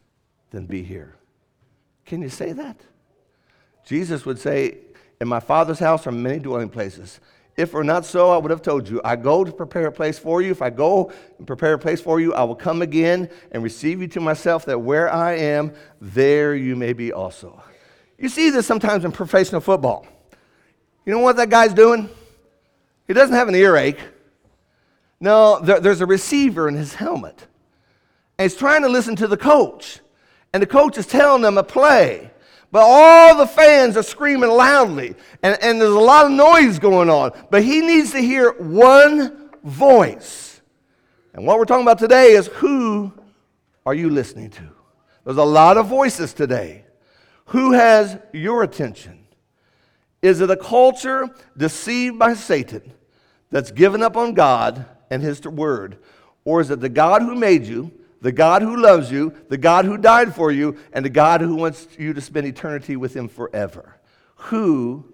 than 0.56 0.64
be 0.64 0.82
here. 0.82 1.14
Can 2.06 2.22
you 2.22 2.30
say 2.30 2.52
that? 2.52 2.80
Jesus 3.84 4.24
would 4.24 4.38
say, 4.38 4.78
In 5.20 5.28
my 5.28 5.38
Father's 5.38 5.78
house 5.78 6.06
are 6.06 6.12
many 6.12 6.38
dwelling 6.38 6.70
places. 6.70 7.20
If 7.58 7.68
it 7.68 7.74
were 7.74 7.84
not 7.84 8.06
so, 8.06 8.30
I 8.30 8.38
would 8.38 8.50
have 8.50 8.62
told 8.62 8.88
you. 8.88 9.02
I 9.04 9.16
go 9.16 9.44
to 9.44 9.52
prepare 9.52 9.86
a 9.86 9.92
place 9.92 10.18
for 10.18 10.40
you. 10.40 10.50
If 10.50 10.62
I 10.62 10.70
go 10.70 11.12
and 11.36 11.46
prepare 11.46 11.74
a 11.74 11.78
place 11.78 12.00
for 12.00 12.20
you, 12.20 12.32
I 12.32 12.42
will 12.44 12.56
come 12.56 12.80
again 12.80 13.28
and 13.52 13.62
receive 13.62 14.00
you 14.00 14.08
to 14.08 14.20
myself, 14.20 14.64
that 14.64 14.78
where 14.78 15.12
I 15.12 15.34
am, 15.34 15.74
there 16.00 16.54
you 16.54 16.74
may 16.74 16.94
be 16.94 17.12
also. 17.12 17.62
You 18.18 18.30
see 18.30 18.48
this 18.48 18.66
sometimes 18.66 19.04
in 19.04 19.12
professional 19.12 19.60
football. 19.60 20.06
You 21.04 21.12
know 21.12 21.20
what 21.20 21.36
that 21.36 21.50
guy's 21.50 21.74
doing? 21.74 22.08
He 23.06 23.12
doesn't 23.12 23.36
have 23.36 23.48
an 23.48 23.54
earache. 23.54 24.00
No, 25.20 25.60
there, 25.60 25.80
there's 25.80 26.00
a 26.00 26.06
receiver 26.06 26.66
in 26.66 26.76
his 26.76 26.94
helmet. 26.94 27.46
And 28.38 28.50
he's 28.50 28.58
trying 28.58 28.82
to 28.82 28.88
listen 28.88 29.16
to 29.16 29.26
the 29.26 29.36
coach. 29.36 30.00
And 30.52 30.62
the 30.62 30.66
coach 30.66 30.96
is 30.98 31.06
telling 31.06 31.42
them 31.42 31.58
a 31.58 31.62
play. 31.62 32.30
But 32.72 32.82
all 32.82 33.36
the 33.36 33.46
fans 33.46 33.96
are 33.96 34.02
screaming 34.02 34.50
loudly, 34.50 35.14
and, 35.42 35.56
and 35.62 35.80
there's 35.80 35.94
a 35.94 35.98
lot 35.98 36.26
of 36.26 36.32
noise 36.32 36.78
going 36.78 37.08
on. 37.08 37.32
But 37.50 37.62
he 37.62 37.80
needs 37.80 38.10
to 38.12 38.18
hear 38.18 38.52
one 38.52 39.50
voice. 39.62 40.60
And 41.32 41.46
what 41.46 41.58
we're 41.58 41.64
talking 41.64 41.84
about 41.84 41.98
today 41.98 42.32
is 42.32 42.48
who 42.48 43.12
are 43.84 43.94
you 43.94 44.10
listening 44.10 44.50
to? 44.50 44.62
There's 45.24 45.36
a 45.36 45.44
lot 45.44 45.76
of 45.76 45.86
voices 45.86 46.32
today. 46.32 46.84
Who 47.46 47.72
has 47.72 48.18
your 48.32 48.62
attention? 48.62 49.26
Is 50.22 50.40
it 50.40 50.50
a 50.50 50.56
culture 50.56 51.28
deceived 51.56 52.18
by 52.18 52.34
Satan 52.34 52.92
that's 53.50 53.70
given 53.70 54.02
up 54.02 54.16
on 54.16 54.34
God 54.34 54.86
and 55.10 55.22
His 55.22 55.40
word? 55.42 55.98
Or 56.44 56.60
is 56.60 56.70
it 56.70 56.80
the 56.80 56.88
God 56.88 57.22
who 57.22 57.34
made 57.34 57.64
you, 57.64 57.92
the 58.26 58.32
God 58.32 58.60
who 58.60 58.76
loves 58.76 59.08
you, 59.08 59.32
the 59.50 59.56
God 59.56 59.84
who 59.84 59.96
died 59.96 60.34
for 60.34 60.50
you, 60.50 60.76
and 60.92 61.04
the 61.04 61.08
God 61.08 61.40
who 61.40 61.54
wants 61.54 61.86
you 61.96 62.12
to 62.12 62.20
spend 62.20 62.44
eternity 62.44 62.96
with 62.96 63.14
Him 63.14 63.28
forever? 63.28 64.00
Who 64.34 65.04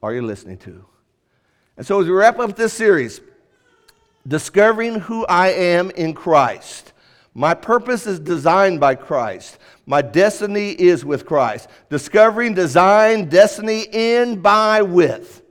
are 0.00 0.14
you 0.14 0.22
listening 0.22 0.58
to? 0.58 0.84
And 1.76 1.84
so, 1.84 2.00
as 2.00 2.06
we 2.06 2.12
wrap 2.12 2.38
up 2.38 2.54
this 2.54 2.72
series, 2.72 3.20
discovering 4.28 5.00
who 5.00 5.26
I 5.26 5.48
am 5.48 5.90
in 5.90 6.14
Christ, 6.14 6.92
my 7.34 7.52
purpose 7.52 8.06
is 8.06 8.20
designed 8.20 8.78
by 8.78 8.94
Christ. 8.94 9.58
My 9.84 10.00
destiny 10.00 10.70
is 10.70 11.04
with 11.04 11.26
Christ. 11.26 11.68
Discovering, 11.90 12.54
design, 12.54 13.28
destiny 13.28 13.88
in, 13.90 14.40
by, 14.40 14.82
with. 14.82 15.42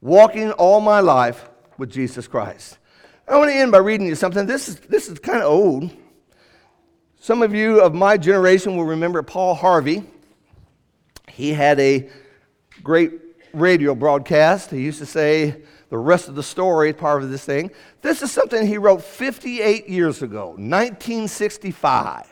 Walking 0.00 0.52
all 0.52 0.80
my 0.80 1.00
life 1.00 1.50
with 1.78 1.90
Jesus 1.90 2.28
Christ. 2.28 2.78
I 3.26 3.36
want 3.38 3.50
to 3.50 3.56
end 3.56 3.72
by 3.72 3.78
reading 3.78 4.06
you 4.06 4.14
something. 4.14 4.46
This 4.46 4.68
is, 4.68 4.76
this 4.78 5.08
is 5.08 5.18
kind 5.18 5.38
of 5.38 5.50
old. 5.50 5.90
Some 7.28 7.42
of 7.42 7.54
you 7.54 7.82
of 7.82 7.92
my 7.92 8.16
generation 8.16 8.74
will 8.74 8.86
remember 8.86 9.22
Paul 9.22 9.54
Harvey. 9.54 10.02
He 11.28 11.52
had 11.52 11.78
a 11.78 12.08
great 12.82 13.20
radio 13.52 13.94
broadcast. 13.94 14.70
He 14.70 14.80
used 14.80 14.98
to 15.00 15.04
say, 15.04 15.60
the 15.90 15.98
rest 15.98 16.28
of 16.28 16.36
the 16.36 16.42
story, 16.42 16.88
is 16.88 16.96
part 16.96 17.22
of 17.22 17.28
this 17.28 17.44
thing. 17.44 17.70
This 18.00 18.22
is 18.22 18.32
something 18.32 18.66
he 18.66 18.78
wrote 18.78 19.02
58 19.02 19.90
years 19.90 20.22
ago, 20.22 20.52
1965. 20.52 22.24
A 22.24 22.26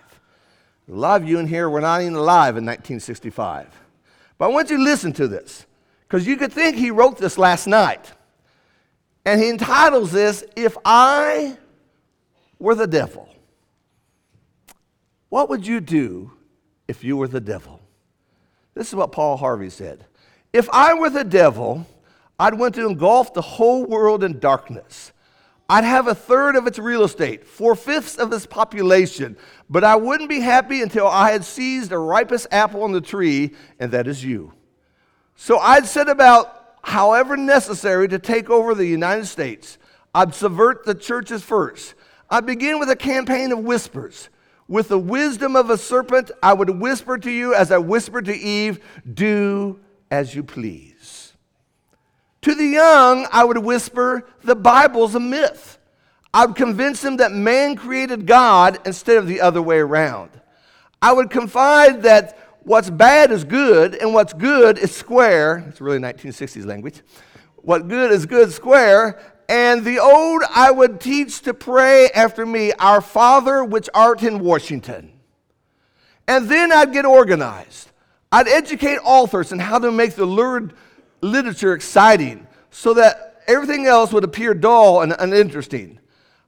lot 0.86 1.20
of 1.20 1.28
you 1.28 1.40
in 1.40 1.46
here 1.46 1.68
were 1.68 1.82
not 1.82 2.00
even 2.00 2.14
alive 2.14 2.56
in 2.56 2.64
1965. 2.64 3.68
But 4.38 4.46
I 4.46 4.48
want 4.48 4.70
you 4.70 4.78
to 4.78 4.82
listen 4.82 5.12
to 5.12 5.28
this, 5.28 5.66
because 6.08 6.26
you 6.26 6.38
could 6.38 6.54
think 6.54 6.74
he 6.74 6.90
wrote 6.90 7.18
this 7.18 7.36
last 7.36 7.66
night. 7.66 8.14
And 9.26 9.42
he 9.42 9.50
entitles 9.50 10.10
this, 10.10 10.42
If 10.56 10.74
I 10.86 11.58
Were 12.58 12.74
the 12.74 12.86
Devil. 12.86 13.28
What 15.28 15.48
would 15.48 15.66
you 15.66 15.80
do 15.80 16.32
if 16.88 17.02
you 17.04 17.16
were 17.16 17.28
the 17.28 17.40
devil? 17.40 17.80
This 18.74 18.88
is 18.88 18.94
what 18.94 19.12
Paul 19.12 19.36
Harvey 19.36 19.70
said. 19.70 20.04
If 20.52 20.68
I 20.70 20.94
were 20.94 21.10
the 21.10 21.24
devil, 21.24 21.86
I'd 22.38 22.54
want 22.54 22.74
to 22.76 22.86
engulf 22.86 23.34
the 23.34 23.42
whole 23.42 23.84
world 23.84 24.22
in 24.22 24.38
darkness. 24.38 25.12
I'd 25.68 25.84
have 25.84 26.06
a 26.06 26.14
third 26.14 26.54
of 26.54 26.66
its 26.66 26.78
real 26.78 27.02
estate, 27.02 27.44
four 27.44 27.74
fifths 27.74 28.16
of 28.16 28.32
its 28.32 28.46
population, 28.46 29.36
but 29.68 29.82
I 29.82 29.96
wouldn't 29.96 30.28
be 30.28 30.40
happy 30.40 30.80
until 30.80 31.08
I 31.08 31.32
had 31.32 31.44
seized 31.44 31.90
the 31.90 31.98
ripest 31.98 32.46
apple 32.52 32.84
on 32.84 32.92
the 32.92 33.00
tree, 33.00 33.52
and 33.80 33.90
that 33.90 34.06
is 34.06 34.22
you. 34.22 34.52
So 35.34 35.58
I'd 35.58 35.86
set 35.86 36.08
about, 36.08 36.76
however 36.82 37.36
necessary, 37.36 38.06
to 38.08 38.18
take 38.20 38.48
over 38.48 38.74
the 38.74 38.86
United 38.86 39.26
States. 39.26 39.78
I'd 40.14 40.34
subvert 40.34 40.84
the 40.84 40.94
churches 40.94 41.42
first. 41.42 41.94
I'd 42.30 42.46
begin 42.46 42.78
with 42.78 42.88
a 42.88 42.96
campaign 42.96 43.50
of 43.50 43.58
whispers. 43.58 44.28
With 44.68 44.88
the 44.88 44.98
wisdom 44.98 45.54
of 45.54 45.70
a 45.70 45.78
serpent, 45.78 46.30
I 46.42 46.52
would 46.52 46.70
whisper 46.70 47.18
to 47.18 47.30
you 47.30 47.54
as 47.54 47.70
I 47.70 47.78
whispered 47.78 48.24
to 48.24 48.36
Eve, 48.36 48.80
Do 49.12 49.78
as 50.10 50.34
you 50.34 50.42
please. 50.42 51.32
To 52.42 52.54
the 52.54 52.64
young, 52.64 53.26
I 53.32 53.44
would 53.44 53.58
whisper, 53.58 54.28
the 54.42 54.56
Bible's 54.56 55.14
a 55.14 55.20
myth. 55.20 55.78
I 56.32 56.46
would 56.46 56.56
convince 56.56 57.00
them 57.00 57.16
that 57.18 57.32
man 57.32 57.76
created 57.76 58.26
God 58.26 58.78
instead 58.84 59.16
of 59.16 59.26
the 59.26 59.40
other 59.40 59.62
way 59.62 59.78
around. 59.78 60.30
I 61.00 61.12
would 61.12 61.30
confide 61.30 62.02
that 62.02 62.38
what's 62.60 62.90
bad 62.90 63.30
is 63.30 63.44
good 63.44 63.94
and 63.94 64.12
what's 64.12 64.32
good 64.32 64.78
is 64.78 64.94
square. 64.94 65.64
It's 65.68 65.80
really 65.80 65.98
1960s 65.98 66.66
language. 66.66 67.02
What 67.56 67.88
good 67.88 68.12
is 68.12 68.26
good 68.26 68.52
square. 68.52 69.20
And 69.48 69.84
the 69.84 69.98
old 69.98 70.42
I 70.54 70.70
would 70.70 71.00
teach 71.00 71.42
to 71.42 71.54
pray 71.54 72.08
after 72.08 72.44
me, 72.44 72.72
Our 72.72 73.00
Father 73.00 73.62
which 73.62 73.88
art 73.94 74.22
in 74.22 74.40
Washington. 74.40 75.12
And 76.26 76.48
then 76.48 76.72
I'd 76.72 76.92
get 76.92 77.04
organized. 77.04 77.90
I'd 78.32 78.48
educate 78.48 78.98
authors 79.04 79.52
on 79.52 79.60
how 79.60 79.78
to 79.78 79.92
make 79.92 80.14
the 80.14 80.26
lurid 80.26 80.72
literature 81.20 81.72
exciting 81.72 82.46
so 82.70 82.94
that 82.94 83.42
everything 83.46 83.86
else 83.86 84.12
would 84.12 84.24
appear 84.24 84.52
dull 84.52 85.02
and 85.02 85.14
uninteresting. 85.18 86.00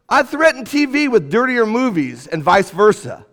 I'd 0.08 0.28
threaten 0.28 0.64
TV 0.64 1.08
with 1.08 1.30
dirtier 1.30 1.66
movies 1.66 2.26
and 2.26 2.42
vice 2.42 2.70
versa. 2.70 3.26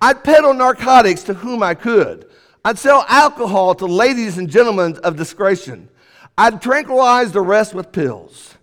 I'd 0.00 0.24
peddle 0.24 0.52
narcotics 0.52 1.22
to 1.24 1.34
whom 1.34 1.62
I 1.62 1.74
could. 1.74 2.28
I'd 2.64 2.78
sell 2.78 3.04
alcohol 3.08 3.74
to 3.76 3.86
ladies 3.86 4.38
and 4.38 4.48
gentlemen 4.48 4.98
of 5.04 5.16
discretion. 5.16 5.88
I'd 6.36 6.60
tranquilize 6.60 7.32
the 7.32 7.40
rest 7.40 7.74
with 7.74 7.92
pills. 7.92 8.54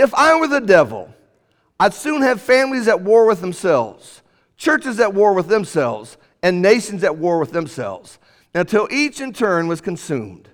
If 0.00 0.14
I 0.14 0.40
were 0.40 0.48
the 0.48 0.62
devil, 0.62 1.14
I'd 1.78 1.92
soon 1.92 2.22
have 2.22 2.40
families 2.40 2.88
at 2.88 3.02
war 3.02 3.26
with 3.26 3.42
themselves, 3.42 4.22
churches 4.56 4.98
at 4.98 5.12
war 5.12 5.34
with 5.34 5.48
themselves, 5.48 6.16
and 6.42 6.62
nations 6.62 7.04
at 7.04 7.18
war 7.18 7.38
with 7.38 7.52
themselves, 7.52 8.18
until 8.54 8.88
each 8.90 9.20
in 9.20 9.34
turn 9.34 9.68
was 9.68 9.82
consumed. 9.82 10.48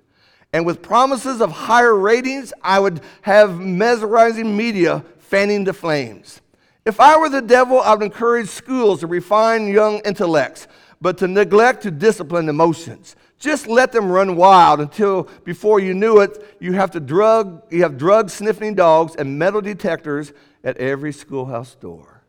And 0.52 0.66
with 0.66 0.82
promises 0.82 1.40
of 1.40 1.52
higher 1.52 1.94
ratings, 1.94 2.52
I 2.60 2.80
would 2.80 3.00
have 3.22 3.60
mesmerizing 3.60 4.56
media 4.56 5.04
fanning 5.18 5.62
the 5.62 5.72
flames. 5.72 6.40
If 6.84 6.98
I 6.98 7.16
were 7.16 7.28
the 7.28 7.40
devil, 7.40 7.80
I 7.80 7.94
would 7.94 8.02
encourage 8.02 8.48
schools 8.48 8.98
to 8.98 9.06
refine 9.06 9.68
young 9.68 10.00
intellects, 10.00 10.66
but 11.00 11.18
to 11.18 11.28
neglect 11.28 11.84
to 11.84 11.92
discipline 11.92 12.48
emotions. 12.48 13.14
Just 13.38 13.66
let 13.66 13.92
them 13.92 14.10
run 14.10 14.36
wild 14.36 14.80
until 14.80 15.24
before 15.44 15.78
you 15.78 15.92
knew 15.92 16.20
it, 16.20 16.56
you 16.58 16.72
have 16.72 16.90
to 16.92 17.00
drug, 17.00 17.62
you 17.70 17.82
have 17.82 17.98
drug 17.98 18.30
sniffing 18.30 18.74
dogs 18.74 19.14
and 19.14 19.38
metal 19.38 19.60
detectors 19.60 20.32
at 20.64 20.76
every 20.78 21.12
schoolhouse 21.12 21.74
door. 21.74 22.22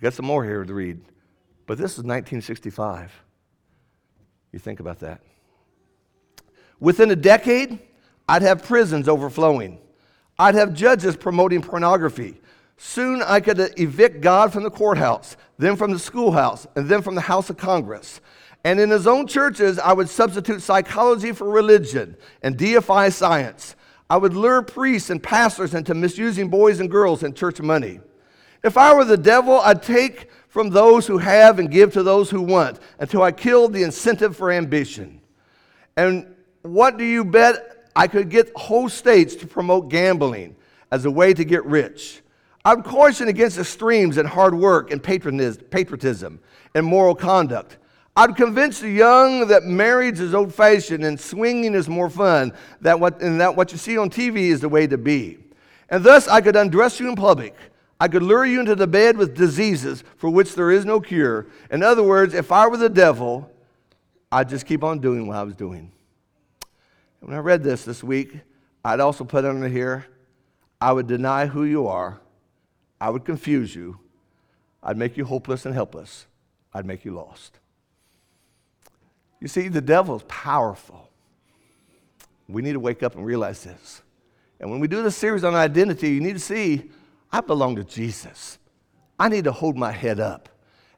Got 0.00 0.12
some 0.12 0.26
more 0.26 0.44
here 0.44 0.64
to 0.64 0.74
read. 0.74 1.00
But 1.66 1.78
this 1.78 1.92
is 1.92 1.98
1965. 1.98 3.12
You 4.52 4.58
think 4.58 4.80
about 4.80 5.00
that. 5.00 5.22
Within 6.78 7.10
a 7.10 7.16
decade, 7.16 7.78
I'd 8.28 8.42
have 8.42 8.64
prisons 8.64 9.08
overflowing. 9.08 9.78
I'd 10.38 10.54
have 10.54 10.74
judges 10.74 11.16
promoting 11.16 11.62
pornography. 11.62 12.40
Soon 12.76 13.22
I 13.22 13.40
could 13.40 13.58
evict 13.78 14.20
God 14.20 14.52
from 14.52 14.64
the 14.64 14.70
courthouse, 14.70 15.36
then 15.58 15.76
from 15.76 15.92
the 15.92 15.98
schoolhouse, 15.98 16.66
and 16.76 16.88
then 16.88 17.02
from 17.02 17.14
the 17.14 17.20
House 17.22 17.48
of 17.48 17.56
Congress. 17.56 18.20
And 18.64 18.80
in 18.80 18.88
his 18.90 19.06
own 19.06 19.26
churches, 19.26 19.78
I 19.78 19.92
would 19.92 20.08
substitute 20.08 20.62
psychology 20.62 21.32
for 21.32 21.50
religion 21.50 22.16
and 22.42 22.56
deify 22.56 23.10
science. 23.10 23.76
I 24.08 24.16
would 24.16 24.34
lure 24.34 24.62
priests 24.62 25.10
and 25.10 25.22
pastors 25.22 25.74
into 25.74 25.94
misusing 25.94 26.48
boys 26.48 26.80
and 26.80 26.90
girls 26.90 27.22
and 27.22 27.36
church 27.36 27.60
money. 27.60 28.00
If 28.62 28.78
I 28.78 28.94
were 28.94 29.04
the 29.04 29.18
devil, 29.18 29.60
I'd 29.60 29.82
take 29.82 30.30
from 30.48 30.70
those 30.70 31.06
who 31.06 31.18
have 31.18 31.58
and 31.58 31.70
give 31.70 31.92
to 31.92 32.02
those 32.02 32.30
who 32.30 32.40
want 32.40 32.78
until 32.98 33.22
I 33.22 33.32
killed 33.32 33.74
the 33.74 33.82
incentive 33.82 34.36
for 34.36 34.50
ambition. 34.50 35.20
And 35.96 36.34
what 36.62 36.96
do 36.96 37.04
you 37.04 37.24
bet 37.24 37.90
I 37.94 38.06
could 38.06 38.30
get 38.30 38.50
whole 38.56 38.88
states 38.88 39.34
to 39.36 39.46
promote 39.46 39.90
gambling 39.90 40.56
as 40.90 41.04
a 41.04 41.10
way 41.10 41.34
to 41.34 41.44
get 41.44 41.64
rich? 41.66 42.22
I 42.64 42.74
would 42.74 42.84
caution 42.84 43.28
against 43.28 43.58
extremes 43.58 44.16
in 44.16 44.24
hard 44.24 44.54
work 44.54 44.90
and 44.90 45.02
patriotism 45.02 46.40
and 46.74 46.86
moral 46.86 47.14
conduct. 47.14 47.76
I'd 48.16 48.36
convince 48.36 48.78
the 48.78 48.90
young 48.90 49.48
that 49.48 49.64
marriage 49.64 50.20
is 50.20 50.34
old 50.34 50.54
fashioned 50.54 51.04
and 51.04 51.18
swinging 51.18 51.74
is 51.74 51.88
more 51.88 52.08
fun, 52.08 52.52
that 52.80 53.00
what, 53.00 53.20
and 53.20 53.40
that 53.40 53.56
what 53.56 53.72
you 53.72 53.78
see 53.78 53.98
on 53.98 54.08
TV 54.08 54.50
is 54.50 54.60
the 54.60 54.68
way 54.68 54.86
to 54.86 54.96
be. 54.96 55.38
And 55.88 56.04
thus, 56.04 56.28
I 56.28 56.40
could 56.40 56.54
undress 56.54 57.00
you 57.00 57.08
in 57.08 57.16
public. 57.16 57.56
I 57.98 58.06
could 58.06 58.22
lure 58.22 58.44
you 58.44 58.60
into 58.60 58.76
the 58.76 58.86
bed 58.86 59.16
with 59.16 59.36
diseases 59.36 60.04
for 60.16 60.30
which 60.30 60.54
there 60.54 60.70
is 60.70 60.84
no 60.84 61.00
cure. 61.00 61.46
In 61.70 61.82
other 61.82 62.02
words, 62.02 62.34
if 62.34 62.52
I 62.52 62.68
were 62.68 62.76
the 62.76 62.88
devil, 62.88 63.50
I'd 64.30 64.48
just 64.48 64.66
keep 64.66 64.84
on 64.84 65.00
doing 65.00 65.26
what 65.26 65.36
I 65.36 65.42
was 65.42 65.54
doing. 65.54 65.90
When 67.20 67.34
I 67.34 67.40
read 67.40 67.62
this 67.62 67.84
this 67.84 68.04
week, 68.04 68.40
I'd 68.84 69.00
also 69.00 69.24
put 69.24 69.44
under 69.44 69.68
here, 69.68 70.06
I 70.80 70.92
would 70.92 71.06
deny 71.06 71.46
who 71.46 71.64
you 71.64 71.86
are. 71.88 72.20
I 73.00 73.10
would 73.10 73.24
confuse 73.24 73.74
you. 73.74 73.98
I'd 74.82 74.98
make 74.98 75.16
you 75.16 75.24
hopeless 75.24 75.66
and 75.66 75.74
helpless. 75.74 76.26
I'd 76.72 76.84
make 76.84 77.04
you 77.04 77.12
lost. 77.14 77.58
You 79.44 79.48
see, 79.48 79.68
the 79.68 79.82
devil 79.82 80.16
is 80.16 80.22
powerful. 80.26 81.10
We 82.48 82.62
need 82.62 82.72
to 82.72 82.80
wake 82.80 83.02
up 83.02 83.14
and 83.14 83.26
realize 83.26 83.62
this. 83.62 84.00
And 84.58 84.70
when 84.70 84.80
we 84.80 84.88
do 84.88 85.02
this 85.02 85.16
series 85.18 85.44
on 85.44 85.54
identity, 85.54 86.12
you 86.12 86.22
need 86.22 86.32
to 86.32 86.38
see 86.38 86.90
I 87.30 87.42
belong 87.42 87.76
to 87.76 87.84
Jesus. 87.84 88.58
I 89.18 89.28
need 89.28 89.44
to 89.44 89.52
hold 89.52 89.76
my 89.76 89.92
head 89.92 90.18
up. 90.18 90.48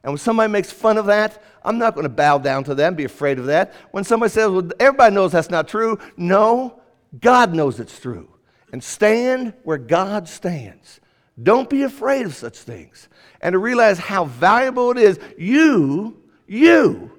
And 0.01 0.13
when 0.13 0.17
somebody 0.17 0.49
makes 0.49 0.71
fun 0.71 0.97
of 0.97 1.07
that, 1.07 1.43
I'm 1.61 1.77
not 1.77 1.93
going 1.93 2.05
to 2.05 2.09
bow 2.09 2.37
down 2.37 2.63
to 2.63 2.73
them, 2.73 2.95
be 2.95 3.03
afraid 3.03 3.37
of 3.37 3.47
that. 3.47 3.73
When 3.91 4.05
somebody 4.05 4.29
says, 4.29 4.49
well, 4.49 4.69
everybody 4.79 5.13
knows 5.13 5.33
that's 5.33 5.49
not 5.49 5.67
true, 5.67 5.99
no, 6.15 6.79
God 7.19 7.53
knows 7.53 7.81
it's 7.81 7.99
true. 7.99 8.29
And 8.71 8.81
stand 8.81 9.55
where 9.63 9.77
God 9.77 10.29
stands. 10.29 11.01
Don't 11.43 11.69
be 11.69 11.83
afraid 11.83 12.25
of 12.25 12.33
such 12.33 12.59
things. 12.59 13.09
And 13.41 13.51
to 13.51 13.59
realize 13.59 13.99
how 13.99 14.23
valuable 14.23 14.91
it 14.91 14.99
is. 14.99 15.19
You, 15.37 16.23
you 16.47 17.11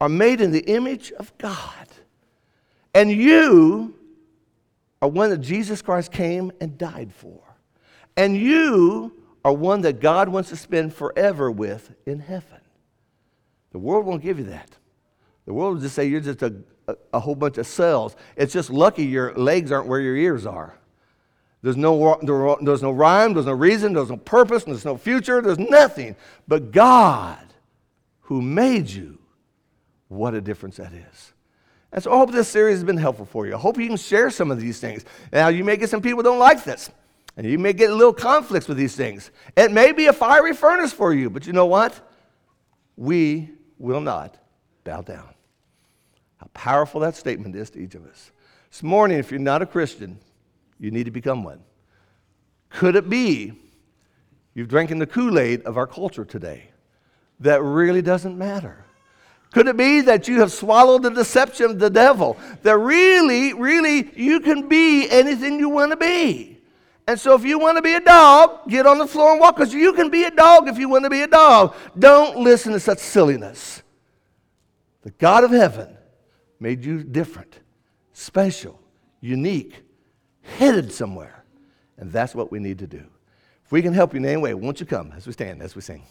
are 0.00 0.08
made 0.08 0.40
in 0.40 0.50
the 0.50 0.64
image 0.64 1.12
of 1.12 1.36
God. 1.38 1.86
And 2.94 3.10
you 3.10 3.94
are 5.02 5.08
one 5.08 5.30
that 5.30 5.38
Jesus 5.38 5.82
Christ 5.82 6.12
came 6.12 6.52
and 6.60 6.76
died 6.76 7.12
for. 7.12 7.40
And 8.16 8.36
you 8.36 9.12
are 9.44 9.52
one 9.52 9.82
that 9.82 10.00
God 10.00 10.28
wants 10.28 10.48
to 10.50 10.56
spend 10.56 10.94
forever 10.94 11.50
with 11.50 11.94
in 12.06 12.20
heaven. 12.20 12.60
The 13.72 13.78
world 13.78 14.04
won't 14.04 14.22
give 14.22 14.38
you 14.38 14.46
that. 14.46 14.76
The 15.46 15.54
world 15.54 15.74
will 15.74 15.80
just 15.80 15.94
say 15.94 16.06
you're 16.06 16.20
just 16.20 16.42
a, 16.42 16.54
a, 16.88 16.96
a 17.14 17.20
whole 17.20 17.34
bunch 17.34 17.58
of 17.58 17.66
cells. 17.66 18.16
It's 18.36 18.52
just 18.52 18.70
lucky 18.70 19.04
your 19.04 19.34
legs 19.34 19.72
aren't 19.72 19.86
where 19.86 20.00
your 20.00 20.16
ears 20.16 20.44
are. 20.46 20.76
There's 21.62 21.76
no, 21.76 22.18
there's 22.62 22.82
no 22.82 22.90
rhyme, 22.90 23.34
there's 23.34 23.46
no 23.46 23.52
reason, 23.52 23.92
there's 23.92 24.10
no 24.10 24.16
purpose, 24.16 24.64
and 24.64 24.72
there's 24.72 24.84
no 24.84 24.96
future, 24.96 25.42
there's 25.42 25.58
nothing. 25.58 26.16
But 26.48 26.72
God, 26.72 27.46
who 28.22 28.40
made 28.40 28.88
you, 28.88 29.19
what 30.10 30.34
a 30.34 30.40
difference 30.40 30.76
that 30.76 30.92
is. 30.92 31.32
And 31.92 32.02
so 32.02 32.12
I 32.12 32.18
hope 32.18 32.32
this 32.32 32.48
series 32.48 32.76
has 32.76 32.84
been 32.84 32.96
helpful 32.96 33.24
for 33.24 33.46
you. 33.46 33.54
I 33.54 33.58
hope 33.58 33.78
you 33.78 33.86
can 33.86 33.96
share 33.96 34.28
some 34.28 34.50
of 34.50 34.60
these 34.60 34.80
things. 34.80 35.04
Now, 35.32 35.48
you 35.48 35.64
may 35.64 35.76
get 35.76 35.88
some 35.88 36.02
people 36.02 36.22
don't 36.22 36.38
like 36.38 36.64
this, 36.64 36.90
and 37.36 37.46
you 37.46 37.58
may 37.58 37.72
get 37.72 37.90
little 37.90 38.12
conflicts 38.12 38.66
with 38.66 38.76
these 38.76 38.96
things. 38.96 39.30
It 39.56 39.70
may 39.70 39.92
be 39.92 40.06
a 40.06 40.12
fiery 40.12 40.52
furnace 40.52 40.92
for 40.92 41.14
you, 41.14 41.30
but 41.30 41.46
you 41.46 41.52
know 41.52 41.66
what? 41.66 41.98
We 42.96 43.50
will 43.78 44.00
not 44.00 44.36
bow 44.82 45.02
down. 45.02 45.28
How 46.38 46.48
powerful 46.54 47.00
that 47.02 47.14
statement 47.14 47.54
is 47.54 47.70
to 47.70 47.78
each 47.78 47.94
of 47.94 48.04
us. 48.04 48.32
This 48.70 48.82
morning, 48.82 49.18
if 49.18 49.30
you're 49.30 49.38
not 49.38 49.62
a 49.62 49.66
Christian, 49.66 50.18
you 50.80 50.90
need 50.90 51.04
to 51.04 51.12
become 51.12 51.44
one. 51.44 51.60
Could 52.68 52.96
it 52.96 53.08
be 53.08 53.52
you've 54.54 54.68
drinking 54.68 54.98
the 54.98 55.06
Kool 55.06 55.38
Aid 55.38 55.62
of 55.62 55.76
our 55.76 55.86
culture 55.86 56.24
today 56.24 56.70
that 57.38 57.62
really 57.62 58.02
doesn't 58.02 58.36
matter? 58.36 58.86
Could 59.52 59.66
it 59.66 59.76
be 59.76 60.00
that 60.02 60.28
you 60.28 60.40
have 60.40 60.52
swallowed 60.52 61.02
the 61.02 61.10
deception 61.10 61.66
of 61.66 61.78
the 61.78 61.90
devil? 61.90 62.38
That 62.62 62.78
really, 62.78 63.52
really, 63.52 64.10
you 64.14 64.40
can 64.40 64.68
be 64.68 65.10
anything 65.10 65.58
you 65.58 65.68
want 65.68 65.90
to 65.90 65.96
be. 65.96 66.58
And 67.08 67.18
so, 67.18 67.34
if 67.34 67.44
you 67.44 67.58
want 67.58 67.76
to 67.76 67.82
be 67.82 67.94
a 67.94 68.00
dog, 68.00 68.68
get 68.68 68.86
on 68.86 68.98
the 68.98 69.06
floor 69.06 69.32
and 69.32 69.40
walk, 69.40 69.56
because 69.56 69.74
you 69.74 69.92
can 69.94 70.10
be 70.10 70.24
a 70.24 70.30
dog 70.30 70.68
if 70.68 70.78
you 70.78 70.88
want 70.88 71.02
to 71.02 71.10
be 71.10 71.22
a 71.22 71.26
dog. 71.26 71.74
Don't 71.98 72.38
listen 72.38 72.72
to 72.72 72.78
such 72.78 72.98
silliness. 72.98 73.82
The 75.02 75.10
God 75.10 75.42
of 75.42 75.50
heaven 75.50 75.96
made 76.60 76.84
you 76.84 77.02
different, 77.02 77.58
special, 78.12 78.80
unique, 79.20 79.82
headed 80.42 80.92
somewhere. 80.92 81.44
And 81.96 82.12
that's 82.12 82.34
what 82.34 82.52
we 82.52 82.60
need 82.60 82.78
to 82.78 82.86
do. 82.86 83.04
If 83.64 83.72
we 83.72 83.82
can 83.82 83.92
help 83.92 84.14
you 84.14 84.18
in 84.18 84.26
any 84.26 84.36
way, 84.36 84.54
won't 84.54 84.78
you 84.78 84.86
come 84.86 85.12
as 85.16 85.26
we 85.26 85.32
stand, 85.32 85.62
as 85.62 85.74
we 85.74 85.82
sing? 85.82 86.02